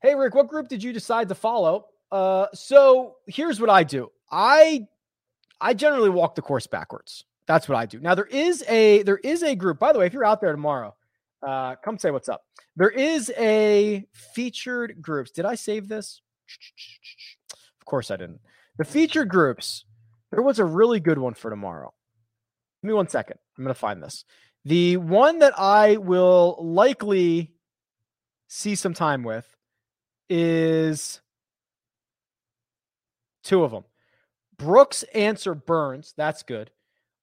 Hey 0.01 0.15
Rick, 0.15 0.33
what 0.33 0.47
group 0.47 0.67
did 0.67 0.81
you 0.81 0.93
decide 0.93 1.27
to 1.29 1.35
follow? 1.35 1.87
Uh, 2.11 2.47
so 2.53 3.17
here's 3.27 3.59
what 3.59 3.69
I 3.69 3.83
do. 3.83 4.11
I 4.31 4.87
I 5.61 5.73
generally 5.73 6.09
walk 6.09 6.35
the 6.35 6.41
course 6.41 6.67
backwards. 6.67 7.25
That's 7.47 7.67
what 7.67 7.77
I 7.77 7.85
do. 7.85 7.99
Now 7.99 8.15
there 8.15 8.25
is 8.25 8.63
a 8.67 9.03
there 9.03 9.17
is 9.17 9.43
a 9.43 9.55
group. 9.55 9.79
By 9.79 9.91
the 9.91 9.99
way, 9.99 10.05
if 10.05 10.13
you're 10.13 10.25
out 10.25 10.41
there 10.41 10.51
tomorrow, 10.51 10.95
uh, 11.45 11.75
come 11.75 11.97
say 11.97 12.11
what's 12.11 12.29
up. 12.29 12.43
There 12.75 12.89
is 12.89 13.31
a 13.37 14.05
featured 14.13 15.01
groups. 15.01 15.31
Did 15.31 15.45
I 15.45 15.55
save 15.55 15.87
this? 15.87 16.21
Of 17.79 17.85
course 17.85 18.11
I 18.11 18.17
didn't. 18.17 18.41
The 18.77 18.85
featured 18.85 19.29
groups. 19.29 19.85
There 20.31 20.41
was 20.41 20.59
a 20.59 20.65
really 20.65 20.99
good 20.99 21.17
one 21.17 21.33
for 21.33 21.49
tomorrow. 21.49 21.93
Give 22.81 22.89
me 22.89 22.93
one 22.93 23.07
second. 23.07 23.37
I'm 23.57 23.63
going 23.63 23.73
to 23.73 23.79
find 23.79 24.01
this. 24.01 24.25
The 24.65 24.97
one 24.97 25.39
that 25.39 25.57
I 25.57 25.97
will 25.97 26.57
likely 26.59 27.53
see 28.47 28.75
some 28.75 28.93
time 28.93 29.23
with 29.23 29.45
is 30.29 31.19
two 33.43 33.63
of 33.63 33.71
them. 33.71 33.85
Brooks 34.57 35.03
Ancer 35.15 35.55
Burns. 35.55 36.13
That's 36.15 36.43
good. 36.43 36.69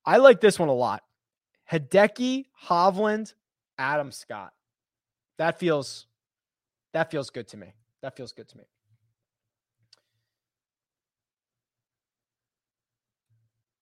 I 0.05 0.17
like 0.17 0.41
this 0.41 0.59
one 0.59 0.69
a 0.69 0.75
lot. 0.75 1.03
Hideki, 1.71 2.47
Hovland, 2.65 3.35
Adam 3.79 4.11
Scott. 4.11 4.53
That 5.39 5.59
feels 5.59 6.07
that 6.93 7.11
feels 7.11 7.31
good 7.31 7.49
to 7.49 7.57
me. 7.57 7.75
That 8.03 8.17
feels 8.17 8.33
good 8.33 8.49
to 8.49 8.57
me. 8.57 8.65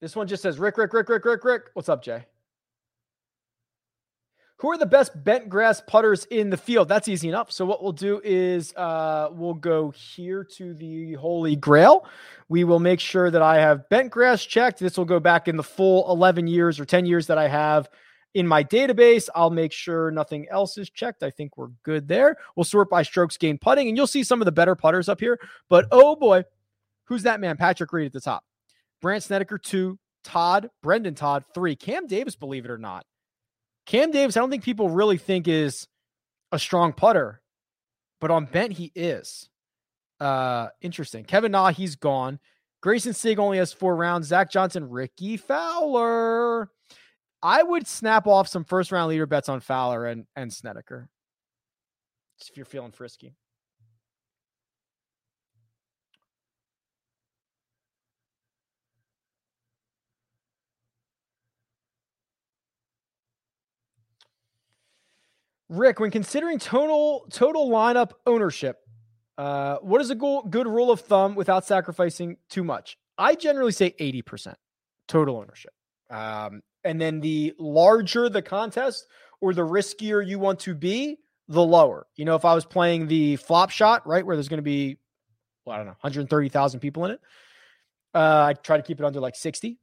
This 0.01 0.17
one 0.17 0.27
just 0.27 0.43
says 0.43 0.59
Rick, 0.59 0.77
Rick, 0.77 0.93
Rick, 0.93 1.09
Rick, 1.09 1.25
Rick, 1.25 1.45
Rick. 1.45 1.63
What's 1.75 1.89
up, 1.89 2.03
Jay? 2.03 2.27
Who 4.59 4.71
are 4.71 4.79
the 4.79 4.87
best 4.87 5.13
bent 5.25 5.49
grass 5.49 5.81
putters 5.81 6.27
in 6.27 6.51
the 6.51 6.57
field? 6.57 6.89
That's 6.89 7.09
easy 7.09 7.29
enough. 7.29 7.51
So 7.51 7.67
what 7.67 7.83
we'll 7.83 7.93
do 7.93 8.21
is 8.25 8.75
uh, 8.77 9.29
we'll 9.33 9.55
go 9.55 9.91
here 9.91 10.45
to 10.57 10.75
the 10.75 11.15
Holy 11.15 11.57
Grail. 11.57 12.07
We 12.49 12.65
will 12.65 12.79
make 12.81 13.01
sure 13.01 13.31
that 13.31 13.43
I 13.43 13.57
have 13.57 13.89
bent 13.89 14.11
grass 14.11 14.45
checked. 14.45 14.79
This 14.79 14.97
will 14.97 15.05
go 15.05 15.21
back 15.21 15.49
in 15.49 15.57
the 15.57 15.63
full 15.63 16.11
11 16.11 16.47
years 16.47 16.79
or 16.79 16.85
10 16.85 17.05
years 17.05 17.27
that 17.27 17.39
I 17.39 17.49
have 17.49 17.89
in 18.35 18.47
my 18.47 18.63
database. 18.63 19.29
I'll 19.35 19.51
make 19.51 19.73
sure 19.73 20.11
nothing 20.11 20.47
else 20.51 20.77
is 20.77 20.91
checked. 20.91 21.23
I 21.23 21.31
think 21.31 21.57
we're 21.57 21.71
good 21.83 22.09
there. 22.09 22.37
We'll 22.57 22.65
sort 22.65 22.91
by 22.91 23.03
strokes 23.03 23.37
gained 23.37 23.61
putting, 23.61 23.89
and 23.89 23.97
you'll 23.97 24.07
see 24.07 24.25
some 24.25 24.41
of 24.41 24.47
the 24.47 24.53
better 24.53 24.75
putters 24.75 25.09
up 25.09 25.21
here. 25.21 25.41
But 25.69 25.87
oh 25.91 26.17
boy, 26.17 26.45
who's 27.05 27.23
that 27.23 27.41
man? 27.41 27.57
Patrick 27.57 27.93
Reed 27.93 28.07
at 28.07 28.13
the 28.13 28.21
top. 28.21 28.45
Brandt 29.01 29.25
Snedeker, 29.25 29.59
two. 29.59 29.99
Todd, 30.25 30.71
Brendan 30.83 31.15
Todd, 31.15 31.45
three. 31.55 31.77
Cam 31.77 32.07
Davis, 32.07 32.35
believe 32.35 32.65
it 32.65 32.71
or 32.71 32.79
not, 32.79 33.05
Cam 33.87 34.11
Davis, 34.11 34.37
I 34.37 34.41
don't 34.41 34.51
think 34.51 34.65
people 34.65 34.89
really 34.89 35.19
think 35.19 35.47
is 35.47 35.87
a 36.53 36.59
strong 36.59 36.93
putter, 36.93 37.43
but 38.21 38.31
on 38.31 38.47
bent 38.47 38.73
he 38.73 38.91
is. 38.95 39.49
Uh, 40.21 40.69
interesting. 40.81 41.25
Kevin 41.25 41.53
Na, 41.53 41.71
he's 41.71 41.97
gone. 41.97 42.39
Greyson 42.83 43.15
Sigg 43.15 43.39
only 43.39 43.59
has 43.59 43.73
four 43.73 43.97
rounds. 43.97 44.29
Zach 44.29 44.51
Johnson, 44.51 44.89
Rickie 44.89 45.37
Fowler. 45.37 46.71
I 47.45 47.63
would 47.63 47.87
snap 47.87 48.27
off 48.27 48.49
some 48.49 48.65
first 48.65 48.91
round 48.91 49.11
leader 49.11 49.27
bets 49.27 49.51
on 49.51 49.61
Fowler 49.61 50.07
and 50.07 50.25
and 50.35 50.51
Snedeker. 50.51 51.11
If 52.41 52.57
you're 52.57 52.65
feeling 52.65 52.91
frisky. 52.91 53.35
Rick, 65.69 66.01
when 66.01 66.11
considering 66.11 66.59
total 66.59 67.27
total 67.31 67.69
lineup 67.69 68.13
ownership, 68.27 68.79
uh, 69.37 69.77
what 69.83 70.01
is 70.01 70.09
a 70.09 70.15
go- 70.15 70.43
good 70.49 70.67
rule 70.67 70.91
of 70.91 71.01
thumb 71.01 71.35
without 71.35 71.67
sacrificing 71.67 72.39
too 72.49 72.65
much? 72.65 72.97
I 73.19 73.35
generally 73.35 73.73
say 73.73 73.95
80% 74.01 74.55
total 75.09 75.37
ownership. 75.37 75.73
Um, 76.11 76.63
and 76.85 77.01
then 77.01 77.21
the 77.21 77.55
larger 77.59 78.29
the 78.29 78.43
contest 78.43 79.07
or 79.41 79.55
the 79.55 79.63
riskier 79.63 80.27
you 80.27 80.39
want 80.39 80.61
to 80.61 80.75
be, 80.75 81.19
the 81.49 81.63
lower. 81.63 82.07
You 82.17 82.25
know, 82.25 82.35
if 82.35 82.45
I 82.45 82.55
was 82.55 82.65
playing 82.65 83.09
the 83.09 83.37
flop 83.37 83.71
shot, 83.71 84.07
right, 84.07 84.25
where 84.25 84.37
there's 84.37 84.49
going 84.49 84.59
to 84.59 84.63
be, 84.63 84.97
well, 85.65 85.75
I 85.75 85.79
don't 85.79 85.87
know, 85.87 85.97
130,000 86.01 86.81
people 86.81 87.05
in 87.07 87.13
it, 87.13 87.21
uh, 88.15 88.45
I 88.49 88.55
try 88.55 88.77
to 88.77 88.83
keep 88.83 89.01
it 89.01 89.05
under 89.05 89.21
like 89.21 89.37
60. 89.37 89.79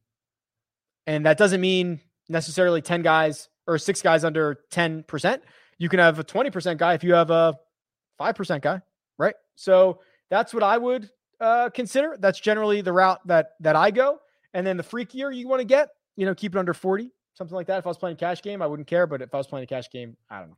And 1.06 1.26
that 1.26 1.38
doesn't 1.38 1.60
mean 1.60 2.00
necessarily 2.28 2.80
10 2.80 3.02
guys 3.02 3.48
or 3.66 3.78
six 3.78 4.02
guys 4.02 4.24
under 4.24 4.60
10%. 4.72 5.40
You 5.78 5.88
can 5.88 5.98
have 5.98 6.18
a 6.18 6.24
20% 6.24 6.78
guy 6.78 6.94
if 6.94 7.04
you 7.04 7.14
have 7.14 7.30
a 7.30 7.56
5% 8.20 8.62
guy, 8.62 8.80
right? 9.18 9.34
So 9.56 10.00
that's 10.30 10.54
what 10.54 10.62
I 10.62 10.78
would 10.78 11.10
uh, 11.40 11.70
consider. 11.70 12.16
That's 12.18 12.40
generally 12.40 12.80
the 12.80 12.92
route 12.92 13.20
that 13.26 13.50
that 13.60 13.76
I 13.76 13.90
go. 13.90 14.20
And 14.54 14.66
then 14.66 14.76
the 14.76 14.82
freakier 14.82 15.34
you 15.34 15.48
want 15.48 15.60
to 15.60 15.64
get, 15.64 15.88
you 16.16 16.26
know, 16.26 16.34
keep 16.34 16.54
it 16.54 16.58
under 16.58 16.74
40, 16.74 17.10
something 17.34 17.54
like 17.54 17.66
that. 17.66 17.78
If 17.78 17.86
I 17.86 17.90
was 17.90 17.98
playing 17.98 18.16
cash 18.16 18.42
game, 18.42 18.62
I 18.62 18.66
wouldn't 18.66 18.88
care. 18.88 19.06
But 19.06 19.22
if 19.22 19.34
I 19.34 19.38
was 19.38 19.46
playing 19.46 19.64
a 19.64 19.66
cash 19.66 19.90
game, 19.90 20.16
I 20.30 20.40
don't 20.40 20.50
know. 20.50 20.56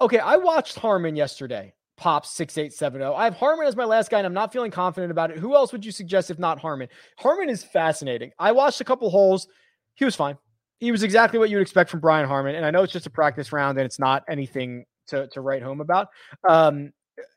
Okay, 0.00 0.18
I 0.18 0.36
watched 0.36 0.78
Harman 0.78 1.16
yesterday. 1.16 1.72
Pop 1.96 2.26
6870. 2.26 3.04
I 3.04 3.24
have 3.24 3.34
Harman 3.34 3.66
as 3.66 3.74
my 3.74 3.86
last 3.86 4.10
guy, 4.10 4.18
and 4.18 4.26
I'm 4.26 4.34
not 4.34 4.52
feeling 4.52 4.70
confident 4.70 5.10
about 5.10 5.30
it. 5.30 5.38
Who 5.38 5.54
else 5.54 5.72
would 5.72 5.82
you 5.82 5.92
suggest 5.92 6.30
if 6.30 6.38
not 6.38 6.58
Harman? 6.58 6.88
Harman 7.16 7.48
is 7.48 7.64
fascinating. 7.64 8.32
I 8.38 8.52
watched 8.52 8.82
a 8.82 8.84
couple 8.84 9.08
holes. 9.08 9.48
He 9.94 10.04
was 10.04 10.14
fine 10.14 10.36
he 10.78 10.90
was 10.92 11.02
exactly 11.02 11.38
what 11.38 11.50
you 11.50 11.56
would 11.56 11.62
expect 11.62 11.90
from 11.90 12.00
Brian 12.00 12.28
Harman, 12.28 12.54
And 12.54 12.64
I 12.64 12.70
know 12.70 12.82
it's 12.82 12.92
just 12.92 13.06
a 13.06 13.10
practice 13.10 13.52
round 13.52 13.78
and 13.78 13.86
it's 13.86 13.98
not 13.98 14.24
anything 14.28 14.84
to, 15.08 15.26
to 15.28 15.40
write 15.40 15.62
home 15.62 15.80
about. 15.80 16.08
Um, 16.46 16.92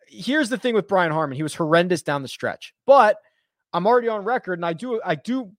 here's 0.08 0.50
the 0.50 0.58
thing 0.58 0.74
with 0.74 0.88
Brian 0.88 1.12
Harman: 1.12 1.36
He 1.36 1.44
was 1.44 1.56
horrendous 1.56 2.02
down 2.02 2.22
the 2.22 2.28
stretch, 2.28 2.74
but 2.86 3.18
I'm 3.74 3.86
already 3.88 4.08
on 4.08 4.24
record. 4.24 4.60
And 4.60 4.66
I 4.66 4.74
do, 4.74 5.02
I 5.04 5.16
do 5.16 5.52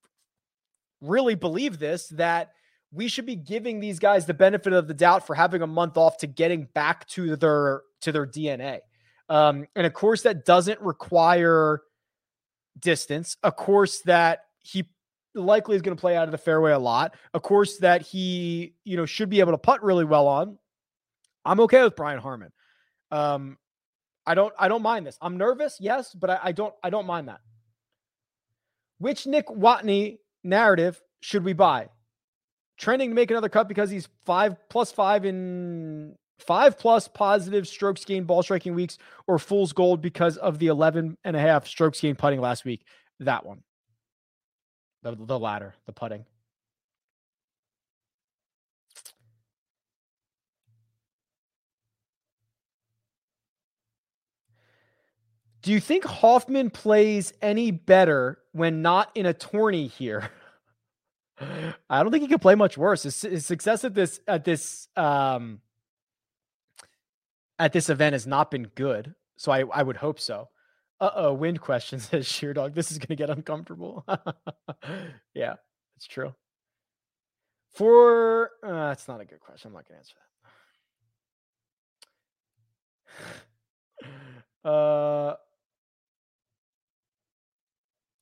really 1.01 1.35
believe 1.35 1.79
this, 1.79 2.09
that 2.09 2.53
we 2.93 3.09
should 3.09 3.27
be 3.27 3.37
giving 3.37 3.81
these 3.81 3.99
guys 3.99 4.27
the 4.27 4.35
benefit 4.35 4.73
of 4.73 4.89
the 4.89 4.95
doubt 4.95 5.27
for 5.27 5.35
having 5.35 5.63
a 5.63 5.67
month 5.67 5.97
off 5.97 6.19
to 6.19 6.27
getting 6.27 6.65
back 6.75 7.07
to 7.09 7.37
their, 7.37 7.83
to 8.03 8.13
their 8.13 8.27
DNA. 8.27 8.81
Um, 9.29 9.67
and 9.77 9.87
of 9.87 9.95
course 9.95 10.23
that 10.23 10.45
doesn't 10.45 10.81
require 10.81 11.83
distance. 12.79 13.37
Of 13.43 13.57
course 13.57 14.01
that 14.03 14.47
he 14.59 14.85
likely 15.35 15.77
is 15.77 15.83
going 15.83 15.97
to 15.97 16.01
play 16.01 16.17
out 16.17 16.25
of 16.25 16.33
the 16.33 16.39
fairway 16.39 16.73
a 16.73 16.79
lot. 16.79 17.15
Of 17.35 17.43
course, 17.43 17.79
that 17.79 18.03
he, 18.03 18.75
you 18.85 18.97
know, 18.97 19.07
should 19.07 19.31
be 19.31 19.41
able 19.41 19.53
to 19.53 19.59
putt 19.59 19.83
really 19.83 20.05
well 20.05 20.27
on. 20.27 20.59
I'm 21.45 21.61
okay 21.61 21.83
with 21.83 21.97
Brian 21.97 22.21
Harman. 22.21 22.53
Um, 23.11 23.59
I 24.27 24.35
don't 24.35 24.53
I 24.59 24.69
don't 24.69 24.83
mind 24.83 25.07
this. 25.07 25.19
I'm 25.21 25.39
nervous, 25.39 25.79
yes, 25.81 26.15
but 26.15 26.31
I, 26.31 26.39
I 26.45 26.53
don't 26.53 26.75
I 26.83 26.91
don't 26.91 27.07
mind 27.07 27.29
that. 27.29 27.41
Which 29.01 29.27
Nick 29.27 29.47
Watney 29.47 30.19
narrative 30.45 31.01
should 31.23 31.43
we 31.43 31.55
buy? 31.55 31.89
Trending 32.77 33.09
to 33.09 33.15
make 33.15 33.31
another 33.31 33.49
cut 33.49 33.67
because 33.67 33.89
he's 33.89 34.09
five 34.27 34.57
plus 34.69 34.93
five 34.93 35.25
in 35.25 36.17
five 36.39 36.79
plus 36.79 37.09
positive 37.09 37.67
strokes 37.67 38.05
gained 38.05 38.27
ball 38.27 38.43
striking 38.43 38.75
weeks 38.75 38.99
or 39.27 39.39
fool's 39.39 39.73
gold 39.73 40.03
because 40.03 40.37
of 40.37 40.59
the 40.59 40.67
11 40.67 41.17
and 41.25 41.35
a 41.35 41.41
half 41.41 41.67
strokes 41.67 41.99
gained 41.99 42.19
putting 42.19 42.43
last 42.43 42.67
week. 42.67 42.85
That 43.21 43.47
one. 43.47 43.63
The 45.03 45.17
the 45.19 45.39
latter, 45.39 45.75
the 45.87 45.93
putting. 45.93 46.27
Do 55.63 55.73
you 55.73 55.81
think 55.81 56.05
Hoffman 56.05 56.71
plays 56.71 57.33
any 57.43 57.71
better 57.71 58.39
when 58.53 58.83
not 58.83 59.11
in 59.15 59.27
a 59.27 59.35
tourney 59.35 59.89
here? 59.89 60.31
I 61.91 62.03
don't 62.03 62.11
think 62.11 62.23
he 62.23 62.29
could 62.29 62.41
play 62.41 62.55
much 62.55 62.79
worse. 62.79 63.03
His, 63.03 63.21
his, 63.23 63.47
success 63.47 63.85
at 63.85 63.95
this 63.95 64.21
at 64.27 64.45
this 64.45 64.89
um 64.97 65.61
at 67.59 67.73
this 67.73 67.91
event 67.91 68.13
has 68.15 68.27
not 68.27 68.51
been 68.51 68.69
good, 68.75 69.15
so 69.37 69.53
I 69.53 69.65
I 69.73 69.83
would 69.83 69.97
hope 69.97 70.19
so. 70.19 70.49
Uh 71.01 71.11
oh, 71.15 71.33
wind 71.33 71.61
question 71.61 71.99
says 72.01 72.27
Sheer 72.27 72.55
Dog. 72.55 72.75
This 72.75 72.91
is 72.91 72.99
going 72.99 73.09
to 73.09 73.17
get 73.17 73.31
uncomfortable. 73.31 74.05
yeah, 75.35 75.55
it's 75.97 76.07
true. 76.07 76.35
For 77.73 78.51
uh, 78.63 78.89
that's 78.89 79.09
not 79.09 79.21
a 79.21 79.25
good 79.25 79.41
question. 79.41 79.69
I'm 79.69 79.75
not 79.75 79.89
going 79.89 79.97
to 79.97 79.99
answer 79.99 80.15
that. 84.65 84.69
uh, 84.71 85.37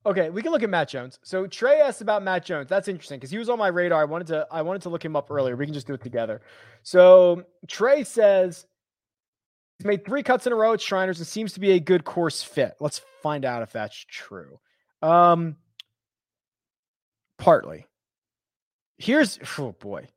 okay, 0.08 0.30
we 0.30 0.42
can 0.42 0.50
look 0.50 0.62
at 0.62 0.70
Matt 0.70 0.88
Jones. 0.88 1.18
So 1.22 1.46
Trey 1.46 1.80
asked 1.80 2.00
about 2.00 2.22
Matt 2.22 2.44
Jones. 2.44 2.68
That's 2.68 2.88
interesting 2.88 3.18
because 3.18 3.30
he 3.30 3.38
was 3.38 3.48
on 3.48 3.58
my 3.58 3.68
radar. 3.68 4.00
I 4.00 4.04
wanted 4.04 4.26
to 4.28 4.46
I 4.50 4.62
wanted 4.62 4.82
to 4.82 4.88
look 4.88 5.04
him 5.04 5.16
up 5.16 5.30
earlier. 5.30 5.56
We 5.56 5.66
can 5.66 5.74
just 5.74 5.86
do 5.86 5.94
it 5.94 6.02
together. 6.02 6.40
So 6.82 7.44
Trey 7.68 8.04
says 8.04 8.66
He's 9.78 9.86
made 9.86 10.04
three 10.04 10.24
cuts 10.24 10.46
in 10.46 10.52
a 10.52 10.56
row 10.56 10.72
at 10.72 10.80
Shriners 10.80 11.18
and 11.18 11.26
seems 11.26 11.52
to 11.52 11.60
be 11.60 11.70
a 11.72 11.80
good 11.80 12.04
course 12.04 12.42
fit. 12.42 12.74
Let's 12.80 13.00
find 13.22 13.44
out 13.44 13.62
if 13.62 13.72
that's 13.72 13.96
true. 13.96 14.58
Um, 15.02 15.56
partly. 17.38 17.86
Here's 18.96 19.38
oh 19.58 19.72
boy. 19.78 20.08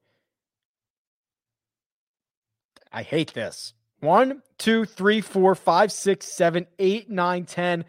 I 2.92 3.04
hate 3.04 3.34
this. 3.34 3.74
One, 4.00 4.42
two, 4.58 4.86
three, 4.86 5.22
four, 5.22 5.54
five, 5.54 5.92
six, 5.92 6.28
seven, 6.28 6.66
eight, 6.80 7.08
nine, 7.08 7.46
ten. 7.46 7.86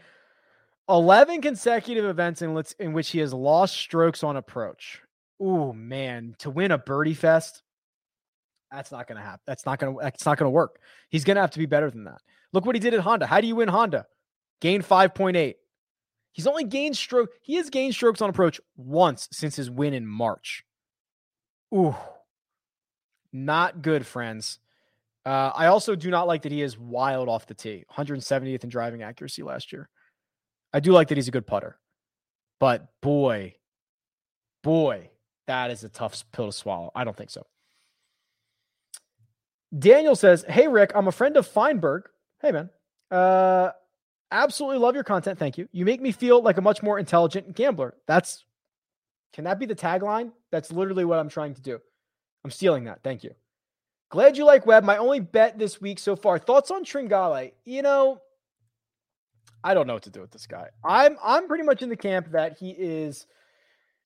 11 0.88 1.40
consecutive 1.40 2.04
events 2.04 2.42
in, 2.42 2.60
in 2.78 2.92
which 2.92 3.10
he 3.10 3.18
has 3.20 3.32
lost 3.32 3.76
strokes 3.76 4.22
on 4.22 4.36
approach. 4.36 5.00
Oh 5.40 5.72
man, 5.72 6.34
to 6.38 6.50
win 6.50 6.70
a 6.70 6.78
birdie 6.78 7.14
fest. 7.14 7.62
That's 8.70 8.92
not 8.92 9.06
going 9.06 9.18
to 9.18 9.24
happen. 9.24 9.40
That's 9.46 9.66
not 9.66 9.78
going 9.78 9.94
to. 9.94 10.00
That's 10.02 10.24
not 10.24 10.38
going 10.38 10.46
to 10.46 10.50
work. 10.50 10.80
He's 11.10 11.24
going 11.24 11.34
to 11.34 11.40
have 11.40 11.50
to 11.52 11.58
be 11.58 11.66
better 11.66 11.90
than 11.90 12.04
that. 12.04 12.20
Look 12.52 12.64
what 12.64 12.74
he 12.74 12.80
did 12.80 12.94
at 12.94 13.00
Honda. 13.00 13.26
How 13.26 13.40
do 13.40 13.46
you 13.46 13.56
win 13.56 13.68
Honda? 13.68 14.06
Gain 14.60 14.82
five 14.82 15.14
point 15.14 15.36
eight. 15.36 15.56
He's 16.32 16.46
only 16.46 16.64
gained 16.64 16.96
stroke. 16.96 17.30
He 17.42 17.56
has 17.56 17.68
gained 17.68 17.94
strokes 17.94 18.22
on 18.22 18.30
approach 18.30 18.60
once 18.76 19.28
since 19.32 19.56
his 19.56 19.70
win 19.70 19.92
in 19.92 20.06
March. 20.06 20.64
Ooh, 21.74 21.94
not 23.32 23.82
good, 23.82 24.06
friends. 24.06 24.58
Uh, 25.24 25.52
I 25.54 25.66
also 25.66 25.94
do 25.94 26.10
not 26.10 26.26
like 26.26 26.42
that 26.42 26.52
he 26.52 26.62
is 26.62 26.78
wild 26.78 27.28
off 27.28 27.46
the 27.46 27.54
tee, 27.54 27.84
170th 27.94 28.64
in 28.64 28.70
driving 28.70 29.02
accuracy 29.02 29.42
last 29.42 29.72
year. 29.72 29.88
I 30.72 30.80
do 30.80 30.92
like 30.92 31.08
that 31.08 31.18
he's 31.18 31.28
a 31.28 31.32
good 31.32 31.46
putter, 31.46 31.78
but 32.58 32.88
boy, 33.00 33.56
boy, 34.62 35.10
that 35.46 35.70
is 35.70 35.84
a 35.84 35.88
tough 35.88 36.24
pill 36.32 36.46
to 36.46 36.52
swallow. 36.52 36.90
I 36.94 37.04
don't 37.04 37.16
think 37.16 37.30
so. 37.30 37.46
Daniel 39.76 40.16
says, 40.16 40.44
Hey, 40.48 40.68
Rick, 40.68 40.92
I'm 40.94 41.08
a 41.08 41.12
friend 41.12 41.36
of 41.36 41.46
Feinberg. 41.46 42.02
Hey, 42.40 42.52
man. 42.52 42.70
Uh, 43.10 43.70
absolutely 44.30 44.78
love 44.78 44.94
your 44.94 45.04
content. 45.04 45.38
Thank 45.38 45.58
you. 45.58 45.68
You 45.72 45.84
make 45.84 46.00
me 46.00 46.12
feel 46.12 46.42
like 46.42 46.58
a 46.58 46.62
much 46.62 46.82
more 46.82 46.98
intelligent 46.98 47.54
gambler. 47.54 47.94
That's, 48.06 48.44
can 49.32 49.44
that 49.44 49.58
be 49.58 49.66
the 49.66 49.74
tagline? 49.74 50.32
That's 50.50 50.70
literally 50.70 51.04
what 51.04 51.18
I'm 51.18 51.28
trying 51.28 51.54
to 51.54 51.62
do. 51.62 51.80
I'm 52.44 52.50
stealing 52.50 52.84
that. 52.84 53.02
Thank 53.02 53.24
you. 53.24 53.34
Glad 54.10 54.36
you 54.36 54.44
like 54.44 54.66
Webb. 54.66 54.84
My 54.84 54.98
only 54.98 55.20
bet 55.20 55.58
this 55.58 55.80
week 55.80 55.98
so 55.98 56.16
far. 56.16 56.38
Thoughts 56.38 56.70
on 56.70 56.84
Tringale? 56.84 57.52
You 57.64 57.80
know, 57.80 58.20
I 59.64 59.74
don't 59.74 59.86
know 59.86 59.94
what 59.94 60.02
to 60.04 60.10
do 60.10 60.20
with 60.20 60.30
this 60.30 60.46
guy. 60.46 60.68
I'm 60.84 61.16
I'm 61.22 61.48
pretty 61.48 61.64
much 61.64 61.82
in 61.82 61.88
the 61.88 61.96
camp 61.96 62.32
that 62.32 62.58
he 62.58 62.70
is 62.70 63.26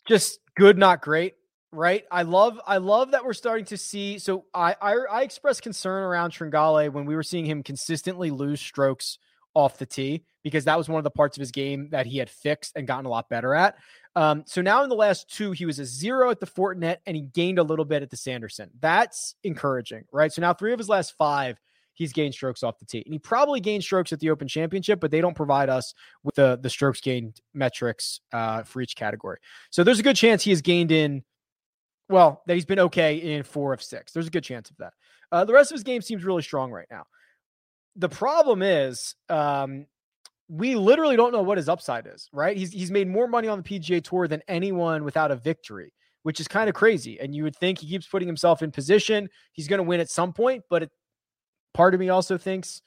just 0.07 0.38
good, 0.57 0.78
not 0.78 1.02
great 1.02 1.34
right? 1.72 2.04
I 2.11 2.22
love 2.22 2.59
I 2.66 2.78
love 2.78 3.11
that 3.11 3.24
we're 3.24 3.34
starting 3.34 3.66
to 3.66 3.76
see. 3.76 4.18
So 4.18 4.46
I 4.54 4.74
I, 4.80 4.94
I 5.11 5.22
expressed 5.22 5.62
concern 5.62 6.02
around 6.02 6.32
Tringale 6.32 6.90
when 6.90 7.04
we 7.07 7.14
were 7.14 7.22
seeing 7.22 7.44
him 7.44 7.62
consistently 7.62 8.30
lose 8.30 8.61
strokes 8.61 9.18
off 9.54 9.78
the 9.78 9.86
tee 9.86 10.22
because 10.42 10.64
that 10.64 10.76
was 10.76 10.88
one 10.88 10.98
of 10.98 11.04
the 11.04 11.11
parts 11.11 11.36
of 11.36 11.40
his 11.40 11.50
game 11.50 11.88
that 11.90 12.07
he 12.07 12.18
had 12.18 12.28
fixed 12.28 12.72
and 12.76 12.86
gotten 12.86 13.07
a 13.07 13.09
lot 13.09 13.28
better 13.28 13.54
at. 13.54 13.76
Um, 14.14 14.44
so 14.46 14.62
now 14.62 14.82
in 14.82 14.88
the 14.88 14.94
last 14.94 15.28
two, 15.34 15.52
he 15.52 15.66
was 15.66 15.78
a 15.78 15.84
zero 15.84 16.30
at 16.30 16.40
the 16.40 16.46
Fortinet 16.46 16.98
and 17.07 17.16
he 17.16 17.22
gained 17.22 17.59
a 17.59 17.62
little 17.62 17.84
bit 17.84 18.02
at 18.02 18.11
the 18.11 18.16
Sanderson. 18.16 18.70
That's 18.80 19.34
encouraging, 19.44 20.04
right? 20.12 20.32
So 20.32 20.42
now 20.42 20.52
three 20.52 20.72
of 20.72 20.78
his 20.78 20.88
last 20.88 21.14
five, 21.16 21.59
he's 21.97 22.12
gained 22.12 22.34
strokes 22.34 22.62
off 22.62 22.78
the 22.78 22.86
tee, 22.86 23.03
and 23.05 23.12
he 23.12 23.18
probably 23.18 23.61
gained 23.61 23.82
strokes 23.82 24.12
at 24.12 24.20
the 24.20 24.30
Open 24.30 24.47
Championship, 24.47 25.01
but 25.01 25.11
they 25.11 25.20
don't 25.20 25.34
provide 25.34 25.68
us 25.68 25.94
with 26.22 26.36
the 26.36 26.59
the 26.62 26.70
strokes 26.70 27.01
gained 27.01 27.40
metrics 27.53 28.20
uh, 28.32 28.62
for 28.62 28.80
each 28.80 28.94
category. 28.94 29.38
So 29.70 29.82
there's 29.82 29.99
a 29.99 30.05
good 30.05 30.16
chance 30.16 30.44
he 30.44 30.51
has 30.51 30.62
gained 30.62 30.92
in 30.92 31.24
well, 32.09 32.42
that 32.47 32.55
he's 32.55 32.64
been 32.64 32.78
okay 32.78 33.16
in 33.16 33.42
four 33.42 33.72
of 33.72 33.82
six. 33.82 34.12
There's 34.12 34.28
a 34.28 34.30
good 34.30 34.44
chance 34.44 34.70
of 34.70 34.76
that. 34.76 34.92
Uh, 35.32 35.44
the 35.44 35.53
rest 35.53 35.72
of 35.72 35.74
his 35.74 35.82
game 35.82 36.03
seems 36.03 36.24
really 36.24 36.42
strong 36.42 36.70
right 36.70 36.86
now. 36.90 37.05
The 37.97 38.09
problem 38.09 38.62
is, 38.62 39.16
um, 39.28 39.86
we 40.49 40.76
literally 40.76 41.16
don't 41.16 41.32
know 41.32 41.42
what 41.42 41.59
his 41.59 41.68
upside 41.68 42.07
is, 42.07 42.28
right? 42.32 42.57
He's 42.57 42.72
he's 42.72 42.90
made 42.90 43.09
more 43.09 43.26
money 43.26 43.49
on 43.49 43.62
the 43.62 43.64
PGA 43.64 44.03
Tour 44.05 44.28
than 44.28 44.42
anyone 44.47 45.03
without 45.03 45.32
a 45.32 45.36
victory, 45.36 45.92
which 46.22 46.38
is 46.38 46.47
kind 46.47 46.68
of 46.68 46.74
crazy. 46.74 47.18
And 47.18 47.34
you 47.34 47.42
would 47.42 47.57
think 47.57 47.80
he 47.80 47.88
keeps 47.88 48.07
putting 48.07 48.28
himself 48.28 48.62
in 48.62 48.70
position. 48.70 49.28
He's 49.53 49.66
going 49.66 49.78
to 49.78 49.82
win 49.82 49.99
at 49.99 50.09
some 50.09 50.32
point, 50.32 50.62
but 50.70 50.84
it, 50.84 50.90
part 51.76 51.92
of 51.92 52.00
me 52.00 52.08
also 52.08 52.38
thinks 52.38 52.80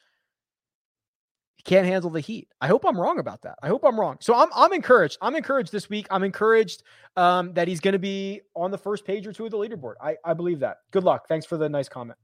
he 1.55 1.63
can't 1.63 1.85
handle 1.85 2.09
the 2.09 2.19
heat. 2.19 2.47
I 2.59 2.67
hope 2.67 2.83
I'm 2.85 2.99
wrong 2.99 3.19
about 3.19 3.43
that. 3.43 3.55
I 3.61 3.67
hope 3.67 3.85
I'm 3.85 3.99
wrong. 3.99 4.17
So 4.19 4.33
I'm 4.33 4.49
I'm 4.55 4.73
encouraged. 4.73 5.19
I'm 5.21 5.35
encouraged 5.35 5.71
this 5.71 5.89
week. 5.89 6.07
I'm 6.09 6.23
encouraged 6.23 6.81
um, 7.15 7.53
that 7.53 7.67
he's 7.67 7.79
going 7.79 7.93
to 7.93 7.99
be 7.99 8.41
on 8.55 8.71
the 8.71 8.77
first 8.77 9.05
page 9.05 9.27
or 9.27 9.33
two 9.33 9.45
of 9.45 9.51
the 9.51 9.57
leaderboard. 9.57 9.93
I, 10.01 10.17
I 10.25 10.33
believe 10.33 10.61
that. 10.61 10.77
Good 10.91 11.03
luck. 11.03 11.27
Thanks 11.27 11.45
for 11.45 11.55
the 11.57 11.69
nice 11.69 11.87
comment. 11.87 12.17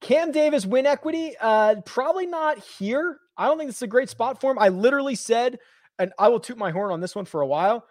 Cam 0.00 0.32
Davis 0.32 0.66
win 0.66 0.86
equity, 0.86 1.34
uh, 1.40 1.76
probably 1.84 2.26
not 2.26 2.58
here. 2.58 3.18
I 3.36 3.46
don't 3.46 3.58
think 3.58 3.68
this 3.68 3.76
is 3.76 3.82
a 3.82 3.86
great 3.86 4.08
spot 4.08 4.40
for 4.40 4.50
him. 4.50 4.58
I 4.58 4.68
literally 4.68 5.14
said, 5.14 5.58
and 5.98 6.12
I 6.18 6.28
will 6.28 6.40
toot 6.40 6.58
my 6.58 6.70
horn 6.70 6.92
on 6.92 7.00
this 7.00 7.14
one 7.14 7.24
for 7.24 7.40
a 7.40 7.46
while. 7.46 7.86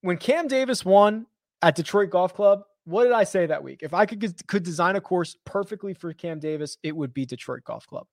When 0.00 0.16
Cam 0.16 0.48
Davis 0.48 0.84
won 0.84 1.26
at 1.62 1.76
Detroit 1.76 2.10
Golf 2.10 2.34
Club, 2.34 2.62
what 2.86 3.02
did 3.02 3.12
I 3.12 3.24
say 3.24 3.46
that 3.46 3.62
week? 3.62 3.80
If 3.82 3.92
I 3.92 4.06
could 4.06 4.46
could 4.46 4.62
design 4.62 4.96
a 4.96 5.00
course 5.00 5.36
perfectly 5.44 5.92
for 5.92 6.12
Cam 6.12 6.38
Davis, 6.38 6.78
it 6.82 6.96
would 6.96 7.12
be 7.12 7.26
Detroit 7.26 7.64
Golf 7.64 7.86
Club. 7.86 8.06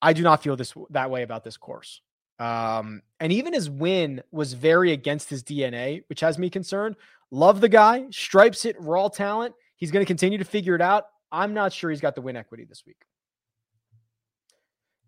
I 0.00 0.12
do 0.12 0.22
not 0.22 0.42
feel 0.42 0.56
this 0.56 0.72
that 0.90 1.10
way 1.10 1.22
about 1.22 1.44
this 1.44 1.56
course. 1.56 2.00
Um, 2.38 3.02
and 3.18 3.32
even 3.32 3.52
his 3.52 3.68
win 3.68 4.22
was 4.30 4.54
very 4.54 4.92
against 4.92 5.28
his 5.28 5.42
DNA, 5.42 6.04
which 6.08 6.20
has 6.20 6.38
me 6.38 6.48
concerned. 6.48 6.96
Love 7.30 7.60
the 7.60 7.68
guy, 7.68 8.06
stripes 8.10 8.64
it, 8.64 8.76
raw 8.80 9.08
talent. 9.08 9.54
He's 9.76 9.90
going 9.90 10.02
to 10.02 10.06
continue 10.06 10.38
to 10.38 10.44
figure 10.44 10.74
it 10.74 10.80
out. 10.80 11.04
I'm 11.30 11.52
not 11.52 11.72
sure 11.72 11.90
he's 11.90 12.00
got 12.00 12.14
the 12.14 12.22
win 12.22 12.36
equity 12.36 12.64
this 12.64 12.84
week. 12.86 13.04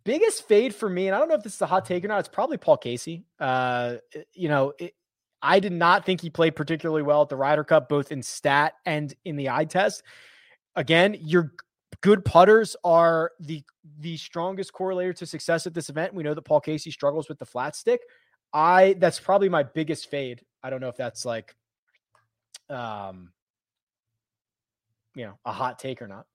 Biggest 0.05 0.47
fade 0.47 0.75
for 0.75 0.91
me, 0.91 1.07
and 1.07 1.15
I 1.15 1.19
don't 1.21 1.29
know 1.29 1.37
if 1.37 1.43
this 1.43 1.55
is 1.55 1.63
a 1.63 1.67
hot 1.67 1.85
take 1.85 2.05
or 2.05 2.09
not. 2.09 2.19
It's 2.19 2.29
probably 2.29 2.59
Paul 2.59 2.77
Casey. 2.77 3.25
Uh, 3.39 3.97
you 4.35 4.49
know, 4.49 4.73
it, 4.79 4.95
I 5.43 5.59
did 5.59 5.73
not 5.73 6.07
think 6.07 6.21
he 6.21 6.31
played 6.31 6.55
particularly 6.55 7.03
well 7.03 7.23
at 7.23 7.29
the 7.29 7.37
Ryder 7.37 7.65
Cup, 7.65 7.89
both 7.89 8.13
in 8.13 8.23
stat 8.23 8.75
and 8.87 9.13
in 9.25 9.37
the 9.37 9.51
eye 9.51 9.65
test. 9.65 10.03
Again, 10.77 11.17
you're 11.21 11.53
good 12.01 12.25
putters 12.25 12.77
are 12.85 13.33
the 13.41 13.63
the 14.01 14.17
strongest 14.17 14.73
correlator 14.73 15.15
to 15.17 15.27
success 15.27 15.67
at 15.67 15.75
this 15.75 15.89
event. 15.89 16.15
We 16.15 16.23
know 16.23 16.35
that 16.35 16.43
Paul 16.43 16.61
Casey 16.61 16.91
struggles 16.91 17.29
with 17.29 17.39
the 17.39 17.47
flat 17.47 17.77
stick. 17.77 18.01
I 18.53 18.95
that's 18.99 19.19
probably 19.19 19.49
my 19.49 19.63
biggest 19.63 20.09
fade. 20.09 20.43
I 20.63 20.71
don't 20.71 20.81
know 20.81 20.89
if 20.89 20.97
that's 20.97 21.25
like 21.25 21.55
um 22.71 23.33
you 25.15 25.27
know, 25.27 25.39
a 25.45 25.53
hot 25.53 25.79
take 25.79 26.01
or 26.01 26.09
not. 26.09 26.27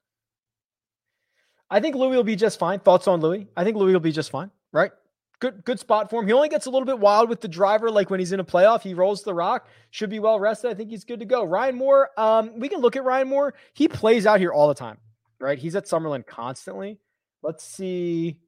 I 1.70 1.80
think 1.80 1.96
Louis 1.96 2.16
will 2.16 2.24
be 2.24 2.36
just 2.36 2.60
fine. 2.60 2.80
Thoughts 2.80 3.08
on 3.08 3.20
Louis? 3.20 3.48
I 3.58 3.64
think 3.64 3.76
Louis 3.76 3.94
will 3.94 4.00
be 4.00 4.12
just 4.12 4.32
fine, 4.32 4.52
right? 4.72 4.92
Good 5.40 5.64
good 5.66 5.80
spot 5.80 6.10
for 6.10 6.22
him. 6.22 6.28
He 6.28 6.34
only 6.34 6.50
gets 6.50 6.66
a 6.66 6.72
little 6.72 6.86
bit 6.86 7.00
wild 7.00 7.30
with 7.30 7.42
the 7.42 7.48
driver, 7.48 7.92
like 7.92 8.10
when 8.10 8.20
he's 8.20 8.32
in 8.32 8.40
a 8.40 8.44
playoff. 8.44 8.82
He 8.82 8.96
rolls 8.96 9.22
the 9.24 9.34
rock. 9.34 9.68
Should 9.92 10.10
be 10.10 10.20
well 10.20 10.40
rested. 10.40 10.72
I 10.72 10.74
think 10.74 10.90
he's 10.90 11.04
good 11.04 11.20
to 11.20 11.26
go. 11.26 11.44
Ryan 11.44 11.76
Moore, 11.76 12.10
um, 12.18 12.60
we 12.60 12.70
can 12.70 12.80
look 12.80 12.96
at 12.96 13.04
Ryan 13.04 13.28
Moore. 13.28 13.54
He 13.74 13.88
plays 13.88 14.26
out 14.26 14.40
here 14.40 14.52
all 14.52 14.68
the 14.68 14.74
time 14.74 14.98
right? 15.40 15.58
He's 15.58 15.76
at 15.76 15.86
Summerlin 15.86 16.26
constantly. 16.26 17.00
Let's 17.44 17.64
see 17.64 18.40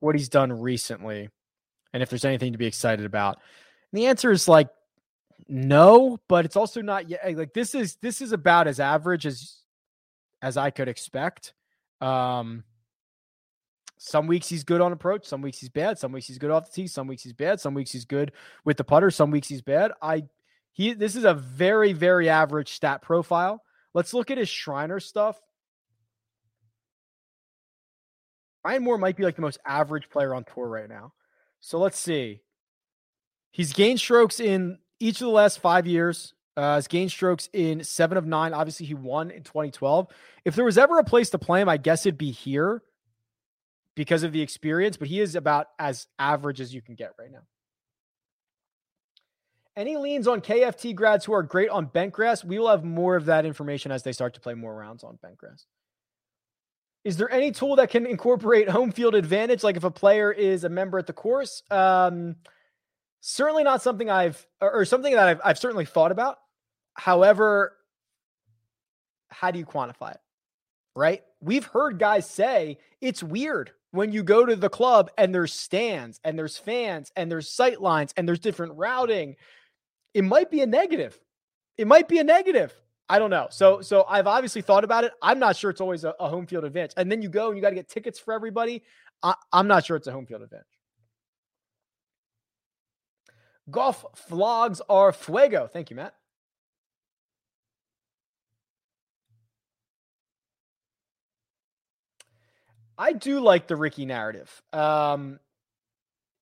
what 0.00 0.14
he's 0.14 0.28
done 0.28 0.52
recently 0.52 1.28
and 1.92 2.02
if 2.02 2.08
there's 2.08 2.24
anything 2.24 2.52
to 2.52 2.58
be 2.58 2.66
excited 2.66 3.04
about. 3.04 3.38
And 3.92 4.00
the 4.00 4.06
answer 4.06 4.30
is 4.30 4.48
like 4.48 4.68
no, 5.48 6.18
but 6.28 6.44
it's 6.44 6.56
also 6.56 6.80
not 6.80 7.08
yet 7.08 7.36
like 7.36 7.54
this 7.54 7.74
is 7.74 7.96
this 7.96 8.20
is 8.20 8.32
about 8.32 8.66
as 8.66 8.78
average 8.78 9.26
as 9.26 9.56
as 10.42 10.56
I 10.56 10.70
could 10.70 10.88
expect. 10.88 11.54
Um 12.00 12.64
some 14.02 14.26
weeks 14.26 14.48
he's 14.48 14.64
good 14.64 14.80
on 14.80 14.92
approach, 14.92 15.26
some 15.26 15.42
weeks 15.42 15.58
he's 15.58 15.68
bad, 15.68 15.98
some 15.98 16.10
weeks 16.10 16.26
he's 16.26 16.38
good 16.38 16.50
off 16.50 16.64
the 16.64 16.72
tee, 16.72 16.86
some 16.86 17.06
weeks 17.06 17.22
he's 17.22 17.34
bad, 17.34 17.60
some 17.60 17.74
weeks 17.74 17.92
he's 17.92 18.06
good 18.06 18.32
with 18.64 18.78
the 18.78 18.84
putter, 18.84 19.10
some 19.10 19.30
weeks 19.30 19.46
he's 19.46 19.60
bad. 19.60 19.92
I 20.00 20.24
he 20.72 20.94
this 20.94 21.16
is 21.16 21.24
a 21.24 21.34
very 21.34 21.92
very 21.92 22.30
average 22.30 22.72
stat 22.72 23.02
profile. 23.02 23.62
Let's 23.92 24.14
look 24.14 24.30
at 24.30 24.38
his 24.38 24.48
Shriner 24.48 25.00
stuff. 25.00 25.38
Ryan 28.64 28.84
Moore 28.84 28.96
might 28.96 29.16
be 29.16 29.22
like 29.22 29.36
the 29.36 29.42
most 29.42 29.58
average 29.66 30.08
player 30.08 30.34
on 30.34 30.44
tour 30.44 30.66
right 30.66 30.88
now. 30.88 31.12
So 31.60 31.78
let's 31.78 31.98
see. 31.98 32.40
He's 33.50 33.74
gained 33.74 34.00
strokes 34.00 34.40
in 34.40 34.78
each 34.98 35.20
of 35.20 35.26
the 35.26 35.32
last 35.32 35.58
five 35.58 35.86
years. 35.86 36.32
Uh, 36.56 36.76
he's 36.76 36.88
gained 36.88 37.10
strokes 37.10 37.50
in 37.52 37.84
seven 37.84 38.16
of 38.16 38.26
nine. 38.26 38.54
Obviously, 38.54 38.86
he 38.86 38.94
won 38.94 39.30
in 39.30 39.42
2012. 39.42 40.08
If 40.46 40.54
there 40.54 40.64
was 40.64 40.78
ever 40.78 40.98
a 40.98 41.04
place 41.04 41.28
to 41.30 41.38
play 41.38 41.60
him, 41.60 41.68
I 41.68 41.76
guess 41.76 42.06
it'd 42.06 42.16
be 42.16 42.30
here 42.30 42.82
because 44.00 44.22
of 44.22 44.32
the 44.32 44.40
experience, 44.40 44.96
but 44.96 45.08
he 45.08 45.20
is 45.20 45.34
about 45.34 45.66
as 45.78 46.06
average 46.18 46.58
as 46.58 46.72
you 46.72 46.80
can 46.80 46.94
get 46.94 47.12
right 47.18 47.30
now. 47.30 47.42
Any 49.76 49.98
leans 49.98 50.26
on 50.26 50.40
KFT 50.40 50.94
grads 50.94 51.26
who 51.26 51.34
are 51.34 51.42
great 51.42 51.68
on 51.68 51.84
bent 51.84 52.14
grass? 52.14 52.42
We 52.42 52.58
will 52.58 52.70
have 52.70 52.82
more 52.82 53.14
of 53.14 53.26
that 53.26 53.44
information 53.44 53.92
as 53.92 54.02
they 54.02 54.12
start 54.12 54.32
to 54.32 54.40
play 54.40 54.54
more 54.54 54.74
rounds 54.74 55.04
on 55.04 55.18
bent 55.20 55.36
grass. 55.36 55.66
Is 57.04 57.18
there 57.18 57.30
any 57.30 57.52
tool 57.52 57.76
that 57.76 57.90
can 57.90 58.06
incorporate 58.06 58.70
home 58.70 58.90
field 58.90 59.14
advantage, 59.14 59.62
like 59.62 59.76
if 59.76 59.84
a 59.84 59.90
player 59.90 60.32
is 60.32 60.64
a 60.64 60.70
member 60.70 60.98
at 60.98 61.06
the 61.06 61.12
course? 61.12 61.62
Um, 61.70 62.36
certainly 63.20 63.64
not 63.64 63.82
something 63.82 64.08
I've, 64.08 64.46
or, 64.62 64.72
or 64.72 64.84
something 64.86 65.12
that 65.12 65.28
I've, 65.28 65.40
I've 65.44 65.58
certainly 65.58 65.84
thought 65.84 66.10
about. 66.10 66.38
However, 66.94 67.76
how 69.28 69.50
do 69.50 69.58
you 69.58 69.66
quantify 69.66 70.12
it? 70.12 70.20
Right? 70.96 71.22
We've 71.42 71.66
heard 71.66 71.98
guys 71.98 72.26
say 72.26 72.78
it's 73.02 73.22
weird 73.22 73.72
when 73.92 74.12
you 74.12 74.22
go 74.22 74.46
to 74.46 74.56
the 74.56 74.68
club 74.68 75.10
and 75.18 75.34
there's 75.34 75.52
stands 75.52 76.20
and 76.24 76.38
there's 76.38 76.56
fans 76.56 77.10
and 77.16 77.30
there's 77.30 77.50
sight 77.50 77.80
lines 77.80 78.12
and 78.16 78.26
there's 78.26 78.38
different 78.38 78.74
routing. 78.76 79.36
It 80.14 80.22
might 80.22 80.50
be 80.50 80.60
a 80.60 80.66
negative. 80.66 81.18
It 81.76 81.86
might 81.86 82.08
be 82.08 82.18
a 82.18 82.24
negative. 82.24 82.74
I 83.08 83.18
don't 83.18 83.30
know. 83.30 83.48
So 83.50 83.80
so 83.80 84.04
I've 84.08 84.28
obviously 84.28 84.62
thought 84.62 84.84
about 84.84 85.02
it. 85.04 85.12
I'm 85.20 85.40
not 85.40 85.56
sure 85.56 85.70
it's 85.70 85.80
always 85.80 86.04
a, 86.04 86.14
a 86.20 86.28
home 86.28 86.46
field 86.46 86.64
advantage. 86.64 86.92
And 86.96 87.10
then 87.10 87.22
you 87.22 87.28
go 87.28 87.48
and 87.48 87.56
you 87.56 87.62
got 87.62 87.70
to 87.70 87.74
get 87.74 87.88
tickets 87.88 88.20
for 88.20 88.32
everybody. 88.32 88.84
I, 89.22 89.34
I'm 89.52 89.66
not 89.66 89.84
sure 89.84 89.96
it's 89.96 90.06
a 90.06 90.12
home 90.12 90.26
field 90.26 90.42
advantage. 90.42 90.66
Golf 93.70 94.04
vlogs 94.28 94.80
are 94.88 95.12
fuego. 95.12 95.68
Thank 95.72 95.90
you, 95.90 95.96
Matt. 95.96 96.14
I 103.00 103.14
do 103.14 103.40
like 103.40 103.66
the 103.66 103.76
Rickie 103.76 104.04
narrative. 104.04 104.62
Um, 104.74 105.40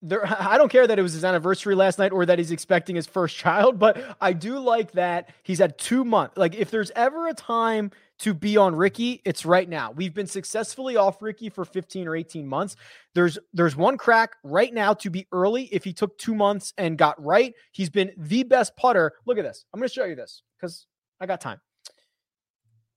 there 0.02 0.26
I 0.40 0.58
don't 0.58 0.70
care 0.70 0.86
that 0.86 0.98
it 0.98 1.02
was 1.02 1.12
his 1.12 1.24
anniversary 1.24 1.76
last 1.76 2.00
night 2.00 2.10
or 2.10 2.26
that 2.26 2.38
he's 2.38 2.50
expecting 2.50 2.96
his 2.96 3.06
first 3.06 3.36
child, 3.44 3.78
but 3.78 4.16
I 4.20 4.32
do 4.32 4.58
like 4.58 4.92
that 4.92 5.30
he's 5.44 5.60
had 5.60 5.78
2 5.78 6.04
months. 6.04 6.36
Like 6.36 6.56
if 6.56 6.70
there's 6.70 6.90
ever 6.96 7.28
a 7.28 7.34
time 7.34 7.92
to 8.20 8.34
be 8.34 8.56
on 8.56 8.74
Rickie, 8.74 9.22
it's 9.24 9.46
right 9.46 9.68
now. 9.68 9.92
We've 9.92 10.12
been 10.12 10.26
successfully 10.26 10.96
off 10.96 11.22
Rickie 11.22 11.48
for 11.48 11.64
15 11.64 12.08
or 12.08 12.16
18 12.16 12.44
months. 12.44 12.74
There's 13.14 13.38
there's 13.52 13.76
one 13.76 13.96
crack 13.96 14.32
right 14.42 14.74
now 14.74 14.94
to 14.94 15.10
be 15.10 15.28
early 15.30 15.64
if 15.66 15.84
he 15.84 15.92
took 15.92 16.18
2 16.18 16.34
months 16.34 16.74
and 16.76 16.98
got 16.98 17.22
right. 17.24 17.54
He's 17.70 17.90
been 17.90 18.10
the 18.16 18.42
best 18.42 18.76
putter. 18.76 19.12
Look 19.26 19.38
at 19.38 19.44
this. 19.44 19.64
I'm 19.72 19.78
going 19.78 19.88
to 19.88 19.94
show 19.94 20.06
you 20.06 20.16
this 20.16 20.42
cuz 20.60 20.86
I 21.20 21.26
got 21.26 21.40
time. 21.40 21.60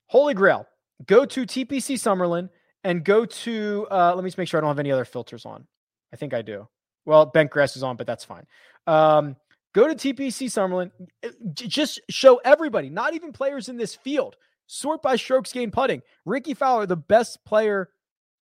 Holy 0.08 0.34
Grail. 0.34 0.66
Go 1.06 1.26
to 1.26 1.46
TPC 1.46 1.96
Summerlin 1.96 2.50
and 2.84 3.04
go 3.04 3.26
to 3.26 3.88
uh 3.92 4.14
let 4.16 4.24
me 4.24 4.30
just 4.30 4.38
make 4.38 4.48
sure 4.48 4.60
I 4.60 4.62
don't 4.62 4.70
have 4.70 4.80
any 4.80 4.92
other 4.92 5.06
filters 5.06 5.46
on. 5.46 5.68
I 6.14 6.18
think 6.18 6.34
I 6.34 6.42
do. 6.42 6.68
Well, 7.06 7.26
bent 7.26 7.52
grass 7.52 7.76
is 7.76 7.84
on, 7.84 7.96
but 7.96 8.06
that's 8.06 8.24
fine. 8.24 8.46
Um, 8.86 9.36
go 9.74 9.88
to 9.88 9.96
TPC 9.96 10.48
Summerlin. 10.48 10.92
Uh, 11.26 11.30
just 11.54 12.00
show 12.10 12.40
everybody, 12.44 12.90
not 12.90 13.14
even 13.14 13.32
players 13.32 13.70
in 13.70 13.78
this 13.78 13.96
field, 13.96 14.36
sort 14.68 15.02
by 15.02 15.16
strokes 15.16 15.52
gained 15.52 15.74
putting. 15.74 16.02
Rickie 16.26 16.54
Fowler, 16.54 16.86
the 16.86 16.96
best 16.98 17.44
player 17.46 17.90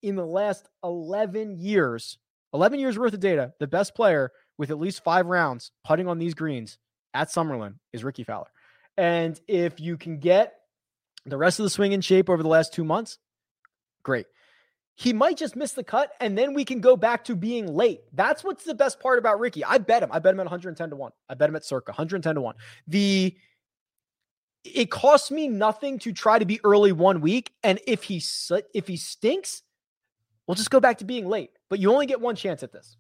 in 0.02 0.16
the 0.16 0.26
last 0.26 0.68
11 0.84 1.58
years, 1.58 2.18
11 2.54 2.80
years 2.80 2.98
worth 2.98 3.14
of 3.14 3.20
data, 3.20 3.54
the 3.60 3.68
best 3.68 3.96
player 3.96 4.32
with 4.58 4.72
at 4.72 4.80
least 4.80 5.04
five 5.04 5.28
rounds 5.28 5.72
putting 5.86 6.08
on 6.08 6.20
these 6.20 6.34
greens 6.34 6.78
at 7.14 7.30
Summerlin 7.30 7.76
is 7.94 8.04
Rickie 8.04 8.24
Fowler. 8.24 8.52
And 8.98 9.40
if 9.48 9.80
you 9.80 9.98
can 9.98 10.20
get 10.20 10.54
the 11.26 11.38
rest 11.38 11.60
of 11.60 11.64
the 11.64 11.70
swing 11.70 11.94
in 11.94 12.02
shape 12.02 12.30
over 12.30 12.44
the 12.44 12.50
last 12.50 12.74
two 12.74 12.84
months, 12.84 13.18
great 14.04 14.26
he 15.00 15.14
might 15.14 15.38
just 15.38 15.56
miss 15.56 15.72
the 15.72 15.84
cut 15.84 16.12
and 16.20 16.38
then 16.38 16.54
we 16.54 16.66
can 16.66 16.82
go 16.82 16.98
back 16.98 17.24
to 17.24 17.34
being 17.34 17.74
late. 17.74 18.02
That's 18.12 18.44
what's 18.44 18.66
the 18.66 18.76
best 18.76 19.00
part 19.00 19.18
about 19.18 19.40
Rickie. 19.40 19.64
I 19.64 19.78
bet 19.78 20.04
him. 20.04 20.10
I 20.12 20.20
bet 20.20 20.34
him 20.34 20.42
at 20.42 20.48
110 20.48 20.90
to 20.90 20.96
1. 20.98 21.12
I 21.30 21.34
bet 21.36 21.48
him 21.48 21.56
at 21.56 21.64
circa 21.64 21.92
110 21.92 22.36
to 22.36 22.42
1. 22.42 22.56
The 22.88 23.34
it 24.66 24.92
costs 24.92 25.32
me 25.32 25.48
nothing 25.48 26.00
to 26.00 26.12
try 26.12 26.38
to 26.38 26.44
be 26.44 26.60
early 26.66 26.92
one 26.92 27.22
week 27.22 27.54
and 27.64 27.80
if 27.88 28.04
he 28.04 28.22
if 28.74 28.90
he 28.90 28.98
stinks, 28.98 29.64
we'll 30.46 30.56
just 30.56 30.70
go 30.70 30.82
back 30.82 30.98
to 30.98 31.06
being 31.06 31.30
late. 31.30 31.52
But 31.70 31.80
you 31.80 31.94
only 31.94 32.06
get 32.06 32.20
one 32.20 32.36
chance 32.36 32.62
at 32.62 32.74
this. 32.74 32.98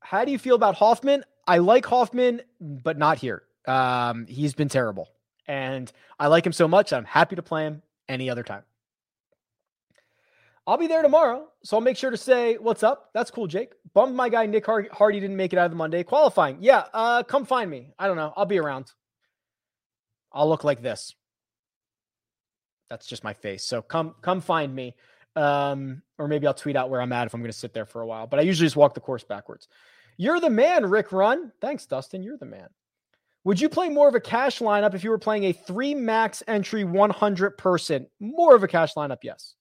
How 0.00 0.24
do 0.24 0.32
you 0.32 0.38
feel 0.40 0.56
about 0.56 0.74
Hoffman? 0.74 1.22
I 1.48 1.58
like 1.58 1.86
Hoffman, 1.86 2.42
but 2.60 2.98
not 2.98 3.18
here. 3.18 3.42
Um, 3.66 4.26
he's 4.26 4.54
been 4.54 4.68
terrible. 4.68 5.08
And 5.46 5.90
I 6.20 6.26
like 6.26 6.44
him 6.44 6.52
so 6.52 6.68
much, 6.68 6.92
I'm 6.92 7.06
happy 7.06 7.36
to 7.36 7.42
play 7.42 7.64
him 7.64 7.82
any 8.06 8.28
other 8.28 8.42
time. 8.42 8.62
I'll 10.66 10.76
be 10.76 10.86
there 10.86 11.00
tomorrow, 11.00 11.48
so 11.64 11.78
I'll 11.78 11.80
make 11.80 11.96
sure 11.96 12.10
to 12.10 12.18
say 12.18 12.58
what's 12.58 12.82
up. 12.82 13.08
That's 13.14 13.30
cool, 13.30 13.46
Jake. 13.46 13.72
Bummed 13.94 14.14
my 14.14 14.28
guy 14.28 14.44
Nick 14.44 14.66
Hardy 14.66 15.20
didn't 15.20 15.36
make 15.36 15.54
it 15.54 15.58
out 15.58 15.64
of 15.64 15.70
the 15.70 15.78
Monday 15.78 16.02
qualifying. 16.02 16.58
Yeah, 16.60 16.84
uh, 16.92 17.22
come 17.22 17.46
find 17.46 17.70
me. 17.70 17.94
I 17.98 18.06
don't 18.06 18.16
know. 18.16 18.34
I'll 18.36 18.44
be 18.44 18.58
around. 18.58 18.92
I'll 20.30 20.50
look 20.50 20.64
like 20.64 20.82
this. 20.82 21.14
That's 22.90 23.06
just 23.06 23.24
my 23.24 23.32
face. 23.32 23.64
So 23.64 23.80
come 23.80 24.14
come 24.20 24.42
find 24.42 24.74
me. 24.74 24.94
Um, 25.34 26.02
or 26.18 26.28
maybe 26.28 26.46
I'll 26.46 26.52
tweet 26.52 26.76
out 26.76 26.90
where 26.90 27.00
I'm 27.00 27.12
at 27.12 27.26
if 27.26 27.32
I'm 27.32 27.40
going 27.40 27.52
to 27.52 27.56
sit 27.56 27.72
there 27.72 27.86
for 27.86 28.02
a 28.02 28.06
while. 28.06 28.26
But 28.26 28.38
I 28.38 28.42
usually 28.42 28.66
just 28.66 28.76
walk 28.76 28.92
the 28.92 29.00
course 29.00 29.24
backwards. 29.24 29.68
You're 30.18 30.40
the 30.40 30.50
man, 30.50 30.84
Rick 30.84 31.12
Run. 31.12 31.52
Thanks, 31.60 31.86
Dustin. 31.86 32.22
You're 32.22 32.36
the 32.36 32.44
man. 32.44 32.68
Would 33.44 33.60
you 33.60 33.70
play 33.70 33.88
more 33.88 34.08
of 34.08 34.14
a 34.14 34.20
cash 34.20 34.58
lineup 34.58 34.94
if 34.94 35.02
you 35.02 35.10
were 35.10 35.18
playing 35.18 35.44
a 35.44 35.52
three 35.52 35.94
max 35.94 36.42
entry 36.46 36.84
100 36.84 37.56
person? 37.56 38.06
More 38.20 38.54
of 38.54 38.62
a 38.62 38.68
cash 38.68 38.94
lineup, 38.94 39.18
yes. 39.22 39.54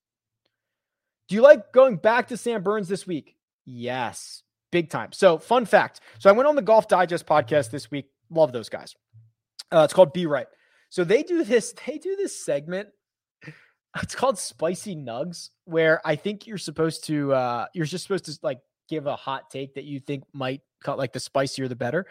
Do 1.29 1.35
you 1.35 1.41
like 1.41 1.71
going 1.71 1.95
back 1.95 2.27
to 2.29 2.37
Sam 2.37 2.63
Burns 2.63 2.89
this 2.89 3.07
week? 3.07 3.37
Yes, 3.65 4.43
big 4.71 4.89
time. 4.89 5.13
So, 5.13 5.37
fun 5.37 5.65
fact. 5.65 6.01
So, 6.19 6.29
I 6.29 6.33
went 6.33 6.49
on 6.49 6.55
the 6.55 6.61
Golf 6.61 6.87
Digest 6.87 7.25
podcast 7.25 7.69
this 7.69 7.89
week. 7.89 8.09
Love 8.29 8.51
those 8.51 8.67
guys. 8.67 8.95
Uh, 9.71 9.81
it's 9.81 9.93
called 9.93 10.11
Be 10.11 10.25
Right. 10.25 10.47
So 10.89 11.03
they 11.03 11.23
do 11.23 11.43
this. 11.43 11.73
They 11.85 11.97
do 11.97 12.15
this 12.15 12.43
segment. 12.43 12.89
It's 14.03 14.13
called 14.15 14.37
Spicy 14.37 14.95
Nugs, 14.95 15.49
where 15.65 16.01
I 16.05 16.15
think 16.15 16.45
you're 16.45 16.57
supposed 16.59 17.05
to. 17.05 17.33
Uh, 17.33 17.65
you're 17.73 17.85
just 17.85 18.03
supposed 18.03 18.25
to 18.25 18.37
like 18.43 18.59
give 18.87 19.07
a 19.07 19.15
hot 19.15 19.49
take 19.49 19.75
that 19.75 19.83
you 19.83 19.99
think 19.99 20.23
might 20.33 20.61
cut 20.81 20.97
like 20.97 21.13
the 21.13 21.19
spicier 21.19 21.67
the 21.67 21.75
better. 21.75 22.05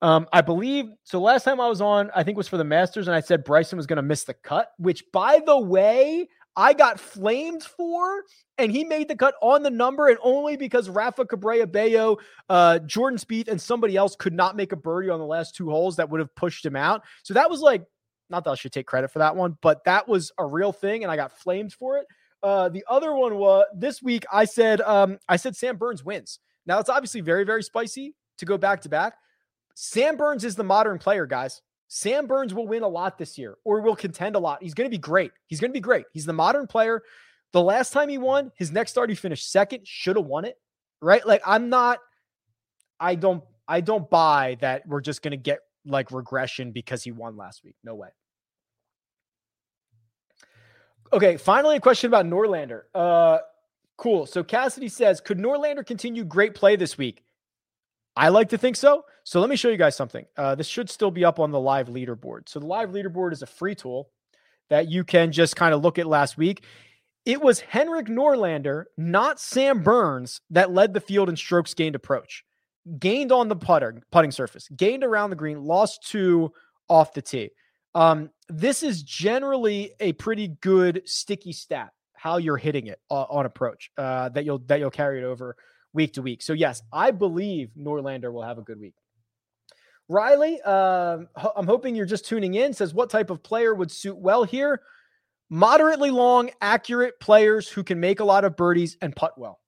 Um, 0.00 0.26
I 0.32 0.40
believe 0.40 0.86
so. 1.04 1.20
Last 1.20 1.44
time 1.44 1.60
I 1.60 1.68
was 1.68 1.80
on, 1.80 2.10
I 2.14 2.24
think 2.24 2.36
was 2.36 2.48
for 2.48 2.56
the 2.56 2.64
Masters, 2.64 3.06
and 3.06 3.14
I 3.14 3.20
said 3.20 3.44
Bryson 3.44 3.76
was 3.76 3.86
going 3.86 3.98
to 3.98 4.02
miss 4.02 4.24
the 4.24 4.34
cut, 4.34 4.72
which 4.78 5.04
by 5.12 5.40
the 5.46 5.58
way, 5.58 6.28
I 6.56 6.74
got 6.74 7.00
flamed 7.00 7.62
for, 7.62 8.24
and 8.58 8.70
he 8.70 8.84
made 8.84 9.08
the 9.08 9.16
cut 9.16 9.34
on 9.40 9.62
the 9.62 9.70
number, 9.70 10.08
and 10.08 10.18
only 10.22 10.56
because 10.56 10.90
Rafa 10.90 11.24
Cabrera 11.24 11.66
Bello, 11.66 12.18
uh, 12.48 12.80
Jordan 12.80 13.18
Spieth, 13.18 13.48
and 13.48 13.60
somebody 13.60 13.96
else 13.96 14.16
could 14.16 14.34
not 14.34 14.56
make 14.56 14.72
a 14.72 14.76
birdie 14.76 15.08
on 15.08 15.20
the 15.20 15.24
last 15.24 15.54
two 15.54 15.70
holes 15.70 15.96
that 15.96 16.10
would 16.10 16.20
have 16.20 16.34
pushed 16.34 16.66
him 16.66 16.76
out. 16.76 17.02
So 17.22 17.34
that 17.34 17.48
was 17.48 17.60
like, 17.60 17.84
not 18.28 18.44
that 18.44 18.50
I 18.50 18.54
should 18.54 18.72
take 18.72 18.86
credit 18.86 19.10
for 19.10 19.20
that 19.20 19.36
one, 19.36 19.56
but 19.62 19.84
that 19.84 20.08
was 20.08 20.32
a 20.36 20.44
real 20.44 20.72
thing, 20.72 21.04
and 21.04 21.12
I 21.12 21.16
got 21.16 21.38
flamed 21.38 21.72
for 21.72 21.98
it. 21.98 22.06
Uh, 22.42 22.68
the 22.68 22.84
other 22.88 23.14
one 23.14 23.36
was 23.36 23.66
this 23.74 24.02
week. 24.02 24.24
I 24.32 24.44
said 24.44 24.80
um, 24.80 25.18
I 25.28 25.36
said 25.36 25.56
Sam 25.56 25.76
Burns 25.76 26.04
wins. 26.04 26.40
Now 26.66 26.78
it's 26.78 26.88
obviously 26.88 27.20
very 27.20 27.44
very 27.44 27.62
spicy 27.62 28.14
to 28.38 28.44
go 28.44 28.58
back 28.58 28.80
to 28.82 28.88
back. 28.88 29.14
Sam 29.74 30.16
Burns 30.16 30.44
is 30.44 30.56
the 30.56 30.64
modern 30.64 30.98
player, 30.98 31.26
guys. 31.26 31.62
Sam 31.88 32.26
Burns 32.26 32.54
will 32.54 32.66
win 32.66 32.82
a 32.82 32.88
lot 32.88 33.18
this 33.18 33.36
year, 33.36 33.56
or 33.64 33.80
will 33.80 33.96
contend 33.96 34.34
a 34.34 34.38
lot. 34.38 34.62
He's 34.62 34.74
going 34.74 34.90
to 34.90 34.94
be 34.94 34.98
great. 34.98 35.30
He's 35.46 35.60
going 35.60 35.70
to 35.70 35.74
be 35.74 35.80
great. 35.80 36.06
He's 36.12 36.24
the 36.24 36.32
modern 36.32 36.66
player. 36.66 37.02
The 37.52 37.62
last 37.62 37.92
time 37.92 38.08
he 38.08 38.16
won, 38.16 38.50
his 38.56 38.72
next 38.72 38.92
start 38.92 39.10
he 39.10 39.14
finished 39.14 39.50
second. 39.52 39.86
Should 39.86 40.16
have 40.16 40.24
won 40.24 40.44
it, 40.44 40.56
right? 41.00 41.26
Like 41.26 41.42
I'm 41.46 41.68
not. 41.68 41.98
I 42.98 43.14
don't. 43.14 43.44
I 43.68 43.80
don't 43.80 44.08
buy 44.10 44.56
that 44.60 44.86
we're 44.86 45.00
just 45.00 45.22
going 45.22 45.32
to 45.32 45.36
get 45.36 45.60
like 45.84 46.10
regression 46.10 46.72
because 46.72 47.02
he 47.02 47.12
won 47.12 47.36
last 47.36 47.62
week. 47.64 47.76
No 47.84 47.94
way. 47.94 48.08
Okay, 51.12 51.36
finally, 51.36 51.76
a 51.76 51.80
question 51.80 52.08
about 52.08 52.26
Norlander. 52.26 52.82
Uh, 52.94 53.38
cool. 53.98 54.24
So 54.26 54.42
Cassidy 54.42 54.88
says, 54.88 55.20
could 55.20 55.38
Norlander 55.38 55.84
continue 55.84 56.24
great 56.24 56.54
play 56.54 56.76
this 56.76 56.96
week? 56.96 57.22
I 58.16 58.28
like 58.28 58.48
to 58.50 58.58
think 58.58 58.76
so. 58.76 59.04
So 59.24 59.40
let 59.40 59.50
me 59.50 59.56
show 59.56 59.68
you 59.68 59.76
guys 59.76 59.96
something. 59.96 60.24
Uh, 60.36 60.54
this 60.54 60.66
should 60.66 60.88
still 60.88 61.10
be 61.10 61.24
up 61.24 61.38
on 61.38 61.50
the 61.50 61.60
live 61.60 61.88
leaderboard. 61.88 62.48
So 62.48 62.60
the 62.60 62.66
live 62.66 62.90
leaderboard 62.90 63.32
is 63.32 63.42
a 63.42 63.46
free 63.46 63.74
tool 63.74 64.10
that 64.70 64.88
you 64.88 65.04
can 65.04 65.32
just 65.32 65.54
kind 65.54 65.74
of 65.74 65.82
look 65.82 65.98
at 65.98 66.06
last 66.06 66.38
week. 66.38 66.64
It 67.24 67.40
was 67.40 67.60
Henrik 67.60 68.06
Norlander, 68.06 68.84
not 68.96 69.38
Sam 69.38 69.82
Burns, 69.82 70.40
that 70.50 70.72
led 70.72 70.92
the 70.92 71.00
field 71.00 71.28
in 71.28 71.36
strokes 71.36 71.74
gained 71.74 71.94
approach. 71.94 72.44
Gained 72.98 73.30
on 73.30 73.48
the 73.48 73.56
putter, 73.56 74.02
putting 74.10 74.32
surface, 74.32 74.68
gained 74.74 75.04
around 75.04 75.30
the 75.30 75.36
green, 75.36 75.62
lost 75.62 76.06
two 76.08 76.52
off 76.88 77.14
the 77.14 77.22
tee. 77.22 77.50
Um, 77.94 78.30
this 78.48 78.82
is 78.82 79.02
generally 79.02 79.92
a 80.00 80.12
pretty 80.12 80.48
good 80.48 81.02
sticky 81.04 81.52
stat 81.52 81.92
how 82.22 82.36
you're 82.36 82.56
hitting 82.56 82.86
it 82.86 83.00
uh, 83.10 83.24
on 83.24 83.46
approach 83.46 83.90
uh, 83.98 84.28
that 84.28 84.44
you'll 84.44 84.60
that 84.66 84.78
you'll 84.78 84.90
carry 84.90 85.18
it 85.18 85.24
over 85.24 85.56
week 85.92 86.12
to 86.14 86.22
week. 86.22 86.40
So 86.40 86.52
yes, 86.52 86.80
I 86.92 87.10
believe 87.10 87.70
Norlander 87.76 88.32
will 88.32 88.44
have 88.44 88.58
a 88.58 88.62
good 88.62 88.78
week. 88.78 88.94
Riley, 90.08 90.60
uh, 90.64 91.18
I'm 91.56 91.66
hoping 91.66 91.96
you're 91.96 92.06
just 92.06 92.24
tuning 92.24 92.54
in. 92.54 92.74
Says 92.74 92.94
what 92.94 93.10
type 93.10 93.30
of 93.30 93.42
player 93.42 93.74
would 93.74 93.90
suit 93.90 94.16
well 94.16 94.44
here? 94.44 94.82
Moderately 95.50 96.10
long, 96.10 96.50
accurate 96.60 97.18
players 97.18 97.68
who 97.68 97.82
can 97.82 97.98
make 97.98 98.20
a 98.20 98.24
lot 98.24 98.44
of 98.44 98.56
birdies 98.56 98.96
and 99.02 99.14
putt 99.14 99.36
well. 99.36 99.58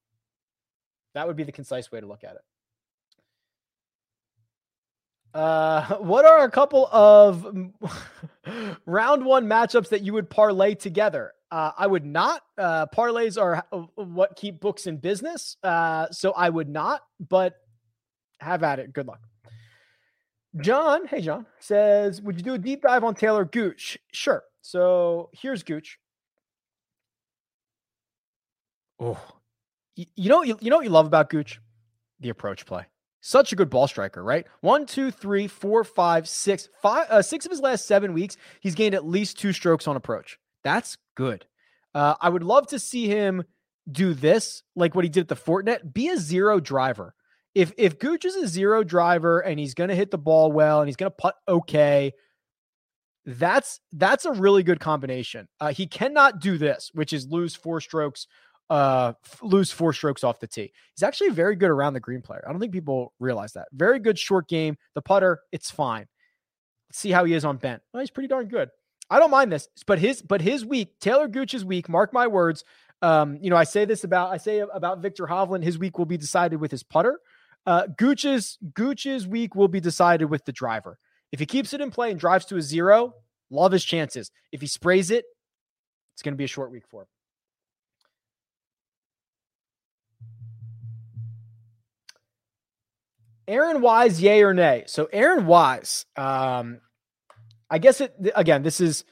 That 1.14 1.26
would 1.26 1.36
be 1.36 1.44
the 1.44 1.52
concise 1.52 1.90
way 1.90 2.00
to 2.00 2.06
look 2.06 2.24
at 2.24 2.36
it. 2.36 2.42
Uh, 5.34 5.96
what 5.98 6.24
are 6.24 6.44
a 6.44 6.50
couple 6.50 6.88
of 6.92 7.44
round 8.86 9.24
one 9.24 9.46
matchups 9.46 9.88
that 9.88 10.02
you 10.02 10.12
would 10.12 10.30
parlay 10.30 10.74
together? 10.74 11.32
Uh, 11.50 11.72
I 11.76 11.86
would 11.86 12.04
not. 12.04 12.42
Uh, 12.56 12.86
parlays 12.86 13.40
are 13.40 13.64
what 13.94 14.36
keep 14.36 14.60
books 14.60 14.86
in 14.86 14.96
business. 14.96 15.56
Uh, 15.62 16.06
so 16.10 16.32
I 16.32 16.48
would 16.48 16.68
not, 16.68 17.02
but 17.20 17.56
have 18.40 18.62
at 18.62 18.78
it. 18.78 18.92
Good 18.92 19.06
luck. 19.06 19.20
John, 20.60 21.06
hey, 21.06 21.20
John 21.20 21.46
says, 21.58 22.22
Would 22.22 22.36
you 22.36 22.42
do 22.42 22.54
a 22.54 22.58
deep 22.58 22.82
dive 22.82 23.04
on 23.04 23.14
Taylor 23.14 23.44
Gooch? 23.44 23.98
Sure. 24.12 24.42
So 24.62 25.30
here's 25.32 25.62
Gooch. 25.62 25.98
Oh, 29.00 29.20
you, 29.96 30.06
you 30.14 30.28
know, 30.28 30.42
you, 30.42 30.56
you 30.60 30.70
know 30.70 30.76
what 30.76 30.84
you 30.84 30.90
love 30.90 31.06
about 31.06 31.28
Gooch? 31.28 31.60
The 32.20 32.28
approach 32.28 32.64
play 32.64 32.86
such 33.26 33.52
a 33.52 33.56
good 33.56 33.70
ball 33.70 33.88
striker, 33.88 34.22
right? 34.22 34.46
One, 34.60 34.84
two, 34.84 35.10
three, 35.10 35.46
four, 35.46 35.82
five, 35.82 36.28
six, 36.28 36.68
five, 36.82 37.06
uh, 37.08 37.22
six 37.22 37.46
of 37.46 37.50
his 37.50 37.60
last 37.60 37.86
seven 37.86 38.12
weeks, 38.12 38.36
he's 38.60 38.74
gained 38.74 38.94
at 38.94 39.06
least 39.06 39.38
two 39.38 39.54
strokes 39.54 39.88
on 39.88 39.96
approach. 39.96 40.38
That's 40.62 40.98
good. 41.14 41.46
Uh, 41.94 42.16
I 42.20 42.28
would 42.28 42.42
love 42.42 42.66
to 42.68 42.78
see 42.78 43.08
him 43.08 43.44
do 43.90 44.12
this, 44.12 44.62
like 44.76 44.94
what 44.94 45.04
he 45.04 45.08
did 45.08 45.22
at 45.22 45.28
the 45.28 45.36
Fortinet. 45.36 45.94
Be 45.94 46.08
a 46.08 46.18
zero 46.18 46.60
driver. 46.60 47.14
If 47.54 47.72
if 47.78 47.98
Gooch 47.98 48.24
is 48.24 48.36
a 48.36 48.46
zero 48.46 48.84
driver 48.84 49.40
and 49.40 49.58
he's 49.58 49.74
going 49.74 49.88
to 49.90 49.96
hit 49.96 50.10
the 50.10 50.18
ball 50.18 50.52
well 50.52 50.80
and 50.80 50.88
he's 50.88 50.96
going 50.96 51.10
to 51.10 51.16
putt 51.16 51.36
okay, 51.48 52.12
That's 53.24 53.80
that's 53.92 54.26
a 54.26 54.32
really 54.32 54.62
good 54.62 54.80
combination. 54.80 55.48
Uh, 55.60 55.72
he 55.72 55.86
cannot 55.86 56.40
do 56.40 56.58
this, 56.58 56.90
which 56.92 57.12
is 57.14 57.26
lose 57.26 57.54
four 57.54 57.80
strokes, 57.80 58.26
uh, 58.70 59.12
lose 59.42 59.70
four 59.70 59.92
strokes 59.92 60.24
off 60.24 60.40
the 60.40 60.46
tee. 60.46 60.72
He's 60.94 61.02
actually 61.02 61.30
very 61.30 61.56
good 61.56 61.70
around 61.70 61.94
the 61.94 62.00
green 62.00 62.22
player. 62.22 62.44
I 62.46 62.50
don't 62.50 62.60
think 62.60 62.72
people 62.72 63.12
realize 63.18 63.52
that. 63.52 63.68
Very 63.72 63.98
good 63.98 64.18
short 64.18 64.48
game. 64.48 64.76
The 64.94 65.02
putter, 65.02 65.40
it's 65.52 65.70
fine. 65.70 66.06
Let's 66.88 66.98
see 66.98 67.10
how 67.10 67.24
he 67.24 67.34
is 67.34 67.44
on 67.44 67.56
bent. 67.58 67.82
Well, 67.92 68.00
he's 68.00 68.10
pretty 68.10 68.28
darn 68.28 68.48
good. 68.48 68.70
I 69.10 69.18
don't 69.18 69.30
mind 69.30 69.52
this, 69.52 69.68
but 69.86 69.98
his 69.98 70.22
but 70.22 70.40
his 70.40 70.64
week, 70.64 70.98
Taylor 70.98 71.28
Gooch's 71.28 71.64
week. 71.64 71.88
Mark 71.88 72.12
my 72.12 72.26
words. 72.26 72.64
Um, 73.02 73.38
you 73.42 73.50
know, 73.50 73.56
I 73.56 73.64
say 73.64 73.84
this 73.84 74.02
about 74.02 74.32
I 74.32 74.38
say 74.38 74.60
about 74.60 75.00
Viktor 75.00 75.26
Hovland. 75.26 75.62
His 75.62 75.78
week 75.78 75.98
will 75.98 76.06
be 76.06 76.16
decided 76.16 76.58
with 76.58 76.70
his 76.70 76.82
putter. 76.82 77.20
Uh, 77.66 77.86
Gooch's 77.98 78.58
Gooch's 78.72 79.26
week 79.26 79.54
will 79.54 79.68
be 79.68 79.80
decided 79.80 80.26
with 80.26 80.44
the 80.46 80.52
driver. 80.52 80.98
If 81.32 81.40
he 81.40 81.46
keeps 81.46 81.74
it 81.74 81.80
in 81.80 81.90
play 81.90 82.10
and 82.10 82.18
drives 82.18 82.46
to 82.46 82.56
a 82.56 82.62
zero, 82.62 83.14
love 83.50 83.72
his 83.72 83.84
chances. 83.84 84.30
If 84.52 84.60
he 84.60 84.66
sprays 84.66 85.10
it, 85.10 85.24
it's 86.14 86.22
going 86.22 86.32
to 86.34 86.38
be 86.38 86.44
a 86.44 86.48
short 86.48 86.70
week 86.70 86.84
for 86.88 87.02
him. 87.02 87.08
Aaron 93.46 93.80
Wise, 93.80 94.20
yay 94.20 94.42
or 94.42 94.54
nay? 94.54 94.84
So 94.86 95.08
Aaron 95.12 95.46
Wise, 95.46 96.06
um, 96.16 96.80
I 97.70 97.78
guess 97.78 98.00
it 98.00 98.14
again. 98.34 98.62
This 98.62 98.80
is 98.80 99.04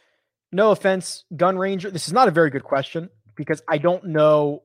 no 0.53 0.71
offense, 0.71 1.25
Gun 1.35 1.59
Ranger. 1.59 1.91
This 1.91 2.07
is 2.07 2.13
not 2.13 2.29
a 2.29 2.31
very 2.31 2.51
good 2.51 2.65
question 2.65 3.11
because 3.37 3.63
I 3.69 3.79
don't 3.79 4.07
know 4.09 4.63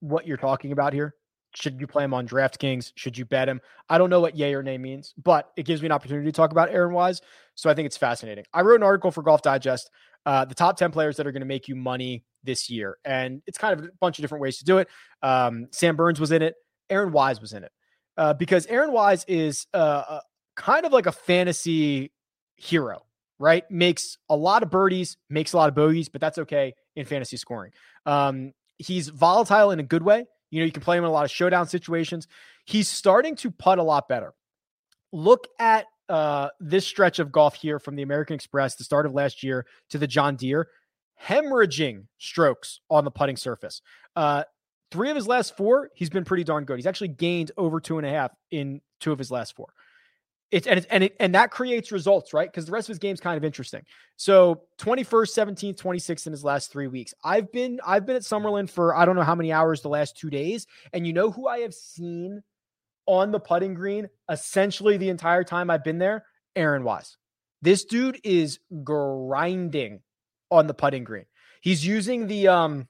what 0.00 0.26
you're 0.26 0.36
talking 0.36 0.72
about 0.72 0.92
here. 0.92 1.14
Should 1.54 1.80
you 1.80 1.86
play 1.86 2.04
him 2.04 2.14
on 2.14 2.28
DraftKings? 2.28 2.92
Should 2.94 3.16
you 3.16 3.24
bet 3.24 3.48
him? 3.48 3.60
I 3.88 3.98
don't 3.98 4.10
know 4.10 4.20
what 4.20 4.36
yay 4.36 4.54
or 4.54 4.62
nay 4.62 4.78
means, 4.78 5.14
but 5.22 5.50
it 5.56 5.64
gives 5.64 5.80
me 5.82 5.86
an 5.86 5.92
opportunity 5.92 6.26
to 6.26 6.32
talk 6.32 6.52
about 6.52 6.70
Aaron 6.70 6.92
Wise. 6.92 7.20
So 7.54 7.70
I 7.70 7.74
think 7.74 7.86
it's 7.86 7.96
fascinating. 7.96 8.44
I 8.52 8.60
wrote 8.60 8.76
an 8.76 8.82
article 8.82 9.10
for 9.10 9.22
Golf 9.22 9.42
Digest, 9.42 9.90
uh, 10.26 10.44
the 10.44 10.54
top 10.54 10.76
10 10.76 10.92
players 10.92 11.16
that 11.16 11.26
are 11.26 11.32
going 11.32 11.40
to 11.40 11.46
make 11.46 11.66
you 11.66 11.74
money 11.74 12.24
this 12.44 12.70
year. 12.70 12.98
And 13.04 13.42
it's 13.46 13.58
kind 13.58 13.78
of 13.78 13.86
a 13.86 13.88
bunch 14.00 14.18
of 14.18 14.22
different 14.22 14.42
ways 14.42 14.58
to 14.58 14.64
do 14.64 14.78
it. 14.78 14.88
Um, 15.22 15.68
Sam 15.72 15.96
Burns 15.96 16.20
was 16.20 16.32
in 16.32 16.42
it, 16.42 16.54
Aaron 16.90 17.12
Wise 17.12 17.40
was 17.40 17.52
in 17.52 17.64
it. 17.64 17.72
Uh, 18.18 18.34
because 18.34 18.66
Aaron 18.66 18.92
Wise 18.92 19.24
is 19.28 19.66
uh, 19.72 20.18
kind 20.56 20.84
of 20.84 20.92
like 20.92 21.06
a 21.06 21.12
fantasy 21.12 22.10
hero, 22.56 23.06
right? 23.38 23.62
Makes 23.70 24.18
a 24.28 24.34
lot 24.34 24.64
of 24.64 24.70
birdies, 24.70 25.16
makes 25.30 25.52
a 25.52 25.56
lot 25.56 25.68
of 25.68 25.76
bogeys, 25.76 26.08
but 26.08 26.20
that's 26.20 26.38
okay 26.38 26.74
in 26.96 27.06
fantasy 27.06 27.36
scoring. 27.36 27.70
Um, 28.06 28.52
he's 28.76 29.08
volatile 29.08 29.70
in 29.70 29.78
a 29.78 29.84
good 29.84 30.02
way. 30.02 30.26
You 30.50 30.60
know, 30.60 30.66
you 30.66 30.72
can 30.72 30.82
play 30.82 30.96
him 30.96 31.04
in 31.04 31.10
a 31.10 31.12
lot 31.12 31.24
of 31.24 31.30
showdown 31.30 31.68
situations. 31.68 32.26
He's 32.66 32.88
starting 32.88 33.36
to 33.36 33.52
putt 33.52 33.78
a 33.78 33.84
lot 33.84 34.08
better. 34.08 34.34
Look 35.12 35.46
at 35.60 35.86
uh, 36.08 36.48
this 36.58 36.86
stretch 36.86 37.20
of 37.20 37.30
golf 37.30 37.54
here 37.54 37.78
from 37.78 37.94
the 37.94 38.02
American 38.02 38.34
Express, 38.34 38.74
the 38.74 38.84
start 38.84 39.06
of 39.06 39.14
last 39.14 39.44
year 39.44 39.64
to 39.90 39.98
the 39.98 40.08
John 40.08 40.34
Deere, 40.34 40.66
hemorrhaging 41.22 42.06
strokes 42.18 42.80
on 42.90 43.04
the 43.04 43.10
putting 43.10 43.36
surface. 43.36 43.80
Uh, 44.16 44.42
three 44.90 45.10
of 45.10 45.16
his 45.16 45.26
last 45.26 45.56
four, 45.56 45.90
he's 45.94 46.10
been 46.10 46.24
pretty 46.24 46.44
darn 46.44 46.64
good. 46.64 46.76
He's 46.76 46.86
actually 46.86 47.08
gained 47.08 47.52
over 47.56 47.80
two 47.80 47.98
and 47.98 48.06
a 48.06 48.10
half 48.10 48.32
in 48.50 48.80
two 49.00 49.12
of 49.12 49.18
his 49.18 49.30
last 49.30 49.54
four. 49.54 49.68
It's 50.50 50.66
and 50.66 50.78
it's 50.78 50.86
and 50.86 51.04
it, 51.04 51.16
and 51.20 51.34
that 51.34 51.50
creates 51.50 51.92
results, 51.92 52.32
right? 52.32 52.50
Because 52.50 52.64
the 52.64 52.72
rest 52.72 52.88
of 52.88 52.92
his 52.92 52.98
game's 52.98 53.20
kind 53.20 53.36
of 53.36 53.44
interesting. 53.44 53.82
So 54.16 54.62
21st, 54.78 55.04
17th, 55.04 55.76
26th 55.76 56.26
in 56.26 56.32
his 56.32 56.42
last 56.42 56.72
three 56.72 56.86
weeks. 56.86 57.12
I've 57.22 57.52
been 57.52 57.80
I've 57.86 58.06
been 58.06 58.16
at 58.16 58.22
Summerlin 58.22 58.70
for 58.70 58.96
I 58.96 59.04
don't 59.04 59.14
know 59.14 59.22
how 59.22 59.34
many 59.34 59.52
hours 59.52 59.82
the 59.82 59.90
last 59.90 60.16
two 60.16 60.30
days, 60.30 60.66
and 60.94 61.06
you 61.06 61.12
know 61.12 61.30
who 61.30 61.46
I 61.48 61.58
have 61.58 61.74
seen 61.74 62.42
on 63.04 63.30
the 63.30 63.40
putting 63.40 63.74
green 63.74 64.08
essentially 64.30 64.96
the 64.96 65.10
entire 65.10 65.44
time 65.44 65.70
I've 65.70 65.84
been 65.84 65.98
there? 65.98 66.24
Aaron 66.56 66.82
Wise. 66.82 67.18
This 67.60 67.84
dude 67.84 68.20
is 68.24 68.58
grinding 68.84 70.00
on 70.50 70.66
the 70.66 70.74
putting 70.74 71.04
green. 71.04 71.26
He's 71.60 71.84
using 71.84 72.26
the 72.26 72.48
um 72.48 72.88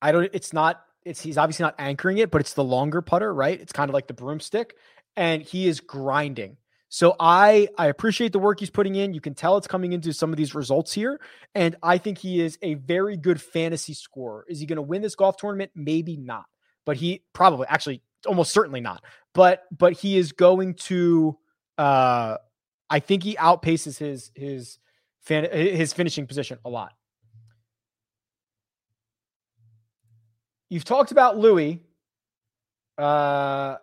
I 0.00 0.12
don't 0.12 0.30
it's 0.32 0.52
not 0.52 0.82
it's 1.04 1.20
he's 1.20 1.38
obviously 1.38 1.64
not 1.64 1.74
anchoring 1.78 2.18
it, 2.18 2.30
but 2.30 2.40
it's 2.40 2.54
the 2.54 2.64
longer 2.64 3.02
putter, 3.02 3.32
right? 3.32 3.60
It's 3.60 3.72
kind 3.72 3.90
of 3.90 3.94
like 3.94 4.06
the 4.06 4.14
broomstick 4.14 4.74
and 5.16 5.42
he 5.42 5.66
is 5.66 5.80
grinding. 5.80 6.56
So 6.88 7.14
I 7.20 7.68
I 7.76 7.86
appreciate 7.86 8.32
the 8.32 8.38
work 8.38 8.60
he's 8.60 8.70
putting 8.70 8.94
in. 8.94 9.12
You 9.12 9.20
can 9.20 9.34
tell 9.34 9.56
it's 9.56 9.66
coming 9.66 9.92
into 9.92 10.12
some 10.12 10.30
of 10.30 10.36
these 10.36 10.54
results 10.54 10.92
here, 10.92 11.20
and 11.54 11.76
I 11.82 11.98
think 11.98 12.18
he 12.18 12.40
is 12.40 12.58
a 12.62 12.74
very 12.74 13.16
good 13.16 13.42
fantasy 13.42 13.92
scorer. 13.92 14.46
Is 14.48 14.60
he 14.60 14.66
going 14.66 14.76
to 14.76 14.82
win 14.82 15.02
this 15.02 15.14
golf 15.14 15.36
tournament? 15.36 15.70
Maybe 15.74 16.16
not, 16.16 16.46
but 16.86 16.96
he 16.96 17.24
probably 17.34 17.66
actually 17.68 18.02
almost 18.26 18.52
certainly 18.52 18.80
not. 18.80 19.04
But 19.34 19.64
but 19.76 19.92
he 19.92 20.16
is 20.16 20.32
going 20.32 20.74
to. 20.74 21.36
uh 21.76 22.38
I 22.90 23.00
think 23.00 23.22
he 23.22 23.36
outpaces 23.36 23.98
his 23.98 24.30
his 24.34 24.78
fan, 25.20 25.46
his 25.52 25.92
finishing 25.92 26.26
position 26.26 26.58
a 26.64 26.70
lot. 26.70 26.92
You've 30.68 30.84
talked 30.84 31.12
about 31.12 31.38
Louis. 31.38 31.82
Uh, 32.96 33.76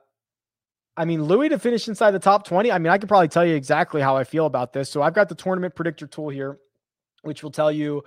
I 0.97 1.05
mean, 1.05 1.23
Louis 1.23 1.49
to 1.49 1.59
finish 1.59 1.87
inside 1.87 2.11
the 2.11 2.19
top 2.19 2.45
20. 2.45 2.71
I 2.71 2.77
mean, 2.77 2.91
I 2.91 2.97
can 2.97 3.07
probably 3.07 3.27
tell 3.27 3.45
you 3.45 3.55
exactly 3.55 4.01
how 4.01 4.15
I 4.15 4.23
feel 4.23 4.45
about 4.45 4.71
this. 4.71 4.89
So 4.89 5.01
I've 5.01 5.13
got 5.13 5.29
the 5.29 5.35
tournament 5.35 5.75
predictor 5.75 6.07
tool 6.07 6.29
here, 6.29 6.57
which 7.23 7.43
will 7.43 7.51
tell 7.51 7.71
you, 7.71 8.03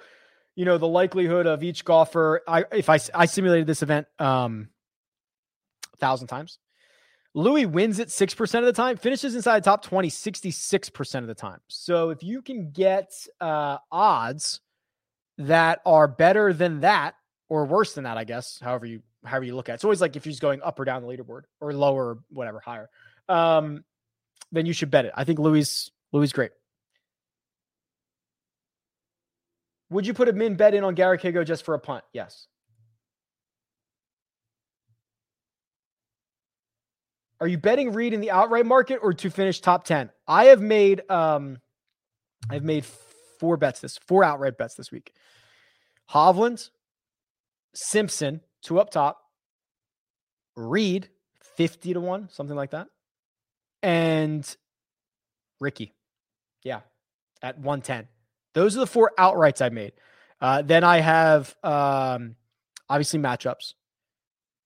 you 0.54 0.64
know, 0.64 0.78
the 0.78 0.88
likelihood 0.88 1.46
of 1.46 1.62
each 1.62 1.84
golfer. 1.84 2.42
I 2.46 2.64
if 2.72 2.88
I 2.88 2.98
I 3.14 3.26
simulated 3.26 3.66
this 3.66 3.82
event 3.82 4.06
um 4.18 4.68
a 5.92 5.96
thousand 5.96 6.28
times. 6.28 6.58
Louis 7.34 7.66
wins 7.66 7.98
it 7.98 8.08
6% 8.08 8.58
of 8.58 8.64
the 8.64 8.72
time, 8.72 8.96
finishes 8.96 9.34
inside 9.34 9.62
the 9.62 9.70
top 9.70 9.82
20 9.82 10.08
66% 10.08 11.18
of 11.18 11.26
the 11.26 11.34
time. 11.34 11.60
So 11.68 12.10
if 12.10 12.22
you 12.22 12.42
can 12.42 12.70
get 12.70 13.12
uh 13.40 13.78
odds 13.92 14.60
that 15.36 15.80
are 15.84 16.08
better 16.08 16.52
than 16.52 16.80
that 16.80 17.14
or 17.49 17.64
worse 17.64 17.94
than 17.94 18.05
that, 18.05 18.18
I 18.18 18.24
guess, 18.24 18.59
however 18.61 18.86
you 18.86 19.03
however 19.24 19.44
you 19.44 19.57
look 19.57 19.68
at 19.68 19.72
it. 19.72 19.74
It's 19.76 19.84
always 19.84 20.01
like 20.01 20.16
if 20.16 20.24
he's 20.24 20.40
going 20.40 20.62
up 20.62 20.78
or 20.78 20.84
down 20.84 21.03
the 21.03 21.09
leaderboard 21.09 21.42
or 21.61 21.72
lower, 21.72 22.11
or 22.11 22.18
whatever, 22.30 22.61
higher. 22.61 22.88
Um, 23.28 23.84
then 24.53 24.66
you 24.66 24.72
should 24.72 24.90
bet 24.90 25.05
it. 25.05 25.12
I 25.14 25.24
think 25.24 25.38
Louis 25.38 25.90
Louis 26.12 26.32
great. 26.32 26.53
Would 29.90 30.07
you 30.07 30.14
put 30.14 30.28
a 30.28 30.32
min 30.32 30.57
bet 30.57 30.74
in 30.74 30.84
on 30.84 30.94
Garrick 30.94 31.22
Higgo 31.22 31.46
just 31.46 31.64
for 31.64 31.74
a 31.74 31.78
punt? 31.78 32.05
Yes. 32.12 32.46
Are 37.40 37.46
you 37.46 37.57
betting 37.57 37.92
Reed 37.92 38.12
in 38.12 38.20
the 38.20 38.32
outright 38.32 38.66
market 38.66 38.99
or 39.01 39.12
to 39.14 39.30
finish 39.30 39.61
top 39.61 39.84
10? 39.84 40.11
I 40.26 40.46
have 40.46 40.61
made 40.61 41.09
um 41.11 41.59
I've 42.51 42.64
made 42.64 42.84
four 43.38 43.57
bets 43.57 43.80
this 43.80 43.99
four 44.07 44.24
outright 44.24 44.59
bets 44.59 44.74
this 44.74 44.90
week. 44.90 45.12
Hovland, 46.11 46.70
Simpson, 47.80 48.40
two 48.60 48.80
up 48.80 48.90
top, 48.90 49.22
Reed, 50.56 51.08
50 51.56 51.92
to 51.94 52.00
1, 52.00 52.28
something 52.28 52.56
like 52.56 52.72
that. 52.72 52.88
And 53.84 54.56
Rickie. 55.60 55.94
Yeah, 56.64 56.80
at 57.40 57.56
110. 57.56 58.08
Those 58.54 58.76
are 58.76 58.80
the 58.80 58.86
four 58.86 59.12
outrights 59.16 59.64
I 59.64 59.68
made. 59.68 59.92
Uh, 60.40 60.62
then 60.62 60.82
I 60.82 60.98
have 60.98 61.54
um, 61.62 62.34
obviously 62.88 63.20
matchups. 63.20 63.74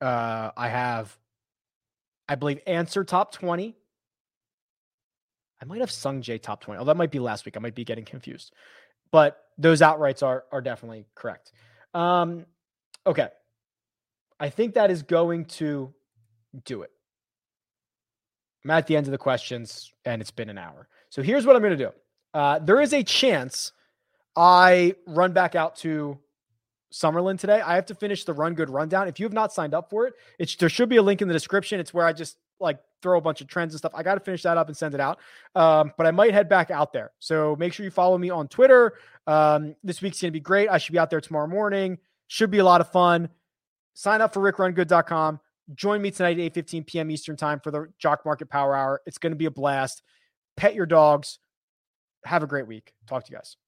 Uh, 0.00 0.50
I 0.56 0.68
have, 0.68 1.16
I 2.28 2.36
believe, 2.36 2.60
Ancer 2.66 3.04
top 3.04 3.32
20. 3.32 3.76
I 5.60 5.64
might 5.66 5.80
have 5.80 5.90
Sungjae 5.90 6.40
top 6.40 6.62
20. 6.62 6.80
Oh, 6.80 6.84
that 6.86 6.96
might 6.96 7.10
be 7.10 7.18
last 7.18 7.44
week. 7.44 7.58
I 7.58 7.60
might 7.60 7.74
be 7.74 7.84
getting 7.84 8.06
confused. 8.06 8.54
But 9.10 9.38
those 9.58 9.82
outrights 9.82 10.22
are 10.22 10.44
are 10.50 10.62
definitely 10.62 11.04
correct. 11.14 11.52
Um, 11.92 12.46
okay. 13.06 13.28
I 14.38 14.50
think 14.50 14.74
that 14.74 14.90
is 14.90 15.02
going 15.02 15.44
to 15.46 15.94
do 16.64 16.82
it. 16.82 16.90
I'm 18.64 18.70
at 18.70 18.86
the 18.86 18.96
end 18.96 19.06
of 19.06 19.12
the 19.12 19.18
questions 19.18 19.92
and 20.04 20.20
it's 20.20 20.30
been 20.30 20.48
an 20.48 20.58
hour. 20.58 20.88
So 21.10 21.22
here's 21.22 21.46
what 21.46 21.56
I'm 21.56 21.62
going 21.62 21.76
to 21.76 21.84
do. 21.84 21.90
Uh, 22.34 22.58
there 22.58 22.80
is 22.80 22.92
a 22.92 23.02
chance 23.02 23.72
I 24.36 24.94
run 25.06 25.32
back 25.32 25.54
out 25.54 25.76
to 25.76 26.18
Summerlin 26.92 27.38
today. 27.38 27.60
I 27.60 27.74
have 27.74 27.86
to 27.86 27.94
finish 27.94 28.24
the 28.24 28.32
Run 28.32 28.54
Good 28.54 28.70
Rundown. 28.70 29.08
If 29.08 29.18
you 29.18 29.26
have 29.26 29.32
not 29.32 29.52
signed 29.52 29.74
up 29.74 29.90
for 29.90 30.06
it, 30.06 30.14
it's 30.38 30.54
there 30.56 30.68
should 30.68 30.88
be 30.88 30.96
a 30.96 31.02
link 31.02 31.22
in 31.22 31.28
the 31.28 31.34
description. 31.34 31.80
It's 31.80 31.92
where 31.92 32.06
I 32.06 32.12
just 32.12 32.36
like 32.60 32.78
throw 33.02 33.18
a 33.18 33.20
bunch 33.20 33.40
of 33.40 33.48
trends 33.48 33.74
and 33.74 33.78
stuff. 33.78 33.92
I 33.94 34.02
got 34.02 34.14
to 34.14 34.20
finish 34.20 34.42
that 34.42 34.56
up 34.56 34.68
and 34.68 34.76
send 34.76 34.94
it 34.94 35.00
out. 35.00 35.18
Um, 35.54 35.92
but 35.96 36.06
I 36.06 36.10
might 36.10 36.32
head 36.32 36.48
back 36.48 36.70
out 36.70 36.92
there. 36.92 37.10
So 37.18 37.56
make 37.58 37.72
sure 37.72 37.84
you 37.84 37.90
follow 37.90 38.16
me 38.16 38.30
on 38.30 38.48
Twitter. 38.48 38.94
Um, 39.26 39.74
this 39.82 40.00
week's 40.00 40.20
going 40.20 40.28
to 40.28 40.32
be 40.32 40.40
great. 40.40 40.68
I 40.68 40.78
should 40.78 40.92
be 40.92 40.98
out 40.98 41.10
there 41.10 41.20
tomorrow 41.20 41.48
morning. 41.48 41.98
Should 42.32 42.50
be 42.50 42.60
a 42.60 42.64
lot 42.64 42.80
of 42.80 42.90
fun. 42.90 43.28
Sign 43.92 44.22
up 44.22 44.32
for 44.32 44.40
rickrungood.com. 44.40 45.38
Join 45.74 46.00
me 46.00 46.10
tonight 46.10 46.38
at 46.38 46.54
8:15 46.54 46.86
p.m. 46.86 47.10
Eastern 47.10 47.36
Time 47.36 47.60
for 47.60 47.70
the 47.70 47.88
Jock 47.98 48.24
Market 48.24 48.48
Power 48.48 48.74
Hour. 48.74 49.02
It's 49.04 49.18
going 49.18 49.32
to 49.32 49.36
be 49.36 49.44
a 49.44 49.50
blast. 49.50 50.02
Pet 50.56 50.74
your 50.74 50.86
dogs. 50.86 51.40
Have 52.24 52.42
a 52.42 52.46
great 52.46 52.66
week. 52.66 52.94
Talk 53.06 53.26
to 53.26 53.32
you 53.32 53.36
guys. 53.36 53.58